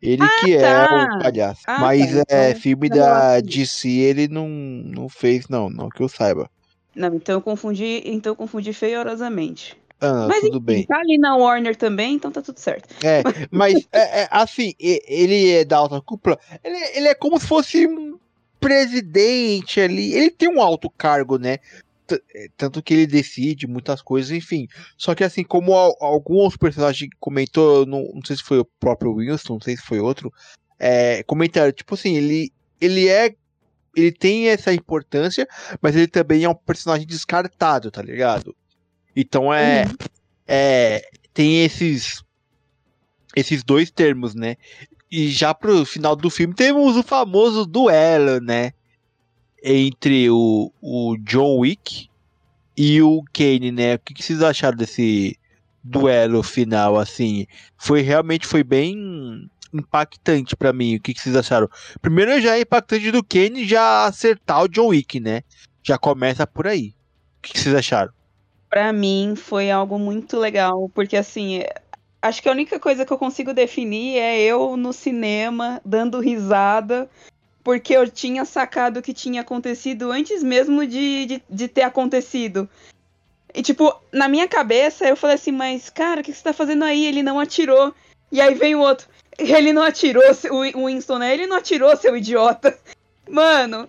Ele 0.00 0.26
que 0.40 0.54
é 0.54 0.60
tá. 0.60 1.08
o 1.16 1.22
palhaço. 1.22 1.62
Ah, 1.66 1.80
Mas 1.80 2.12
tá, 2.12 2.24
é 2.28 2.50
então, 2.50 2.60
filme 2.60 2.88
da 2.88 3.34
acho. 3.34 3.42
DC, 3.42 3.88
ele 3.88 4.28
não, 4.28 4.48
não 4.48 5.08
fez, 5.08 5.48
não, 5.48 5.68
não 5.68 5.88
que 5.88 6.02
eu 6.02 6.08
saiba. 6.08 6.48
Não, 6.94 7.14
então 7.14 7.36
eu 7.36 7.42
confundi, 7.42 8.02
então 8.04 8.32
eu 8.32 8.36
confundi 8.36 8.72
feiorosamente. 8.72 9.76
Ah, 10.00 10.26
Mas 10.28 10.40
tudo 10.42 10.58
enfim, 10.58 10.64
bem. 10.64 10.86
tá 10.86 10.98
ali 10.98 11.18
na 11.18 11.36
Warner 11.36 11.74
também, 11.74 12.14
então 12.14 12.30
tá 12.30 12.40
tudo 12.40 12.58
certo. 12.58 12.94
É, 13.04 13.22
mas 13.50 13.88
é, 13.92 14.22
é, 14.22 14.28
assim, 14.30 14.72
ele 14.78 15.50
é 15.50 15.64
da 15.64 15.78
alta 15.78 16.00
cúpula, 16.00 16.38
ele, 16.62 16.76
ele 16.96 17.08
é 17.08 17.14
como 17.14 17.38
se 17.38 17.46
fosse 17.46 17.86
um 17.86 18.16
presidente 18.60 19.80
ali. 19.80 20.12
Ele 20.12 20.30
tem 20.30 20.48
um 20.48 20.60
alto 20.60 20.90
cargo, 20.90 21.38
né? 21.38 21.58
É, 22.34 22.48
Tanto 22.56 22.82
que 22.82 22.94
ele 22.94 23.06
decide 23.06 23.66
muitas 23.66 24.00
coisas, 24.02 24.30
enfim. 24.30 24.66
Só 24.96 25.14
que 25.14 25.24
assim, 25.24 25.42
como 25.44 25.74
al- 25.74 25.96
alguns 26.00 26.56
personagens 26.56 27.10
comentou, 27.18 27.84
não, 27.86 28.04
não 28.14 28.22
sei 28.24 28.36
se 28.36 28.42
foi 28.42 28.58
o 28.58 28.64
próprio 28.64 29.14
Winston, 29.14 29.54
não 29.54 29.60
sei 29.60 29.76
se 29.76 29.82
foi 29.82 30.00
outro, 30.00 30.32
é, 30.78 31.22
comentaram, 31.24 31.72
tipo 31.72 31.94
assim, 31.94 32.16
ele, 32.16 32.52
ele 32.80 33.08
é. 33.08 33.34
Ele 33.96 34.12
tem 34.12 34.48
essa 34.48 34.72
importância, 34.72 35.48
mas 35.82 35.96
ele 35.96 36.06
também 36.06 36.44
é 36.44 36.48
um 36.48 36.54
personagem 36.54 37.06
descartado, 37.06 37.90
tá 37.90 38.00
ligado? 38.00 38.54
Então 39.16 39.52
é. 39.52 39.84
é 40.46 41.02
tem 41.34 41.64
esses 41.64 42.22
esses 43.34 43.64
dois 43.64 43.90
termos, 43.90 44.34
né? 44.34 44.56
E 45.10 45.28
já 45.30 45.54
pro 45.54 45.84
final 45.84 46.14
do 46.14 46.30
filme 46.30 46.54
temos 46.54 46.96
o 46.96 47.02
famoso 47.02 47.64
duelo, 47.64 48.40
né? 48.40 48.72
Entre 49.62 50.30
o, 50.30 50.72
o 50.80 51.16
John 51.18 51.58
Wick 51.58 52.08
e 52.76 53.02
o 53.02 53.22
Kane, 53.32 53.72
né? 53.72 53.96
O 53.96 53.98
que, 53.98 54.14
que 54.14 54.22
vocês 54.22 54.42
acharam 54.42 54.76
desse 54.76 55.36
duelo 55.82 56.42
final, 56.42 56.96
assim? 56.96 57.46
Foi 57.76 58.02
realmente 58.02 58.46
foi 58.46 58.62
bem 58.62 59.50
impactante 59.72 60.56
pra 60.56 60.72
mim. 60.72 60.96
O 60.96 61.00
que, 61.00 61.12
que 61.12 61.20
vocês 61.20 61.36
acharam? 61.36 61.68
Primeiro 62.00 62.40
já 62.40 62.56
é 62.56 62.60
impactante 62.60 63.10
do 63.10 63.24
Kane 63.24 63.66
já 63.66 64.04
acertar 64.04 64.62
o 64.62 64.68
John 64.68 64.88
Wick, 64.88 65.18
né? 65.20 65.42
Já 65.82 65.98
começa 65.98 66.46
por 66.46 66.66
aí. 66.66 66.94
O 67.38 67.42
que, 67.42 67.52
que 67.52 67.60
vocês 67.60 67.74
acharam? 67.74 68.12
Pra 68.68 68.92
mim 68.92 69.34
foi 69.34 69.70
algo 69.70 69.98
muito 69.98 70.36
legal, 70.38 70.90
porque 70.90 71.16
assim, 71.16 71.62
acho 72.20 72.42
que 72.42 72.48
a 72.48 72.52
única 72.52 72.78
coisa 72.78 73.04
que 73.04 73.12
eu 73.12 73.18
consigo 73.18 73.54
definir 73.54 74.18
é 74.18 74.38
eu 74.40 74.76
no 74.76 74.92
cinema 74.92 75.80
dando 75.84 76.20
risada, 76.20 77.08
porque 77.68 77.92
eu 77.92 78.08
tinha 78.08 78.46
sacado 78.46 78.98
o 78.98 79.02
que 79.02 79.12
tinha 79.12 79.42
acontecido 79.42 80.10
antes 80.10 80.42
mesmo 80.42 80.86
de, 80.86 81.26
de, 81.26 81.42
de 81.50 81.68
ter 81.68 81.82
acontecido. 81.82 82.66
E 83.54 83.62
tipo, 83.62 83.94
na 84.10 84.26
minha 84.26 84.48
cabeça 84.48 85.06
eu 85.06 85.14
falei 85.14 85.36
assim, 85.36 85.52
mas 85.52 85.90
cara, 85.90 86.22
o 86.22 86.24
que 86.24 86.32
você 86.32 86.42
tá 86.42 86.54
fazendo 86.54 86.82
aí? 86.82 87.04
Ele 87.04 87.22
não 87.22 87.38
atirou. 87.38 87.94
E 88.32 88.40
aí 88.40 88.54
vem 88.54 88.74
o 88.74 88.80
outro. 88.80 89.06
Ele 89.38 89.70
não 89.74 89.82
atirou, 89.82 90.22
o 90.74 90.86
Winston, 90.86 91.18
né? 91.18 91.34
Ele 91.34 91.46
não 91.46 91.58
atirou, 91.58 91.94
seu 91.94 92.16
idiota. 92.16 92.74
Mano, 93.28 93.86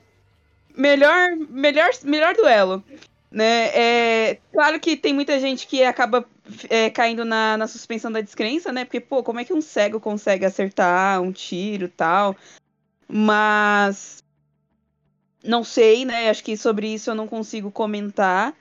melhor, 0.76 1.38
melhor, 1.50 1.90
melhor 2.04 2.36
duelo 2.36 2.84
né? 3.32 3.68
É, 3.74 4.40
claro 4.52 4.78
que 4.78 4.98
tem 4.98 5.14
muita 5.14 5.40
gente 5.40 5.68
que 5.68 5.84
acaba 5.84 6.26
é, 6.70 6.90
caindo 6.90 7.24
na, 7.24 7.56
na 7.56 7.68
suspensão 7.68 8.12
da 8.12 8.20
descrença, 8.20 8.74
né? 8.74 8.84
Porque, 8.84 9.00
pô, 9.00 9.24
como 9.24 9.40
é 9.40 9.46
que 9.46 9.54
um 9.54 9.62
cego 9.62 10.02
consegue 10.02 10.46
acertar 10.46 11.22
um 11.22 11.32
tiro 11.32 11.88
tal? 11.88 12.36
Mas 13.12 14.24
não 15.44 15.64
sei, 15.64 16.06
né? 16.06 16.30
Acho 16.30 16.44
que 16.44 16.56
sobre 16.56 16.94
isso 16.94 17.10
eu 17.10 17.16
não 17.16 17.28
consigo 17.28 17.72
comentar. 17.72 18.54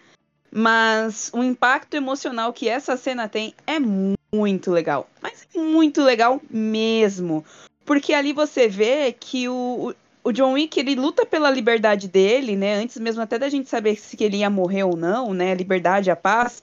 Mas 0.51 1.31
o 1.35 1.43
impacto 1.43 1.95
emocional 1.95 2.53
que 2.53 2.69
essa 2.69 2.97
cena 2.97 3.29
tem 3.29 3.55
é 3.67 3.79
muito 4.35 4.71
legal. 4.71 5.09
Mas 5.21 5.47
é 5.55 5.59
muito 5.59 6.03
legal 6.03 6.41
mesmo. 6.51 7.45
Porque 7.85 8.15
ali 8.15 8.33
você 8.33 8.69
vê 8.69 9.13
que 9.13 9.49
o, 9.49 9.95
o 10.25 10.33
John 10.33 10.53
Wick, 10.55 10.81
ele 10.81 10.95
luta 10.95 11.27
pela 11.27 11.51
liberdade 11.51 12.09
dele, 12.09 12.57
né? 12.57 12.77
Antes 12.77 12.99
mesmo 12.99 13.23
até 13.23 13.39
da 13.39 13.49
gente 13.49 13.69
saber 13.69 13.97
se 13.97 14.17
ele 14.23 14.39
ia 14.39 14.49
morrer 14.49 14.85
ou 14.85 14.97
não, 14.97 15.35
né? 15.35 15.53
A 15.53 15.55
liberdade, 15.55 16.11
a 16.11 16.17
paz. 16.17 16.63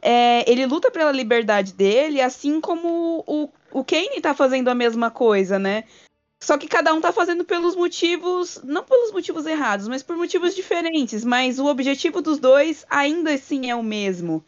É, 0.00 0.48
ele 0.48 0.64
luta 0.64 0.92
pela 0.92 1.10
liberdade 1.10 1.72
dele, 1.72 2.20
assim 2.20 2.60
como 2.60 3.24
o, 3.26 3.50
o 3.72 3.84
Kane 3.84 4.20
tá 4.20 4.32
fazendo 4.32 4.68
a 4.68 4.74
mesma 4.74 5.10
coisa, 5.10 5.58
né? 5.58 5.84
Só 6.40 6.56
que 6.56 6.68
cada 6.68 6.94
um 6.94 7.00
tá 7.00 7.12
fazendo 7.12 7.44
pelos 7.44 7.74
motivos, 7.74 8.60
não 8.62 8.84
pelos 8.84 9.12
motivos 9.12 9.44
errados, 9.44 9.88
mas 9.88 10.02
por 10.02 10.16
motivos 10.16 10.54
diferentes. 10.54 11.24
Mas 11.24 11.58
o 11.58 11.66
objetivo 11.66 12.22
dos 12.22 12.38
dois 12.38 12.86
ainda 12.88 13.34
assim 13.34 13.70
é 13.70 13.74
o 13.74 13.82
mesmo. 13.82 14.44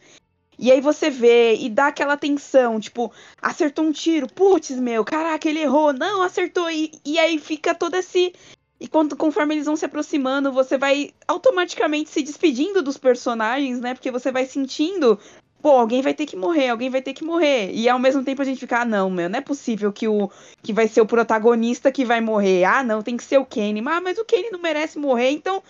E 0.57 0.71
aí 0.71 0.79
você 0.79 1.09
vê 1.09 1.55
e 1.55 1.69
dá 1.69 1.87
aquela 1.87 2.15
tensão, 2.15 2.79
tipo, 2.79 3.11
acertou 3.41 3.83
um 3.83 3.91
tiro, 3.91 4.27
putz, 4.27 4.69
meu, 4.79 5.03
caraca, 5.03 5.49
ele 5.49 5.59
errou, 5.59 5.91
não, 5.91 6.21
acertou. 6.21 6.69
E, 6.69 6.91
e 7.03 7.17
aí 7.17 7.39
fica 7.39 7.73
todo 7.73 7.95
esse. 7.95 8.33
E 8.79 8.87
quando, 8.87 9.15
conforme 9.17 9.55
eles 9.55 9.65
vão 9.65 9.75
se 9.75 9.85
aproximando, 9.85 10.51
você 10.51 10.77
vai 10.77 11.11
automaticamente 11.27 12.09
se 12.09 12.21
despedindo 12.21 12.81
dos 12.81 12.97
personagens, 12.97 13.79
né? 13.79 13.93
Porque 13.93 14.11
você 14.11 14.31
vai 14.31 14.45
sentindo 14.45 15.19
pô, 15.61 15.69
alguém 15.69 16.01
vai 16.01 16.13
ter 16.13 16.25
que 16.25 16.35
morrer, 16.35 16.69
alguém 16.69 16.89
vai 16.89 17.01
ter 17.01 17.13
que 17.13 17.23
morrer. 17.23 17.71
E 17.73 17.87
ao 17.87 17.99
mesmo 17.99 18.23
tempo 18.23 18.41
a 18.41 18.45
gente 18.45 18.59
fica, 18.59 18.81
ah, 18.81 18.85
não, 18.85 19.09
meu, 19.09 19.29
não 19.29 19.37
é 19.37 19.41
possível 19.41 19.91
que 19.93 20.07
o 20.07 20.29
que 20.63 20.73
vai 20.73 20.87
ser 20.87 21.01
o 21.01 21.05
protagonista 21.05 21.91
que 21.91 22.03
vai 22.03 22.19
morrer. 22.19 22.63
Ah, 22.63 22.83
não, 22.83 23.01
tem 23.01 23.15
que 23.15 23.23
ser 23.23 23.37
o 23.37 23.45
Kenny. 23.45 23.81
Ah, 23.87 24.01
mas 24.01 24.17
o 24.17 24.25
Kenny 24.25 24.49
não 24.51 24.59
merece 24.59 24.97
morrer, 24.97 25.29
então. 25.29 25.61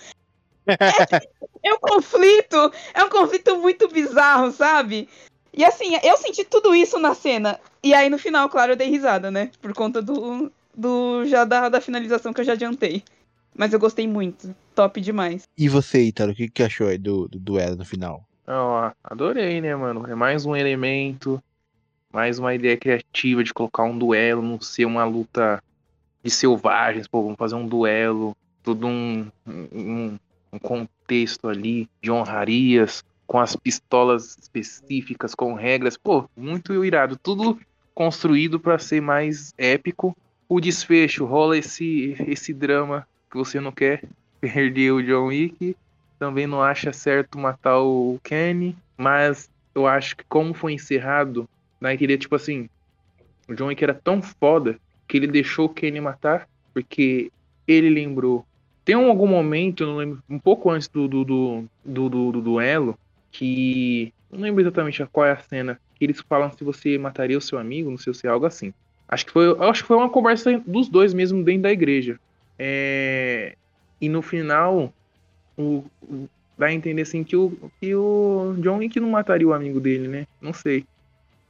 É, 0.65 0.75
é 1.69 1.73
um 1.73 1.79
conflito, 1.79 2.71
é 2.93 3.03
um 3.03 3.09
conflito 3.09 3.57
muito 3.57 3.87
bizarro, 3.87 4.51
sabe? 4.51 5.09
E 5.53 5.65
assim, 5.65 5.97
eu 6.03 6.17
senti 6.17 6.45
tudo 6.45 6.73
isso 6.73 6.97
na 6.97 7.13
cena. 7.13 7.59
E 7.83 7.93
aí 7.93 8.09
no 8.09 8.17
final, 8.17 8.49
claro, 8.49 8.71
eu 8.71 8.75
dei 8.77 8.89
risada, 8.89 9.29
né? 9.29 9.51
Por 9.61 9.73
conta 9.73 10.01
do, 10.01 10.51
do 10.75 11.25
já 11.25 11.43
da, 11.43 11.67
da 11.67 11.81
finalização 11.81 12.31
que 12.31 12.41
eu 12.41 12.45
já 12.45 12.53
adiantei. 12.53 13.03
Mas 13.53 13.73
eu 13.73 13.79
gostei 13.79 14.07
muito. 14.07 14.55
Top 14.73 14.99
demais. 15.01 15.43
E 15.57 15.67
você, 15.67 16.03
Itaro, 16.03 16.31
o 16.31 16.35
que, 16.35 16.49
que 16.49 16.63
achou 16.63 16.87
aí 16.87 16.97
do, 16.97 17.27
do 17.27 17.37
duelo 17.37 17.75
no 17.75 17.83
final? 17.83 18.25
Não, 18.51 18.91
adorei, 19.01 19.61
né, 19.61 19.73
mano? 19.77 20.05
É 20.05 20.13
mais 20.13 20.45
um 20.45 20.53
elemento, 20.53 21.41
mais 22.11 22.37
uma 22.37 22.53
ideia 22.53 22.75
criativa 22.75 23.41
de 23.45 23.53
colocar 23.53 23.85
um 23.85 23.97
duelo, 23.97 24.41
não 24.41 24.59
ser 24.59 24.83
uma 24.83 25.05
luta 25.05 25.63
de 26.21 26.29
selvagens, 26.29 27.07
pô, 27.07 27.23
vamos 27.23 27.37
fazer 27.37 27.55
um 27.55 27.65
duelo, 27.65 28.35
todo 28.61 28.87
um, 28.87 29.25
um, 29.47 30.19
um 30.51 30.59
contexto 30.59 31.47
ali 31.47 31.89
de 32.01 32.11
honrarias, 32.11 33.05
com 33.25 33.39
as 33.39 33.55
pistolas 33.55 34.37
específicas, 34.37 35.33
com 35.33 35.53
regras, 35.53 35.95
pô, 35.95 36.29
muito 36.35 36.83
irado, 36.83 37.15
tudo 37.15 37.57
construído 37.95 38.59
para 38.59 38.77
ser 38.77 39.01
mais 39.01 39.53
épico. 39.57 40.13
O 40.49 40.59
desfecho 40.59 41.23
rola 41.23 41.57
esse 41.57 42.17
esse 42.27 42.53
drama 42.53 43.07
que 43.29 43.37
você 43.37 43.61
não 43.61 43.71
quer 43.71 44.03
perder 44.41 44.91
o 44.91 45.01
John 45.01 45.27
Wick 45.27 45.73
também 46.21 46.45
não 46.45 46.61
acha 46.61 46.93
certo 46.93 47.39
matar 47.39 47.79
o 47.79 48.19
Kenny, 48.23 48.77
mas 48.95 49.49
eu 49.73 49.87
acho 49.87 50.15
que 50.15 50.23
como 50.25 50.53
foi 50.53 50.73
encerrado, 50.73 51.49
né, 51.79 51.97
queria 51.97 52.15
tipo 52.15 52.35
assim, 52.35 52.69
o 53.49 53.55
John 53.55 53.65
Wick 53.65 53.83
era 53.83 53.95
tão 53.95 54.21
foda 54.21 54.77
que 55.07 55.17
ele 55.17 55.25
deixou 55.25 55.65
o 55.65 55.69
Kenny 55.69 55.99
matar, 55.99 56.47
porque 56.75 57.31
ele 57.67 57.89
lembrou. 57.89 58.45
Tem 58.85 58.95
um, 58.95 59.09
algum 59.09 59.25
momento, 59.25 59.83
não 59.83 59.97
lembro, 59.97 60.21
um 60.29 60.37
pouco 60.37 60.69
antes 60.69 60.87
do, 60.87 61.07
do, 61.07 61.25
do, 61.25 61.63
do, 61.83 62.09
do, 62.09 62.31
do 62.33 62.41
duelo, 62.41 62.95
que. 63.31 64.13
Não 64.31 64.41
lembro 64.41 64.61
exatamente 64.61 65.03
qual 65.11 65.25
é 65.25 65.31
a 65.31 65.39
cena. 65.39 65.81
Que 65.95 66.05
eles 66.05 66.21
falam 66.21 66.51
se 66.51 66.63
você 66.63 66.99
mataria 66.99 67.37
o 67.37 67.41
seu 67.41 67.57
amigo, 67.57 67.89
não 67.89 67.97
sei 67.97 68.13
se 68.13 68.27
é 68.27 68.29
algo 68.29 68.45
assim. 68.45 68.71
Acho 69.07 69.25
que 69.25 69.31
foi, 69.31 69.57
acho 69.59 69.81
que 69.81 69.87
foi 69.87 69.97
uma 69.97 70.09
conversa 70.09 70.61
dos 70.67 70.87
dois 70.87 71.15
mesmo 71.15 71.43
dentro 71.43 71.63
da 71.63 71.71
igreja. 71.71 72.19
É, 72.59 73.55
e 73.99 74.07
no 74.07 74.21
final, 74.21 74.93
o, 75.57 75.83
dá 76.57 76.67
a 76.67 76.73
entender 76.73 77.01
assim 77.01 77.23
que 77.23 77.35
o, 77.35 77.57
que 77.79 77.95
o 77.95 78.55
John 78.59 78.77
Wick 78.77 78.99
não 78.99 79.09
mataria 79.09 79.47
o 79.47 79.53
amigo 79.53 79.79
dele, 79.79 80.07
né? 80.07 80.27
Não 80.39 80.53
sei. 80.53 80.85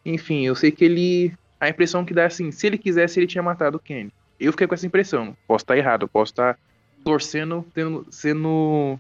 Enfim, 0.06 0.46
eu 0.46 0.56
sei 0.56 0.72
que 0.72 0.86
ele. 0.86 1.34
A 1.60 1.70
impressão 1.70 2.04
que 2.04 2.14
dá 2.14 2.26
assim, 2.26 2.52
se 2.52 2.66
ele 2.66 2.78
quisesse, 2.78 3.20
ele 3.20 3.28
tinha 3.28 3.44
matado 3.44 3.78
o 3.78 3.80
Kenny. 3.80 4.12
Eu 4.40 4.52
fiquei 4.52 4.66
com 4.66 4.74
essa 4.74 4.88
impressão. 4.88 5.36
Posso 5.48 5.64
estar 5.64 5.78
errado, 5.78 6.08
posso 6.08 6.32
estar 6.32 6.58
torcendo, 7.04 7.66
tendo, 7.74 8.06
sendo. 8.10 9.00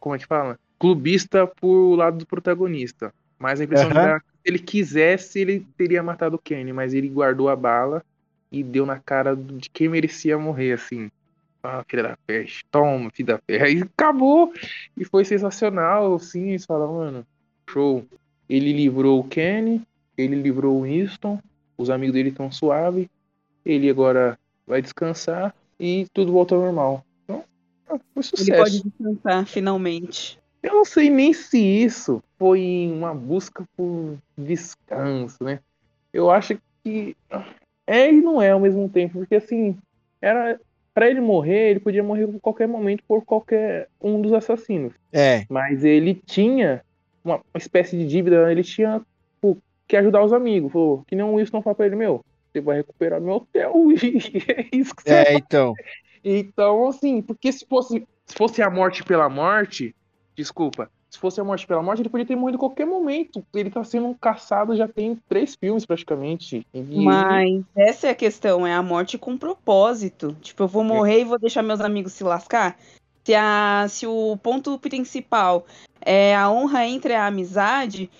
Como 0.00 0.14
é 0.14 0.18
que 0.18 0.26
fala? 0.26 0.58
Clubista 0.78 1.46
por 1.46 1.94
lado 1.94 2.18
do 2.18 2.26
protagonista. 2.26 3.12
Mas 3.38 3.60
a 3.60 3.64
impressão 3.64 3.88
uhum. 3.88 3.94
que 3.94 4.00
dá, 4.00 4.18
se 4.18 4.24
ele 4.44 4.58
quisesse, 4.58 5.38
ele 5.38 5.66
teria 5.76 6.02
matado 6.02 6.36
o 6.36 6.38
Kenny, 6.38 6.72
mas 6.72 6.94
ele 6.94 7.08
guardou 7.08 7.48
a 7.48 7.54
bala 7.54 8.02
e 8.50 8.64
deu 8.64 8.84
na 8.84 8.98
cara 8.98 9.36
de 9.36 9.68
quem 9.70 9.88
merecia 9.88 10.38
morrer, 10.38 10.72
assim. 10.72 11.10
Ah, 11.62 11.84
filha 11.88 12.02
da 12.02 12.18
peste, 12.26 12.64
toma, 12.70 13.10
filha 13.10 13.34
da 13.34 13.38
peste. 13.38 13.64
Aí 13.64 13.82
acabou. 13.82 14.52
E 14.96 15.04
foi 15.04 15.24
sensacional, 15.24 16.18
sim. 16.18 16.50
Eles 16.50 16.64
falaram, 16.64 16.94
mano, 16.94 17.26
show. 17.68 18.04
Ele 18.48 18.72
livrou 18.72 19.20
o 19.20 19.24
Kenny, 19.24 19.82
ele 20.16 20.36
livrou 20.36 20.78
o 20.78 20.82
Winston, 20.82 21.38
os 21.76 21.90
amigos 21.90 22.14
dele 22.14 22.30
estão 22.30 22.50
suave. 22.50 23.10
Ele 23.64 23.90
agora 23.90 24.38
vai 24.66 24.80
descansar 24.80 25.54
e 25.78 26.06
tudo 26.12 26.32
volta 26.32 26.54
ao 26.54 26.60
normal. 26.60 27.04
Então, 27.24 27.44
foi 28.14 28.22
sucesso. 28.22 28.50
Ele 28.50 28.58
pode 28.58 28.82
descansar, 28.82 29.46
finalmente. 29.46 30.38
Eu 30.62 30.74
não 30.74 30.84
sei 30.84 31.08
nem 31.08 31.32
se 31.32 31.58
isso 31.58 32.22
foi 32.38 32.90
uma 32.92 33.14
busca 33.14 33.64
por 33.76 34.16
descanso, 34.36 35.42
né? 35.42 35.60
Eu 36.12 36.30
acho 36.30 36.58
que 36.82 37.16
é 37.86 38.10
e 38.10 38.20
não 38.20 38.40
é 38.42 38.50
ao 38.50 38.60
mesmo 38.60 38.88
tempo, 38.88 39.18
porque 39.18 39.36
assim, 39.36 39.76
era 40.20 40.60
para 40.98 41.08
ele 41.08 41.20
morrer, 41.20 41.70
ele 41.70 41.78
podia 41.78 42.02
morrer 42.02 42.24
em 42.24 42.40
qualquer 42.40 42.66
momento 42.66 43.04
por 43.06 43.24
qualquer 43.24 43.86
um 44.00 44.20
dos 44.20 44.32
assassinos. 44.32 44.92
É. 45.12 45.46
Mas 45.48 45.84
ele 45.84 46.12
tinha 46.12 46.82
uma 47.24 47.40
espécie 47.54 47.96
de 47.96 48.04
dívida, 48.04 48.50
ele 48.50 48.64
tinha 48.64 49.00
pô, 49.40 49.56
que 49.86 49.96
ajudar 49.96 50.24
os 50.24 50.32
amigos. 50.32 50.72
Pô, 50.72 51.04
que 51.06 51.14
nem 51.14 51.24
o 51.24 51.34
Wilson 51.34 51.62
fala 51.62 51.76
pra 51.76 51.86
ele, 51.86 51.94
meu, 51.94 52.24
você 52.50 52.60
vai 52.60 52.78
recuperar 52.78 53.20
meu 53.20 53.34
hotel. 53.34 53.72
E 53.94 54.42
é 54.50 54.66
isso 54.72 54.92
que 54.92 55.04
você 55.04 55.14
É, 55.14 55.34
então. 55.34 55.72
Então, 56.24 56.88
assim, 56.88 57.22
porque 57.22 57.52
se 57.52 57.64
fosse, 57.64 58.04
se 58.26 58.34
fosse 58.34 58.60
a 58.60 58.68
morte 58.68 59.04
pela 59.04 59.28
morte, 59.28 59.94
desculpa, 60.34 60.90
se 61.10 61.18
fosse 61.18 61.40
a 61.40 61.44
morte 61.44 61.66
pela 61.66 61.82
morte, 61.82 62.02
ele 62.02 62.08
podia 62.08 62.26
ter 62.26 62.36
morrido 62.36 62.56
em 62.56 62.60
qualquer 62.60 62.86
momento. 62.86 63.44
Ele 63.54 63.70
tá 63.70 63.82
sendo 63.82 64.14
caçado 64.14 64.76
já 64.76 64.86
tem 64.86 65.18
três 65.28 65.54
filmes 65.54 65.86
praticamente. 65.86 66.66
E 66.72 66.82
Mas 66.82 67.62
essa 67.74 68.08
é 68.08 68.10
a 68.10 68.14
questão, 68.14 68.66
é 68.66 68.74
a 68.74 68.82
morte 68.82 69.16
com 69.16 69.38
propósito. 69.38 70.36
Tipo, 70.42 70.64
eu 70.64 70.68
vou 70.68 70.84
morrer 70.84 71.18
é. 71.18 71.20
e 71.20 71.24
vou 71.24 71.38
deixar 71.38 71.62
meus 71.62 71.80
amigos 71.80 72.12
se 72.12 72.24
lascar. 72.24 72.76
Se, 73.24 73.34
a, 73.34 73.86
se 73.88 74.06
o 74.06 74.36
ponto 74.42 74.78
principal 74.78 75.66
é 76.00 76.36
a 76.36 76.50
honra 76.50 76.86
entre 76.86 77.14
a 77.14 77.26
amizade 77.26 78.10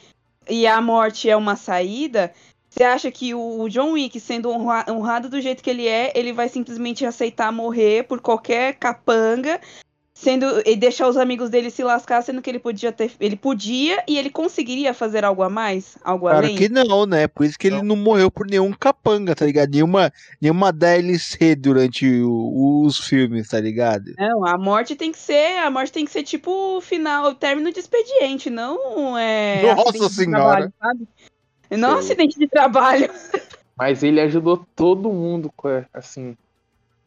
e 0.49 0.67
a 0.67 0.81
morte 0.81 1.29
é 1.29 1.37
uma 1.37 1.57
saída, 1.57 2.33
você 2.69 2.85
acha 2.85 3.11
que 3.11 3.35
o 3.35 3.69
John 3.69 3.93
Wick, 3.93 4.19
sendo 4.21 4.51
honrado 4.51 5.29
do 5.29 5.41
jeito 5.41 5.63
que 5.63 5.71
ele 5.71 5.87
é, 5.87 6.13
ele 6.15 6.33
vai 6.33 6.49
simplesmente 6.49 7.05
aceitar 7.05 7.53
morrer 7.53 8.05
por 8.05 8.21
qualquer 8.21 8.75
capanga 8.75 9.61
sendo 10.19 10.61
e 10.67 10.75
deixar 10.75 11.07
os 11.07 11.17
amigos 11.17 11.49
dele 11.49 11.71
se 11.71 11.85
lascar, 11.85 12.21
sendo 12.23 12.43
que 12.43 12.51
ele 12.51 12.59
podia 12.59 12.91
ter, 12.91 13.13
ele 13.21 13.37
podia 13.37 14.03
e 14.07 14.19
ele 14.19 14.31
conseguiria 14.31 14.93
fazer 14.93 15.25
algo 15.25 15.45
a 15.45 15.49
mais, 15.49 15.97
algo 16.03 16.27
claro 16.27 16.39
além. 16.39 16.57
que 16.57 16.69
não, 16.69 17.07
né? 17.07 17.29
Por 17.29 17.47
isso 17.47 17.57
que 17.57 17.71
não. 17.71 17.79
ele 17.79 17.87
não 17.87 17.95
morreu 17.95 18.29
por 18.29 18.45
nenhum 18.45 18.73
capanga, 18.73 19.33
tá 19.37 19.47
ligado? 19.47 19.71
Nenhuma, 19.71 20.13
nenhuma 20.41 20.73
DLC 20.73 21.55
durante 21.55 22.05
o, 22.21 22.83
os 22.85 22.99
filmes, 22.99 23.49
tá 23.49 23.61
ligado? 23.61 24.13
Não, 24.19 24.45
a 24.45 24.59
morte 24.59 24.97
tem 24.97 25.13
que 25.13 25.19
ser, 25.19 25.57
a 25.61 25.71
morte 25.71 25.93
tem 25.93 26.05
que 26.05 26.11
ser 26.11 26.25
tipo 26.25 26.51
o 26.51 26.81
final, 26.81 27.31
o 27.31 27.35
término 27.35 27.73
de 27.73 27.79
expediente, 27.79 28.51
não 28.51 29.17
é 29.17 29.63
Nossa 29.73 30.09
senhora. 30.09 30.73
Trabalho, 30.81 31.09
não 31.71 32.03
Sei. 32.03 32.13
acidente 32.13 32.37
de 32.41 32.49
trabalho. 32.49 33.09
Mas 33.79 34.03
ele 34.03 34.21
ajudou 34.21 34.67
todo 34.75 35.13
mundo, 35.13 35.53
assim, 35.95 36.37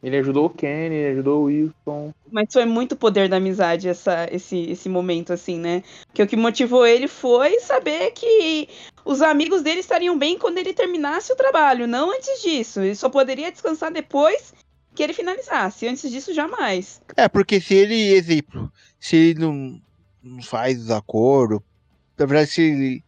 ele 0.02 0.16
ajudou 0.16 0.46
o 0.46 0.50
Kenny, 0.50 0.96
ele 0.96 1.12
ajudou 1.12 1.42
o 1.42 1.44
Wilson. 1.44 2.12
Mas 2.30 2.52
foi 2.52 2.64
muito 2.64 2.96
poder 2.96 3.28
da 3.28 3.36
amizade 3.36 3.88
essa, 3.88 4.28
esse, 4.32 4.58
esse 4.70 4.88
momento, 4.88 5.32
assim, 5.32 5.58
né? 5.58 5.84
Porque 6.06 6.22
o 6.22 6.26
que 6.26 6.36
motivou 6.36 6.84
ele 6.84 7.06
foi 7.06 7.60
saber 7.60 8.10
que 8.10 8.68
os 9.04 9.22
amigos 9.22 9.62
dele 9.62 9.78
estariam 9.78 10.18
bem 10.18 10.36
quando 10.36 10.58
ele 10.58 10.74
terminasse 10.74 11.32
o 11.32 11.36
trabalho, 11.36 11.86
não 11.86 12.10
antes 12.10 12.42
disso. 12.42 12.80
Ele 12.80 12.96
só 12.96 13.08
poderia 13.08 13.52
descansar 13.52 13.92
depois 13.92 14.52
que 14.92 15.04
ele 15.04 15.12
finalizasse. 15.12 15.86
Antes 15.86 16.10
disso, 16.10 16.34
jamais. 16.34 17.00
É, 17.16 17.28
porque 17.28 17.60
se 17.60 17.74
ele, 17.74 18.12
exemplo, 18.12 18.72
se 18.98 19.14
ele 19.14 19.40
não, 19.40 19.80
não 20.20 20.42
faz 20.42 20.90
acordo, 20.90 21.62
na 22.18 22.26
verdade, 22.26 22.50
se 22.50 22.62
ele, 22.62 23.04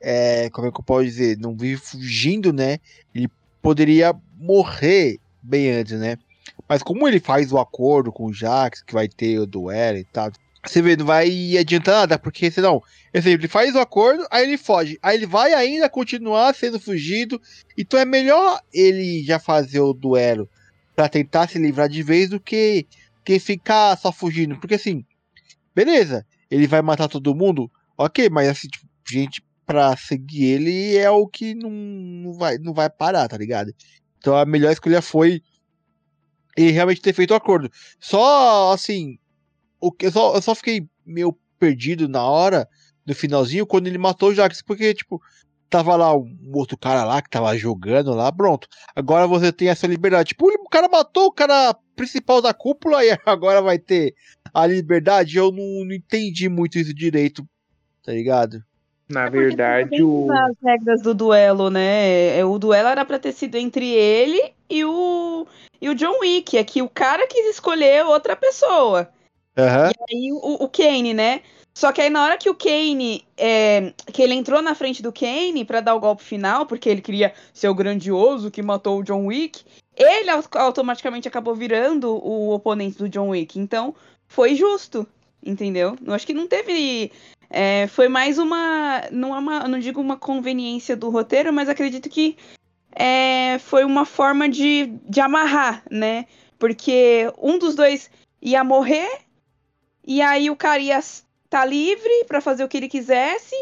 é, 0.00 0.50
como 0.50 0.66
é 0.66 0.72
que 0.72 0.80
eu 0.80 0.84
posso 0.84 1.04
dizer, 1.04 1.38
não 1.38 1.56
vive 1.56 1.80
fugindo, 1.80 2.52
né? 2.52 2.80
Ele 3.14 3.28
poderia 3.62 4.12
morrer 4.36 5.20
bem 5.40 5.70
antes, 5.70 5.98
né? 6.00 6.18
Mas 6.72 6.82
como 6.82 7.06
ele 7.06 7.20
faz 7.20 7.52
o 7.52 7.58
acordo 7.58 8.10
com 8.10 8.24
o 8.24 8.32
Jax, 8.32 8.82
que 8.82 8.94
vai 8.94 9.06
ter 9.06 9.38
o 9.38 9.44
duelo 9.44 9.98
e 9.98 10.04
tal, 10.04 10.32
você 10.64 10.80
vê, 10.80 10.96
não 10.96 11.04
vai 11.04 11.28
adiantar 11.58 11.96
nada, 11.96 12.18
porque 12.18 12.50
senão, 12.50 12.82
ele 13.12 13.46
faz 13.46 13.74
o 13.74 13.78
acordo, 13.78 14.26
aí 14.30 14.44
ele 14.44 14.56
foge, 14.56 14.98
aí 15.02 15.18
ele 15.18 15.26
vai 15.26 15.52
ainda 15.52 15.86
continuar 15.90 16.54
sendo 16.54 16.80
fugido, 16.80 17.38
então 17.76 18.00
é 18.00 18.06
melhor 18.06 18.58
ele 18.72 19.22
já 19.22 19.38
fazer 19.38 19.80
o 19.80 19.92
duelo 19.92 20.48
pra 20.96 21.10
tentar 21.10 21.46
se 21.46 21.58
livrar 21.58 21.90
de 21.90 22.02
vez 22.02 22.30
do 22.30 22.40
que, 22.40 22.86
que 23.22 23.38
ficar 23.38 23.94
só 23.98 24.10
fugindo. 24.10 24.56
Porque 24.56 24.76
assim, 24.76 25.04
beleza, 25.74 26.24
ele 26.50 26.66
vai 26.66 26.80
matar 26.80 27.06
todo 27.06 27.34
mundo, 27.34 27.70
ok, 27.98 28.30
mas 28.30 28.48
assim, 28.48 28.68
tipo, 28.68 28.86
gente 29.06 29.44
pra 29.66 29.94
seguir 29.94 30.44
ele 30.44 30.96
é 30.96 31.10
o 31.10 31.26
que 31.26 31.54
não, 31.54 31.68
não, 31.68 32.32
vai, 32.32 32.56
não 32.56 32.72
vai 32.72 32.88
parar, 32.88 33.28
tá 33.28 33.36
ligado? 33.36 33.74
Então 34.16 34.34
a 34.34 34.46
melhor 34.46 34.72
escolha 34.72 35.02
foi 35.02 35.42
ele 36.56 36.70
realmente 36.70 37.00
ter 37.00 37.12
feito 37.12 37.32
o 37.32 37.36
acordo. 37.36 37.70
Só 37.98 38.72
assim, 38.72 39.18
o 39.80 39.90
que 39.90 40.06
eu 40.06 40.12
só, 40.12 40.34
eu 40.34 40.42
só 40.42 40.54
fiquei 40.54 40.86
meio 41.04 41.36
perdido 41.58 42.08
na 42.08 42.24
hora, 42.24 42.68
no 43.06 43.14
finalzinho, 43.14 43.66
quando 43.66 43.86
ele 43.86 43.98
matou 43.98 44.30
o 44.30 44.34
Jax, 44.34 44.62
porque, 44.62 44.94
tipo, 44.94 45.20
tava 45.68 45.96
lá 45.96 46.14
um 46.14 46.36
outro 46.54 46.76
cara 46.76 47.04
lá 47.04 47.22
que 47.22 47.30
tava 47.30 47.56
jogando 47.56 48.14
lá, 48.14 48.30
pronto. 48.30 48.68
Agora 48.94 49.26
você 49.26 49.50
tem 49.50 49.68
essa 49.68 49.86
liberdade. 49.86 50.28
Tipo, 50.28 50.46
o 50.46 50.68
cara 50.68 50.88
matou 50.88 51.26
o 51.26 51.32
cara 51.32 51.74
principal 51.96 52.42
da 52.42 52.52
cúpula 52.52 53.04
e 53.04 53.10
agora 53.24 53.62
vai 53.62 53.78
ter 53.78 54.14
a 54.52 54.66
liberdade. 54.66 55.36
Eu 55.36 55.50
não, 55.50 55.84
não 55.84 55.94
entendi 55.94 56.48
muito 56.48 56.78
isso 56.78 56.92
direito, 56.94 57.46
tá 58.04 58.12
ligado? 58.12 58.62
Na 59.08 59.26
É 59.26 59.30
verdade, 59.30 60.02
o. 60.02 60.30
as 60.30 60.56
regras 60.62 61.02
do 61.02 61.14
duelo, 61.14 61.70
né? 61.70 62.38
É, 62.38 62.44
O 62.44 62.58
duelo 62.58 62.88
era 62.88 63.04
pra 63.04 63.18
ter 63.18 63.32
sido 63.32 63.56
entre 63.56 63.86
ele 63.86 64.54
e 64.72 64.84
o, 64.84 65.46
e 65.80 65.88
o 65.88 65.94
John 65.94 66.18
Wick. 66.20 66.56
É 66.56 66.64
que 66.64 66.80
o 66.82 66.88
cara 66.88 67.26
quis 67.26 67.46
escolher 67.50 68.04
outra 68.06 68.34
pessoa. 68.34 69.08
Aham. 69.56 69.92
aí 70.10 70.32
o, 70.32 70.64
o 70.64 70.68
Kane, 70.68 71.12
né? 71.12 71.42
Só 71.74 71.90
que 71.92 72.00
aí 72.00 72.10
na 72.10 72.22
hora 72.24 72.36
que 72.36 72.50
o 72.50 72.54
Kane, 72.54 73.24
é, 73.36 73.92
que 74.12 74.22
ele 74.22 74.34
entrou 74.34 74.60
na 74.60 74.74
frente 74.74 75.02
do 75.02 75.12
Kane 75.12 75.64
pra 75.64 75.80
dar 75.80 75.94
o 75.94 76.00
golpe 76.00 76.22
final, 76.22 76.66
porque 76.66 76.88
ele 76.88 77.00
queria 77.00 77.32
ser 77.52 77.68
o 77.68 77.74
grandioso 77.74 78.50
que 78.50 78.62
matou 78.62 78.98
o 78.98 79.02
John 79.02 79.26
Wick, 79.26 79.62
ele 79.96 80.30
au- 80.30 80.44
automaticamente 80.54 81.28
acabou 81.28 81.54
virando 81.54 82.10
o 82.14 82.52
oponente 82.52 82.98
do 82.98 83.08
John 83.08 83.28
Wick. 83.28 83.58
Então 83.58 83.94
foi 84.28 84.54
justo, 84.54 85.06
entendeu? 85.44 85.96
Eu 86.04 86.12
acho 86.12 86.26
que 86.26 86.34
não 86.34 86.46
teve, 86.46 87.10
é, 87.48 87.86
foi 87.86 88.08
mais 88.08 88.38
uma, 88.38 89.02
não 89.10 89.34
é 89.34 89.38
uma, 89.38 89.68
não 89.68 89.78
digo 89.78 90.00
uma 90.00 90.16
conveniência 90.16 90.94
do 90.94 91.08
roteiro, 91.08 91.52
mas 91.52 91.70
acredito 91.70 92.08
que 92.10 92.36
é, 92.94 93.58
foi 93.58 93.84
uma 93.84 94.04
forma 94.04 94.48
de, 94.48 94.86
de 95.08 95.20
amarrar, 95.20 95.82
né? 95.90 96.26
Porque 96.58 97.32
um 97.38 97.58
dos 97.58 97.74
dois 97.74 98.10
ia 98.40 98.62
morrer 98.62 99.08
e 100.06 100.20
aí 100.20 100.50
o 100.50 100.56
cara 100.56 100.80
ia 100.80 100.98
estar 100.98 101.64
livre 101.64 102.24
pra 102.26 102.40
fazer 102.40 102.64
o 102.64 102.68
que 102.68 102.76
ele 102.76 102.88
quisesse. 102.88 103.54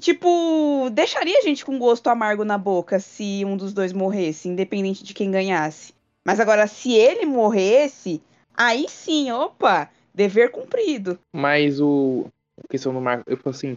Tipo, 0.00 0.88
deixaria 0.92 1.38
a 1.38 1.42
gente 1.42 1.64
com 1.64 1.78
gosto 1.78 2.08
amargo 2.08 2.44
na 2.44 2.56
boca 2.56 3.00
se 3.00 3.44
um 3.44 3.56
dos 3.56 3.72
dois 3.72 3.92
morresse, 3.92 4.48
independente 4.48 5.02
de 5.02 5.12
quem 5.12 5.30
ganhasse. 5.30 5.92
Mas 6.24 6.38
agora, 6.38 6.66
se 6.66 6.92
ele 6.92 7.26
morresse, 7.26 8.22
aí 8.54 8.86
sim, 8.88 9.30
opa, 9.32 9.90
dever 10.14 10.50
cumprido. 10.50 11.18
Mas 11.32 11.80
o. 11.80 12.26
A 12.62 12.68
questão 12.68 12.92
do 12.92 13.00
Marco. 13.00 13.24
Eu 13.26 13.36
falo 13.36 13.56
assim. 13.56 13.76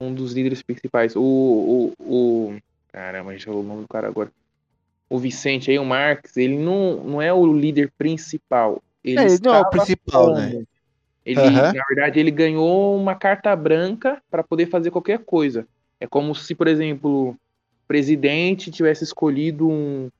Um 0.00 0.14
dos 0.14 0.32
líderes 0.32 0.62
principais. 0.62 1.14
O. 1.16 1.20
O. 1.20 1.92
o 1.98 2.58
caramba, 2.92 3.30
a 3.30 3.32
gente 3.32 3.44
falou 3.44 3.62
o 3.62 3.66
nome 3.66 3.82
do 3.82 3.88
cara 3.88 4.08
agora. 4.08 4.30
O 5.08 5.18
Vicente 5.18 5.70
aí, 5.70 5.78
o 5.78 5.84
Marx, 5.84 6.36
ele 6.36 6.58
não, 6.58 7.02
não 7.02 7.22
é 7.22 7.32
o 7.32 7.50
líder 7.52 7.90
principal. 7.96 8.82
Ele 9.02 9.20
É, 9.20 9.26
ele 9.26 9.40
não 9.42 9.54
é 9.54 9.60
o 9.60 9.70
principal, 9.70 10.26
como? 10.26 10.36
né? 10.36 10.64
Ele, 11.24 11.40
Aham. 11.40 11.72
na 11.72 11.84
verdade, 11.88 12.18
ele 12.20 12.30
ganhou 12.30 12.96
uma 12.96 13.14
carta 13.14 13.54
branca 13.54 14.22
para 14.30 14.42
poder 14.42 14.66
fazer 14.66 14.90
qualquer 14.90 15.18
coisa. 15.20 15.66
É 16.00 16.06
como 16.06 16.34
se, 16.34 16.54
por 16.54 16.66
exemplo, 16.66 17.30
o 17.30 17.36
presidente 17.86 18.70
tivesse 18.70 19.04
escolhido 19.04 19.68
um, 19.68 20.10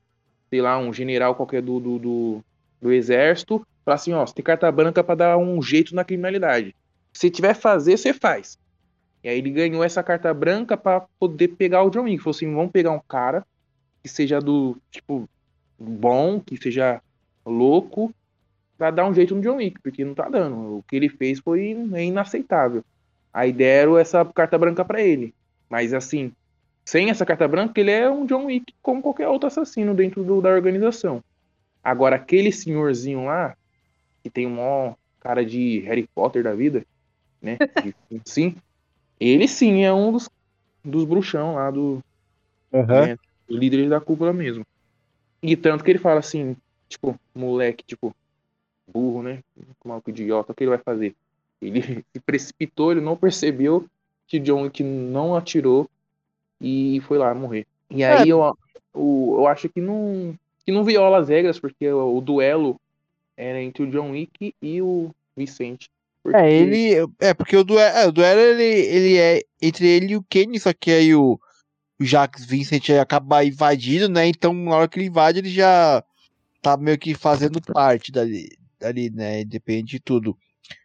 sei 0.50 0.60
lá, 0.60 0.78
um 0.78 0.92
general 0.92 1.34
qualquer 1.34 1.62
do, 1.62 1.80
do, 1.80 1.98
do, 1.98 2.44
do 2.80 2.92
exército, 2.92 3.66
falar 3.84 3.94
assim, 3.94 4.12
ó, 4.12 4.26
você 4.26 4.34
tem 4.34 4.44
carta 4.44 4.70
branca 4.70 5.02
para 5.02 5.14
dar 5.14 5.38
um 5.38 5.62
jeito 5.62 5.94
na 5.94 6.04
criminalidade. 6.04 6.74
Se 7.12 7.30
tiver 7.30 7.54
fazer, 7.54 7.96
você 7.96 8.12
faz. 8.12 8.58
E 9.28 9.30
aí 9.30 9.38
ele 9.40 9.50
ganhou 9.50 9.84
essa 9.84 10.02
carta 10.02 10.32
branca 10.32 10.74
para 10.74 11.02
poder 11.20 11.48
pegar 11.48 11.82
o 11.82 11.90
John 11.90 12.04
Wick. 12.04 12.16
Falou 12.22 12.34
assim, 12.34 12.50
vamos 12.50 12.72
pegar 12.72 12.92
um 12.92 13.00
cara 13.06 13.46
que 14.02 14.08
seja 14.08 14.40
do, 14.40 14.78
tipo, 14.90 15.28
bom, 15.78 16.40
que 16.40 16.56
seja 16.56 17.02
louco, 17.44 18.10
pra 18.78 18.90
dar 18.90 19.04
um 19.04 19.12
jeito 19.12 19.34
no 19.34 19.42
John 19.42 19.56
Wick, 19.56 19.82
porque 19.82 20.02
não 20.02 20.14
tá 20.14 20.30
dando. 20.30 20.78
O 20.78 20.82
que 20.84 20.96
ele 20.96 21.10
fez 21.10 21.40
foi 21.40 21.72
inaceitável. 21.72 22.82
Aí 23.30 23.52
deram 23.52 23.98
essa 23.98 24.24
carta 24.24 24.56
branca 24.56 24.82
pra 24.82 25.02
ele. 25.02 25.34
Mas 25.68 25.92
assim, 25.92 26.32
sem 26.82 27.10
essa 27.10 27.26
carta 27.26 27.46
branca, 27.46 27.78
ele 27.78 27.90
é 27.90 28.08
um 28.08 28.24
John 28.24 28.46
Wick 28.46 28.72
como 28.80 29.02
qualquer 29.02 29.28
outro 29.28 29.46
assassino 29.46 29.94
dentro 29.94 30.24
do- 30.24 30.40
da 30.40 30.48
organização. 30.48 31.22
Agora, 31.84 32.16
aquele 32.16 32.50
senhorzinho 32.50 33.26
lá, 33.26 33.54
que 34.22 34.30
tem 34.30 34.46
um 34.46 34.56
maior 34.56 34.96
cara 35.20 35.44
de 35.44 35.80
Harry 35.80 36.08
Potter 36.14 36.42
da 36.42 36.54
vida, 36.54 36.82
né? 37.42 37.58
Sim. 38.24 38.56
Ele 39.20 39.48
sim 39.48 39.84
é 39.84 39.92
um 39.92 40.12
dos, 40.12 40.28
dos 40.84 41.04
bruxão 41.04 41.54
lá 41.56 41.70
do, 41.70 42.00
Aham. 42.72 43.08
né, 43.08 43.16
líderes 43.48 43.90
da 43.90 44.00
cúpula 44.00 44.32
mesmo. 44.32 44.64
E 45.42 45.56
tanto 45.56 45.84
que 45.84 45.90
ele 45.90 45.98
fala 45.98 46.20
assim, 46.20 46.56
tipo, 46.88 47.16
moleque, 47.34 47.84
tipo, 47.86 48.14
burro, 48.86 49.22
né? 49.22 49.42
Maluco 49.84 50.10
idiota, 50.10 50.52
o 50.52 50.54
que 50.54 50.64
ele 50.64 50.70
vai 50.70 50.78
fazer? 50.78 51.14
Ele 51.60 51.80
se 52.14 52.20
precipitou, 52.24 52.92
ele 52.92 53.00
não 53.00 53.16
percebeu 53.16 53.86
que 54.26 54.38
John 54.38 54.62
Wick 54.62 54.82
não 54.82 55.34
atirou 55.34 55.88
e 56.60 57.00
foi 57.02 57.18
lá 57.18 57.34
morrer. 57.34 57.66
E 57.90 58.04
aí 58.04 58.28
eu, 58.28 58.40
o- 58.94 59.36
eu 59.38 59.46
acho 59.46 59.68
que 59.68 59.80
não, 59.80 60.34
que 60.64 60.72
não 60.72 60.84
viola 60.84 61.18
as 61.18 61.28
regras, 61.28 61.58
porque 61.60 61.88
o, 61.90 62.16
o 62.16 62.20
duelo 62.20 62.76
era 63.36 63.62
entre 63.62 63.82
o 63.84 63.90
John 63.90 64.12
Wick 64.12 64.54
e 64.62 64.82
o 64.82 65.10
Vicente. 65.36 65.88
Porque- 66.22 66.38
É, 66.38 66.52
ele. 66.52 66.94
É, 67.20 67.32
porque 67.34 67.56
o 67.56 67.64
duelo, 67.64 67.96
é, 67.98 68.06
o 68.06 68.12
duelo 68.12 68.40
ele, 68.40 68.62
ele 68.64 69.16
é 69.18 69.42
entre 69.60 69.86
ele 69.86 70.12
e 70.12 70.16
o 70.16 70.22
Kenny, 70.22 70.58
só 70.58 70.72
que 70.72 70.90
aí 70.90 71.14
o, 71.14 71.38
o 72.00 72.04
Jax 72.04 72.44
Vincent 72.44 72.90
acaba 72.90 73.44
invadindo, 73.44 74.08
né? 74.08 74.26
Então, 74.26 74.52
na 74.52 74.76
hora 74.76 74.88
que 74.88 74.98
ele 74.98 75.08
invade, 75.08 75.38
ele 75.38 75.50
já 75.50 76.02
tá 76.62 76.76
meio 76.76 76.98
que 76.98 77.14
fazendo 77.14 77.60
parte 77.60 78.10
dali, 78.12 78.48
dali 78.78 79.10
né? 79.10 79.44
Depende 79.44 79.92
de 79.92 80.00
tudo. 80.00 80.36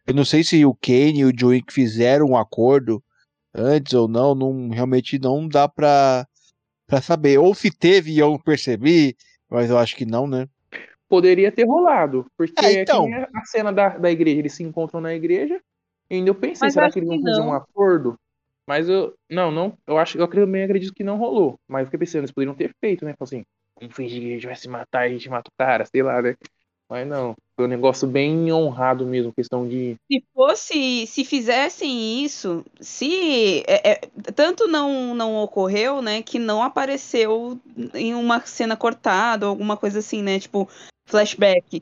Eu 0.08 0.14
não 0.14 0.24
sei 0.24 0.44
se 0.44 0.66
o 0.66 0.74
Kenny 0.76 1.20
e 1.20 1.26
o 1.26 1.34
Joey 1.38 1.64
fizeram 1.70 2.28
um 2.28 2.38
acordo 2.38 3.04
antes 3.54 3.94
ou 3.94 4.08
não, 4.08 4.34
não 4.34 4.70
realmente 4.70 5.20
não 5.20 5.48
dá 5.48 5.68
pra, 5.68 6.26
pra 6.88 7.02
saber. 7.02 7.38
Ou 7.38 7.54
se 7.54 7.70
teve 7.70 8.12
e 8.12 8.20
eu 8.20 8.32
não 8.32 8.40
percebi, 8.40 9.16
mas 9.50 9.70
eu 9.70 9.78
acho 9.78 9.96
que 9.96 10.06
não, 10.06 10.26
né? 10.26 10.48
Poderia 11.10 11.52
ter 11.52 11.66
rolado. 11.66 12.26
Porque 12.38 12.66
É, 12.66 12.82
então. 12.82 13.08
a 13.34 13.46
cena 13.46 13.72
da, 13.72 13.98
da 13.98 14.12
igreja, 14.12 14.40
eles 14.40 14.54
se 14.54 14.64
encontram 14.64 15.02
na 15.02 15.14
igreja. 15.14 15.60
E 16.10 16.16
ainda 16.16 16.30
eu 16.30 16.36
pensei, 16.36 16.66
Mas 16.68 16.74
será 16.74 16.92
que 16.92 17.00
eles 17.00 17.10
vão 17.10 17.22
fazer 17.22 17.42
um 17.42 17.54
acordo? 17.54 18.16
Mas 18.68 18.88
eu. 18.88 19.14
Não, 19.30 19.52
não. 19.52 19.78
Eu 19.86 19.98
acho 19.98 20.18
eu 20.18 20.28
também 20.28 20.64
acredito 20.64 20.94
que 20.94 21.04
não 21.04 21.18
rolou. 21.18 21.60
Mas 21.68 21.82
eu 21.82 21.86
fiquei 21.88 22.00
pensando, 22.00 22.22
eles 22.22 22.32
poderiam 22.32 22.56
ter 22.56 22.72
feito, 22.80 23.06
né? 23.06 23.14
Falei 23.18 23.40
assim, 23.40 23.44
vamos 23.80 23.96
fingir 23.96 24.22
que 24.22 24.28
a 24.28 24.34
gente 24.34 24.46
vai 24.46 24.56
se 24.56 24.70
matar, 24.70 25.04
a 25.04 25.10
gente 25.10 25.30
mata 25.30 25.50
o 25.50 25.58
cara, 25.58 25.86
sei 25.86 26.04
lá, 26.04 26.22
né? 26.22 26.36
Mas 26.94 27.08
não. 27.08 27.34
Foi 27.56 27.66
um 27.66 27.70
negócio 27.70 28.08
bem 28.08 28.54
honrado 28.54 29.04
mesmo, 29.04 29.34
questão 29.34 29.68
de. 29.68 29.96
Se 30.12 30.24
fosse, 30.32 31.08
se 31.08 31.26
fizessem 31.26 32.24
isso, 32.24 32.64
se 32.80 33.64
é, 33.66 33.94
é, 33.94 34.02
tanto 34.36 34.68
não 34.68 35.16
não 35.16 35.38
ocorreu, 35.38 36.04
né, 36.04 36.22
que 36.22 36.38
não 36.38 36.62
apareceu 36.62 37.60
em 37.96 38.14
uma 38.14 38.42
cena 38.42 38.78
cortada 38.78 39.48
ou 39.48 39.50
alguma 39.50 39.76
coisa 39.76 40.00
assim, 40.00 40.22
né, 40.22 40.40
tipo 40.40 40.70
flashback. 41.08 41.82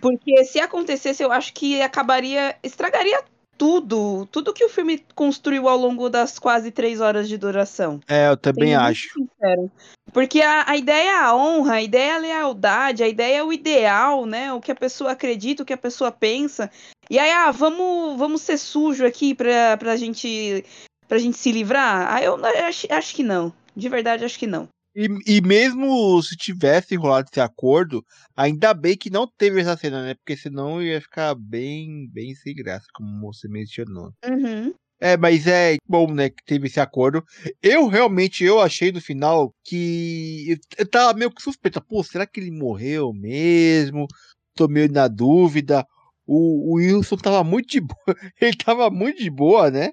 Porque 0.00 0.44
se 0.44 0.58
acontecesse, 0.58 1.22
eu 1.22 1.30
acho 1.30 1.52
que 1.54 1.80
acabaria, 1.80 2.56
estragaria 2.60 3.22
tudo, 3.56 4.26
tudo 4.26 4.52
que 4.52 4.64
o 4.64 4.68
filme 4.68 5.04
construiu 5.14 5.68
ao 5.68 5.78
longo 5.78 6.08
das 6.08 6.38
quase 6.38 6.70
três 6.70 7.00
horas 7.00 7.28
de 7.28 7.38
duração. 7.38 8.00
É, 8.08 8.28
eu 8.28 8.36
também 8.36 8.70
Sendo 8.70 8.80
acho. 8.80 9.08
sincero. 9.12 9.70
Porque 10.12 10.40
a, 10.40 10.70
a 10.70 10.76
ideia 10.76 11.10
é 11.10 11.18
a 11.18 11.34
honra, 11.34 11.74
a 11.74 11.82
ideia 11.82 12.12
é 12.12 12.14
a 12.14 12.18
lealdade, 12.18 13.02
a 13.02 13.08
ideia 13.08 13.38
é 13.38 13.42
o 13.42 13.52
ideal, 13.52 14.26
né? 14.26 14.52
O 14.52 14.60
que 14.60 14.70
a 14.70 14.76
pessoa 14.76 15.12
acredita, 15.12 15.62
o 15.62 15.66
que 15.66 15.72
a 15.72 15.78
pessoa 15.78 16.12
pensa. 16.12 16.70
E 17.10 17.18
aí, 17.18 17.30
ah, 17.30 17.50
vamos, 17.50 18.18
vamos 18.18 18.42
ser 18.42 18.58
sujo 18.58 19.04
aqui 19.04 19.34
pra, 19.34 19.76
pra, 19.76 19.96
gente, 19.96 20.64
pra 21.08 21.18
gente 21.18 21.36
se 21.36 21.50
livrar? 21.52 22.14
Ah, 22.14 22.22
eu 22.22 22.38
acho, 22.66 22.86
acho 22.90 23.14
que 23.14 23.22
não. 23.22 23.52
De 23.74 23.88
verdade, 23.88 24.24
acho 24.24 24.38
que 24.38 24.46
não. 24.46 24.68
E, 24.94 25.08
e 25.26 25.40
mesmo 25.40 26.22
se 26.22 26.36
tivesse 26.36 26.94
rolado 26.94 27.28
esse 27.30 27.40
acordo, 27.40 28.04
ainda 28.36 28.72
bem 28.72 28.96
que 28.96 29.10
não 29.10 29.26
teve 29.26 29.60
essa 29.60 29.76
cena, 29.76 30.04
né? 30.04 30.14
Porque 30.14 30.36
senão 30.36 30.80
ia 30.80 31.00
ficar 31.00 31.34
bem, 31.34 32.08
bem 32.12 32.34
sem 32.34 32.54
graça, 32.54 32.86
como 32.94 33.32
você 33.32 33.48
mencionou. 33.48 34.12
Uhum. 34.24 34.72
É, 35.00 35.16
mas 35.16 35.46
é 35.46 35.76
bom, 35.86 36.10
né, 36.12 36.30
que 36.30 36.42
teve 36.44 36.68
esse 36.68 36.80
acordo. 36.80 37.22
Eu 37.62 37.88
realmente, 37.88 38.44
eu 38.44 38.60
achei 38.60 38.92
no 38.92 39.00
final 39.00 39.52
que 39.64 40.56
eu, 40.78 40.88
tava 40.88 41.18
meio 41.18 41.30
que 41.30 41.42
suspeita. 41.42 41.80
Pô, 41.80 42.02
será 42.02 42.26
que 42.26 42.40
ele 42.40 42.50
morreu 42.50 43.12
mesmo? 43.12 44.06
Tô 44.54 44.68
meio 44.68 44.90
na 44.90 45.08
dúvida. 45.08 45.84
O, 46.26 46.72
o 46.72 46.74
Wilson 46.76 47.16
tava 47.16 47.42
muito 47.44 47.68
de 47.68 47.80
boa. 47.80 47.98
Ele 48.40 48.56
tava 48.56 48.88
muito 48.90 49.20
de 49.20 49.28
boa, 49.30 49.70
né? 49.70 49.90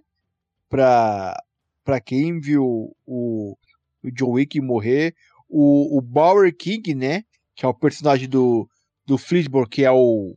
Pra, 0.69 1.35
pra 1.83 1.99
quem 1.99 2.39
viu 2.39 2.95
o, 3.05 3.57
o 4.03 4.11
John 4.11 4.31
Wick 4.31 4.59
morrer. 4.61 5.13
O, 5.49 5.97
o 5.97 6.01
Bauer 6.01 6.55
King, 6.55 6.95
né? 6.95 7.23
que 7.55 7.65
é 7.65 7.67
o 7.67 7.73
personagem 7.73 8.27
do, 8.27 8.67
do 9.05 9.17
Flisborn, 9.17 9.69
que 9.69 9.83
é 9.83 9.91
o 9.91 10.35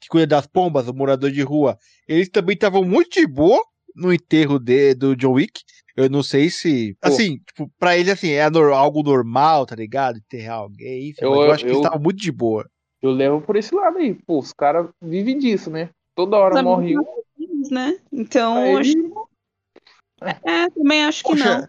que 0.00 0.08
cuida 0.08 0.26
das 0.26 0.46
pombas, 0.46 0.88
o 0.88 0.94
morador 0.94 1.30
de 1.30 1.42
rua, 1.42 1.76
eles 2.06 2.28
também 2.28 2.54
estavam 2.54 2.84
muito 2.84 3.10
de 3.20 3.26
boa 3.26 3.60
no 3.94 4.12
enterro 4.12 4.58
de, 4.58 4.94
do 4.94 5.16
John 5.16 5.32
Wick. 5.32 5.62
Eu 5.96 6.08
não 6.08 6.22
sei 6.22 6.48
se. 6.48 6.94
Pô. 7.00 7.08
Assim, 7.08 7.38
tipo, 7.38 7.70
pra 7.78 7.98
ele, 7.98 8.10
assim, 8.10 8.30
é 8.30 8.48
nor- 8.48 8.72
algo 8.72 9.02
normal, 9.02 9.66
tá 9.66 9.74
ligado? 9.74 10.18
Enterrar 10.18 10.58
alguém, 10.58 11.08
enfim. 11.10 11.24
Eu- 11.24 11.30
mas 11.32 11.40
eu 11.46 11.52
acho 11.52 11.64
que 11.64 11.70
eu- 11.70 11.74
eles 11.74 11.84
estavam 11.84 12.00
muito 12.00 12.20
de 12.20 12.30
boa. 12.32 12.70
Eu 13.02 13.10
levo 13.10 13.40
por 13.40 13.56
esse 13.56 13.74
lado 13.74 13.98
aí. 13.98 14.14
Pô, 14.14 14.38
os 14.38 14.52
caras 14.52 14.88
vivem 15.02 15.38
disso, 15.38 15.70
né? 15.70 15.90
Toda 16.14 16.36
hora 16.36 16.54
Os 16.54 16.62
morre 16.62 16.96
um. 16.98 17.02
né? 17.70 17.98
Então, 18.12 18.56
aí 18.58 18.76
acho... 18.76 18.94
é, 20.46 20.70
também 20.70 21.04
acho 21.04 21.24
que 21.24 21.30
Poxa, 21.30 21.60
não. 21.60 21.68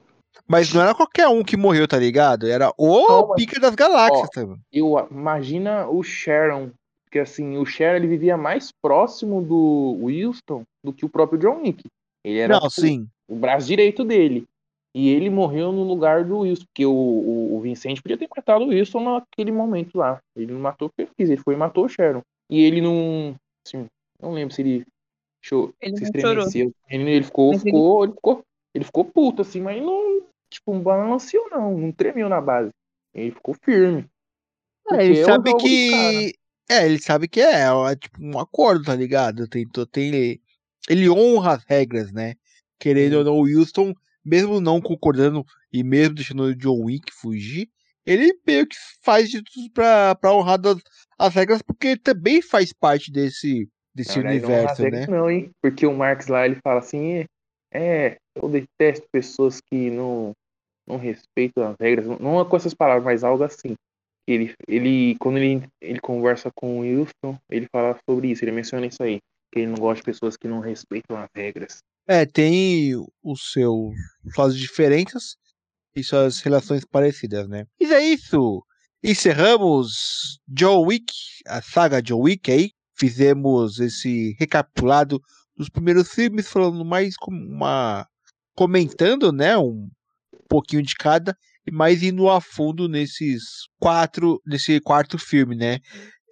Mas 0.52 0.74
não 0.74 0.82
era 0.82 0.94
qualquer 0.94 1.28
um 1.30 1.44
que 1.44 1.56
morreu, 1.56 1.88
tá 1.88 1.98
ligado? 1.98 2.46
Era 2.48 2.74
o 2.78 3.28
mas- 3.30 3.36
pica 3.38 3.60
das 3.60 3.74
galáxias, 3.76 4.30
tá? 4.30 4.42
Eu 4.72 5.08
imagina 5.10 5.88
o 5.88 6.04
Sharon, 6.04 6.72
porque 7.06 7.20
assim, 7.20 7.58
o 7.58 7.66
Sharon 7.66 7.96
ele 7.98 8.08
vivia 8.08 8.36
mais 8.36 8.72
próximo 8.82 9.42
do 9.42 9.98
Wilson 10.04 10.64
do 10.84 10.92
que 10.92 11.06
o 11.06 11.10
próprio 11.10 11.40
John 11.40 11.62
Wick. 11.62 11.84
Ele 12.26 12.40
era 12.40 12.54
Não, 12.56 12.68
tipo, 12.68 12.82
sim. 12.82 13.08
o 13.30 13.36
braço 13.36 13.66
direito 13.68 14.04
dele. 14.04 14.46
E 14.94 15.08
ele 15.08 15.30
morreu 15.30 15.72
no 15.72 15.84
lugar 15.84 16.26
do 16.26 16.40
Wilson, 16.40 16.66
porque 16.66 16.86
o, 16.86 16.92
o, 16.92 17.56
o 17.56 17.62
Vincent 17.62 18.02
podia 18.02 18.18
ter 18.18 18.28
matado 18.36 18.66
o 18.66 18.68
Wilson 18.68 19.00
naquele 19.00 19.52
momento 19.52 19.98
lá. 19.98 20.20
Ele 20.36 20.52
não 20.52 20.60
matou 20.60 20.90
porque 20.90 21.04
ele 21.04 21.12
quis, 21.18 21.30
ele 21.30 21.42
foi 21.42 21.54
e 21.54 21.58
matou 21.58 21.86
o 21.86 21.90
Sharon. 21.90 22.22
E 22.50 22.62
ele 22.62 22.82
não. 22.82 23.34
Assim, 23.66 23.86
não 24.22 24.34
lembro 24.34 24.54
se 24.54 24.62
ele. 24.62 24.86
Cho 25.44 25.74
Ele 25.82 25.96
se 25.98 26.04
não 26.04 26.22
chorou. 26.22 26.44
estremeceu. 26.46 26.72
Ele, 26.90 27.10
ele 27.10 27.24
ficou, 27.24 27.54
Mas 27.54 27.62
ele- 27.62 27.72
ficou, 27.72 28.04
ele 28.04 28.14
ficou. 28.14 28.42
Ele 28.76 28.86
ficou 28.86 29.06
puto, 29.06 29.42
assim, 29.42 29.60
mas 29.62 29.82
não. 29.82 30.22
Tipo, 30.52 30.74
não 30.74 30.82
balanceou, 30.82 31.50
não. 31.50 31.78
Não 31.78 31.92
tremeu 31.92 32.30
na 32.30 32.42
base. 32.42 32.70
Ele 33.14 33.32
ficou 33.32 33.56
firme. 33.64 34.06
É, 34.92 35.06
ele 35.06 35.20
é 35.20 35.24
o 35.24 35.26
sabe 35.26 35.56
que. 35.56 36.34
É, 36.70 36.86
ele 36.86 37.00
sabe 37.00 37.28
que 37.28 37.42
é, 37.42 37.64
é 37.66 37.96
tipo 37.96 38.24
um 38.24 38.40
acordo, 38.40 38.86
tá 38.86 38.96
ligado? 38.96 39.48
Tem, 39.48 39.68
tem, 39.92 40.42
ele 40.90 41.10
honra 41.10 41.56
as 41.56 41.64
regras, 41.66 42.12
né? 42.12 42.36
Querendo 42.80 43.18
ou 43.18 43.24
não, 43.24 43.34
o 43.34 43.46
Houston, 43.46 43.94
mesmo 44.24 44.62
não 44.62 44.80
concordando 44.80 45.46
e 45.72 45.84
mesmo 45.84 46.16
deixando 46.16 46.44
o 46.44 46.56
John 46.56 46.86
Wick 46.86 47.12
fugir, 47.12 47.70
ele 48.06 48.34
meio 48.48 48.66
que 48.66 48.76
faz 49.04 49.30
de 49.30 49.44
tudo 49.44 49.70
pra, 49.74 50.16
pra 50.16 50.34
honrar 50.34 50.60
das, 50.60 50.78
as 51.20 51.34
regras, 51.34 51.62
porque 51.62 51.88
ele 51.88 52.00
também 52.00 52.42
faz 52.42 52.72
parte 52.72 53.12
desse, 53.12 53.70
desse 53.94 54.20
não 54.20 54.30
universo, 54.30 54.84
rasga 54.84 54.90
né? 54.90 55.08
Não, 55.08 55.30
hein? 55.30 55.52
Porque 55.62 55.86
o 55.86 55.94
Marx 55.94 56.28
lá, 56.28 56.46
ele 56.46 56.58
fala 56.64 56.80
assim, 56.80 57.26
é, 57.72 58.18
eu 58.36 58.50
detesto 58.50 59.06
pessoas 59.12 59.62
que 59.62 59.90
não, 59.90 60.32
não 60.92 60.98
respeitam 60.98 61.68
as 61.68 61.76
regras, 61.80 62.06
não 62.20 62.40
é 62.40 62.46
com 62.46 62.58
essas 62.58 62.74
palavras, 62.74 63.06
mas 63.06 63.24
algo 63.24 63.44
assim. 63.44 63.76
Ele, 64.28 64.54
ele 64.68 65.16
quando 65.20 65.38
ele, 65.38 65.68
ele 65.82 66.00
conversa 66.00 66.52
com 66.54 66.80
o 66.80 66.82
Wilson, 66.82 67.38
ele 67.50 67.68
fala 67.72 67.98
sobre 68.08 68.30
isso, 68.30 68.44
ele 68.44 68.52
menciona 68.52 68.86
isso 68.86 69.02
aí, 69.02 69.20
que 69.52 69.60
ele 69.60 69.68
não 69.68 69.78
gosta 69.78 69.98
de 69.98 70.04
pessoas 70.04 70.38
que 70.38 70.48
não 70.48 70.60
respeitam 70.60 71.18
as 71.18 71.30
regras. 71.36 71.80
É, 72.08 72.26
tem 72.26 72.94
os 73.24 73.52
seus, 73.52 73.94
suas 74.34 74.58
diferenças 74.58 75.36
e 75.96 76.04
suas 76.04 76.40
relações 76.42 76.86
parecidas, 76.86 77.48
né? 77.48 77.66
E 77.80 77.86
é 77.86 78.04
isso. 78.04 78.64
Encerramos 79.04 80.40
John 80.48 80.86
Wick, 80.86 81.12
a 81.48 81.62
saga 81.62 82.02
John 82.02 82.22
Wick 82.22 82.52
aí. 82.52 82.72
Fizemos 82.96 83.80
esse 83.80 84.36
recapitulado 84.40 85.20
dos 85.56 85.70
primeiros 85.70 86.14
filmes, 86.14 86.48
falando 86.48 86.86
mais 86.86 87.16
como 87.18 87.44
uma. 87.44 88.08
comentando, 88.56 89.32
né? 89.32 89.58
Um 89.58 89.90
pouquinho 90.52 90.84
de 90.84 90.94
cada, 90.96 91.38
e 91.66 91.72
mais 91.72 92.04
indo 92.04 92.30
a 92.30 92.42
fundo 92.42 92.90
nesses 92.90 93.42
quatro. 93.80 94.42
nesse 94.46 94.82
quarto 94.82 95.18
filme, 95.18 95.56
né? 95.56 95.80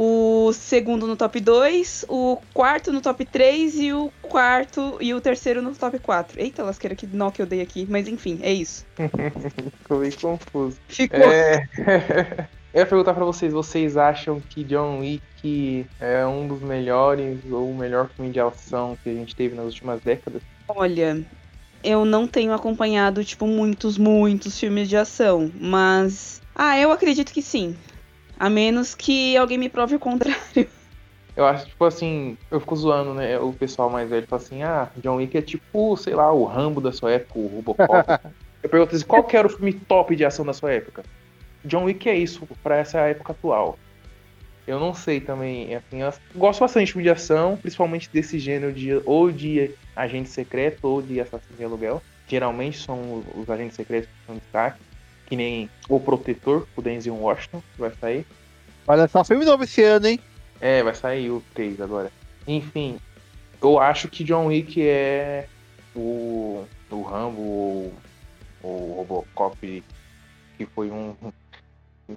o 0.00 0.52
segundo 0.52 1.08
no 1.08 1.16
top 1.16 1.40
2, 1.40 2.04
o 2.08 2.38
quarto 2.54 2.92
no 2.92 3.00
top 3.00 3.24
3 3.24 3.74
e 3.80 3.92
o 3.92 4.12
quarto 4.22 4.96
e 5.00 5.12
o 5.12 5.20
terceiro 5.20 5.60
no 5.60 5.74
top 5.74 5.98
4. 5.98 6.40
Eita, 6.40 6.62
lasqueira, 6.62 6.94
que 6.94 7.04
nó 7.04 7.32
que 7.32 7.42
eu 7.42 7.46
dei 7.46 7.60
aqui. 7.60 7.84
Mas 7.90 8.06
enfim, 8.06 8.38
é 8.40 8.52
isso. 8.52 8.86
Ficou 9.82 9.98
meio 9.98 10.16
confuso. 10.16 10.78
Ficou. 10.86 11.18
É... 11.18 11.66
Eu 12.72 12.80
ia 12.80 12.86
perguntar 12.86 13.14
pra 13.14 13.24
vocês, 13.24 13.52
vocês 13.52 13.96
acham 13.96 14.40
que 14.40 14.62
John 14.62 15.00
Wick 15.00 15.86
é 15.98 16.24
um 16.26 16.46
dos 16.46 16.60
melhores 16.60 17.40
ou 17.50 17.70
o 17.70 17.74
melhor 17.74 18.10
filme 18.10 18.30
de 18.30 18.38
ação 18.38 18.96
que 19.02 19.08
a 19.08 19.14
gente 19.14 19.34
teve 19.34 19.56
nas 19.56 19.64
últimas 19.64 20.02
décadas? 20.02 20.42
Olha, 20.68 21.26
eu 21.82 22.04
não 22.04 22.26
tenho 22.26 22.52
acompanhado, 22.52 23.24
tipo, 23.24 23.46
muitos, 23.46 23.96
muitos 23.96 24.60
filmes 24.60 24.88
de 24.88 24.96
ação, 24.96 25.50
mas. 25.58 26.42
Ah, 26.54 26.78
eu 26.78 26.92
acredito 26.92 27.32
que 27.32 27.40
sim. 27.40 27.74
A 28.38 28.48
menos 28.48 28.94
que 28.94 29.36
alguém 29.36 29.58
me 29.58 29.68
prove 29.68 29.96
o 29.96 29.98
contrário. 29.98 30.68
Eu 31.36 31.46
acho, 31.46 31.66
tipo 31.66 31.84
assim, 31.84 32.36
eu 32.50 32.58
fico 32.58 32.74
zoando, 32.74 33.14
né? 33.14 33.38
O 33.38 33.52
pessoal 33.52 33.88
mais 33.88 34.10
velho 34.10 34.26
fala 34.26 34.42
assim, 34.42 34.62
ah, 34.64 34.90
John 34.96 35.16
Wick 35.16 35.38
é 35.38 35.40
tipo, 35.40 35.96
sei 35.96 36.12
lá, 36.12 36.32
o 36.32 36.44
Rambo 36.44 36.80
da 36.80 36.90
sua 36.90 37.12
época, 37.12 37.38
o 37.38 37.46
Robocop. 37.46 38.10
eu 38.60 38.68
pergunto 38.68 38.96
assim, 38.96 39.06
qual 39.06 39.22
que 39.22 39.36
era 39.36 39.46
o 39.46 39.50
filme 39.50 39.72
top 39.72 40.16
de 40.16 40.24
ação 40.24 40.44
da 40.44 40.52
sua 40.52 40.72
época? 40.72 41.04
John 41.64 41.84
Wick 41.84 42.08
é 42.08 42.16
isso 42.16 42.46
pra 42.62 42.78
essa 42.78 42.98
época 43.00 43.32
atual. 43.32 43.78
Eu 44.66 44.78
não 44.78 44.92
sei 44.92 45.20
também, 45.20 45.74
assim, 45.74 46.02
eu 46.02 46.12
gosto 46.34 46.60
bastante 46.60 46.86
de 46.86 46.92
filme 46.92 47.04
de 47.04 47.10
ação, 47.10 47.56
principalmente 47.56 48.10
desse 48.12 48.38
gênero 48.38 48.72
de 48.72 49.00
ou 49.06 49.30
de 49.30 49.70
agente 49.94 50.28
secreto 50.28 50.86
ou 50.88 51.00
de 51.00 51.20
assassino 51.20 51.56
de 51.56 51.64
aluguel. 51.64 52.02
Geralmente 52.26 52.78
são 52.78 53.24
os 53.34 53.48
agentes 53.48 53.76
secretos 53.76 54.10
que 54.10 54.26
são 54.26 54.36
destaque, 54.36 54.80
que 55.28 55.36
nem 55.36 55.68
O 55.88 56.00
Protetor, 56.00 56.66
o 56.74 56.80
Denzel 56.80 57.14
Washington, 57.14 57.62
que 57.74 57.80
vai 57.80 57.92
sair. 58.00 58.26
Olha 58.86 59.06
só, 59.06 59.22
filme 59.22 59.44
novo 59.44 59.64
esse 59.64 59.82
ano, 59.82 60.06
hein? 60.06 60.18
É, 60.60 60.82
vai 60.82 60.94
sair 60.94 61.30
o 61.30 61.42
3 61.54 61.80
agora. 61.80 62.10
Enfim, 62.46 62.98
eu 63.62 63.78
acho 63.78 64.08
que 64.08 64.24
John 64.24 64.46
Wick 64.46 64.80
é 64.82 65.46
o, 65.94 66.64
o 66.90 67.02
Rambo 67.02 67.42
ou 67.42 67.92
o 68.62 68.94
Robocop, 68.96 69.84
que 70.56 70.66
foi 70.66 70.90
um. 70.90 71.14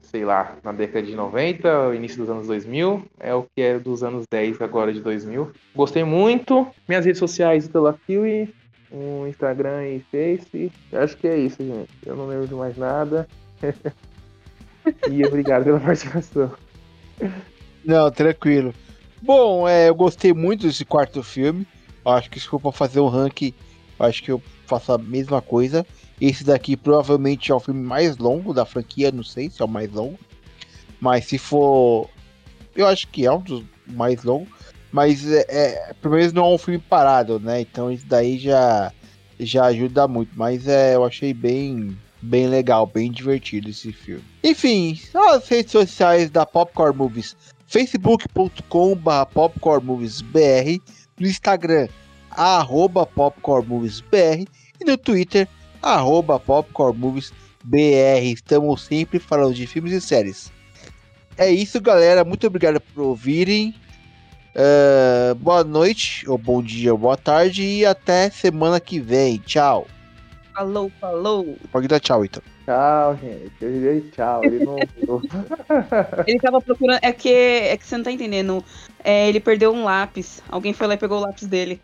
sei 0.02 0.24
lá, 0.24 0.56
na 0.64 0.72
década 0.72 1.06
de 1.06 1.14
90, 1.14 1.94
início 1.94 2.20
dos 2.20 2.30
anos 2.30 2.48
2000, 2.48 3.06
é 3.20 3.36
o 3.36 3.44
que 3.44 3.62
é 3.62 3.78
dos 3.78 4.04
anos 4.04 4.26
10 4.32 4.62
agora 4.62 4.94
de 4.94 5.02
2000. 5.02 5.52
Gostei 5.76 6.06
muito. 6.06 6.66
Minhas 6.88 7.06
redes 7.06 7.20
sociais, 7.20 7.66
Itala 7.66 8.00
Kiwi, 8.08 8.54
um 8.92 9.28
Instagram 9.28 9.88
e 9.88 10.00
Face. 10.12 10.72
Acho 10.92 11.18
que 11.18 11.28
é 11.28 11.38
isso, 11.38 11.64
gente. 11.64 11.90
Eu 12.06 12.16
não 12.16 12.28
lembro 12.28 12.48
de 12.48 12.54
mais 12.54 12.78
nada. 12.78 13.28
e 15.10 15.26
obrigado 15.26 15.64
pela 15.64 15.80
participação. 15.80 16.52
Não, 17.86 18.12
tranquilo. 18.12 18.74
Bom, 19.22 19.68
é, 19.68 19.90
eu 19.90 19.96
gostei 19.96 20.34
muito 20.34 20.68
desse 20.68 20.84
quarto 20.84 21.24
filme. 21.24 21.66
Acho 22.04 22.30
que 22.30 22.40
se 22.40 22.48
for 22.48 22.74
fazer 22.74 23.00
um 23.00 23.08
ranking, 23.08 23.54
acho 24.00 24.24
que 24.24 24.32
eu 24.32 24.42
faço 24.66 24.92
a 24.92 24.98
mesma 24.98 25.42
coisa. 25.42 25.86
Esse 26.20 26.44
daqui 26.44 26.76
provavelmente 26.76 27.52
é 27.52 27.56
o 27.56 27.60
filme 27.60 27.82
mais 27.82 28.18
longo 28.18 28.54
da 28.54 28.66
franquia, 28.66 29.12
não 29.12 29.24
sei 29.24 29.50
se 29.50 29.62
é 29.62 29.66
o 29.66 29.68
mais 29.68 29.92
longo. 29.92 30.20
Mas 31.00 31.26
se 31.26 31.38
for. 31.38 32.10
Eu 32.76 32.88
acho 32.88 33.08
que 33.08 33.26
é 33.26 33.32
um 33.32 33.42
dos 33.42 33.64
mais 33.88 34.24
longos. 34.24 34.50
Mas 34.92 35.26
é, 35.26 35.46
é, 35.48 35.94
pelo 36.02 36.16
menos 36.16 36.34
não 36.34 36.46
é 36.46 36.56
um 36.56 36.58
filme 36.58 36.80
parado, 36.80 37.40
né? 37.40 37.62
Então 37.62 37.92
isso 37.92 38.06
daí 38.06 38.38
já, 38.38 38.92
já 39.40 39.66
ajuda 39.66 40.08
muito. 40.08 40.32
Mas 40.36 40.68
é, 40.68 40.96
eu 40.96 41.06
achei 41.06 41.34
bem, 41.34 41.98
bem 42.22 42.48
legal, 42.48 42.86
bem 42.86 43.12
divertido 43.12 43.70
esse 43.70 43.92
filme. 43.94 44.24
Enfim, 44.44 45.00
as 45.14 45.48
redes 45.48 45.72
sociais 45.72 46.30
da 46.30 46.46
Popcorn 46.46 46.98
Movies 46.98 47.36
facebook.com.br 47.72 49.26
popcornmoviesbr, 49.34 50.82
no 51.18 51.26
Instagram, 51.26 51.88
popcornmoviesbr 53.16 54.46
e 54.80 54.86
no 54.86 54.98
Twitter, 54.98 55.48
arroba 55.82 56.38
popcornmoviesbr. 56.38 57.34
Estamos 58.24 58.82
sempre 58.82 59.20
falando 59.20 59.54
de 59.54 59.66
filmes 59.66 59.94
e 59.94 60.02
séries. 60.02 60.52
É 61.38 61.50
isso, 61.50 61.80
galera. 61.80 62.26
Muito 62.26 62.46
obrigado 62.46 62.82
por 62.82 63.04
ouvirem. 63.04 63.74
Uh, 64.54 65.34
boa 65.36 65.64
noite, 65.64 66.30
ou 66.30 66.38
bom 66.38 66.62
dia, 66.62 66.92
ou 66.92 66.98
boa 66.98 67.16
tarde, 67.16 67.64
e 67.64 67.86
até 67.86 68.30
semana 68.30 68.80
que 68.80 69.00
vem. 69.00 69.38
Tchau. 69.38 69.88
Falou, 70.54 70.92
falou. 71.00 71.58
Pode 71.72 71.88
dar 71.88 72.00
tchau, 72.00 72.26
então. 72.26 72.44
Tchau, 72.66 73.18
gente. 73.22 73.52
Eu 73.62 73.72
dei 73.72 74.02
tchau. 74.12 74.44
Ele 74.44 74.66
não. 74.66 74.78
ele 76.28 76.40
tava 76.40 76.62
procurando. 76.62 77.00
É 77.02 77.12
que, 77.12 77.30
é 77.30 77.78
que 77.78 77.86
você 77.86 77.98
não 77.98 78.04
tá 78.04 78.12
entendendo. 78.12 78.64
É, 79.04 79.30
ele 79.30 79.40
perdeu 79.40 79.72
um 79.72 79.84
lápis. 79.84 80.44
Alguém 80.50 80.74
foi 80.74 80.88
lá 80.88 80.94
e 80.96 80.98
pegou 80.98 81.18
o 81.18 81.22
lápis 81.22 81.48
dele. 81.48 81.82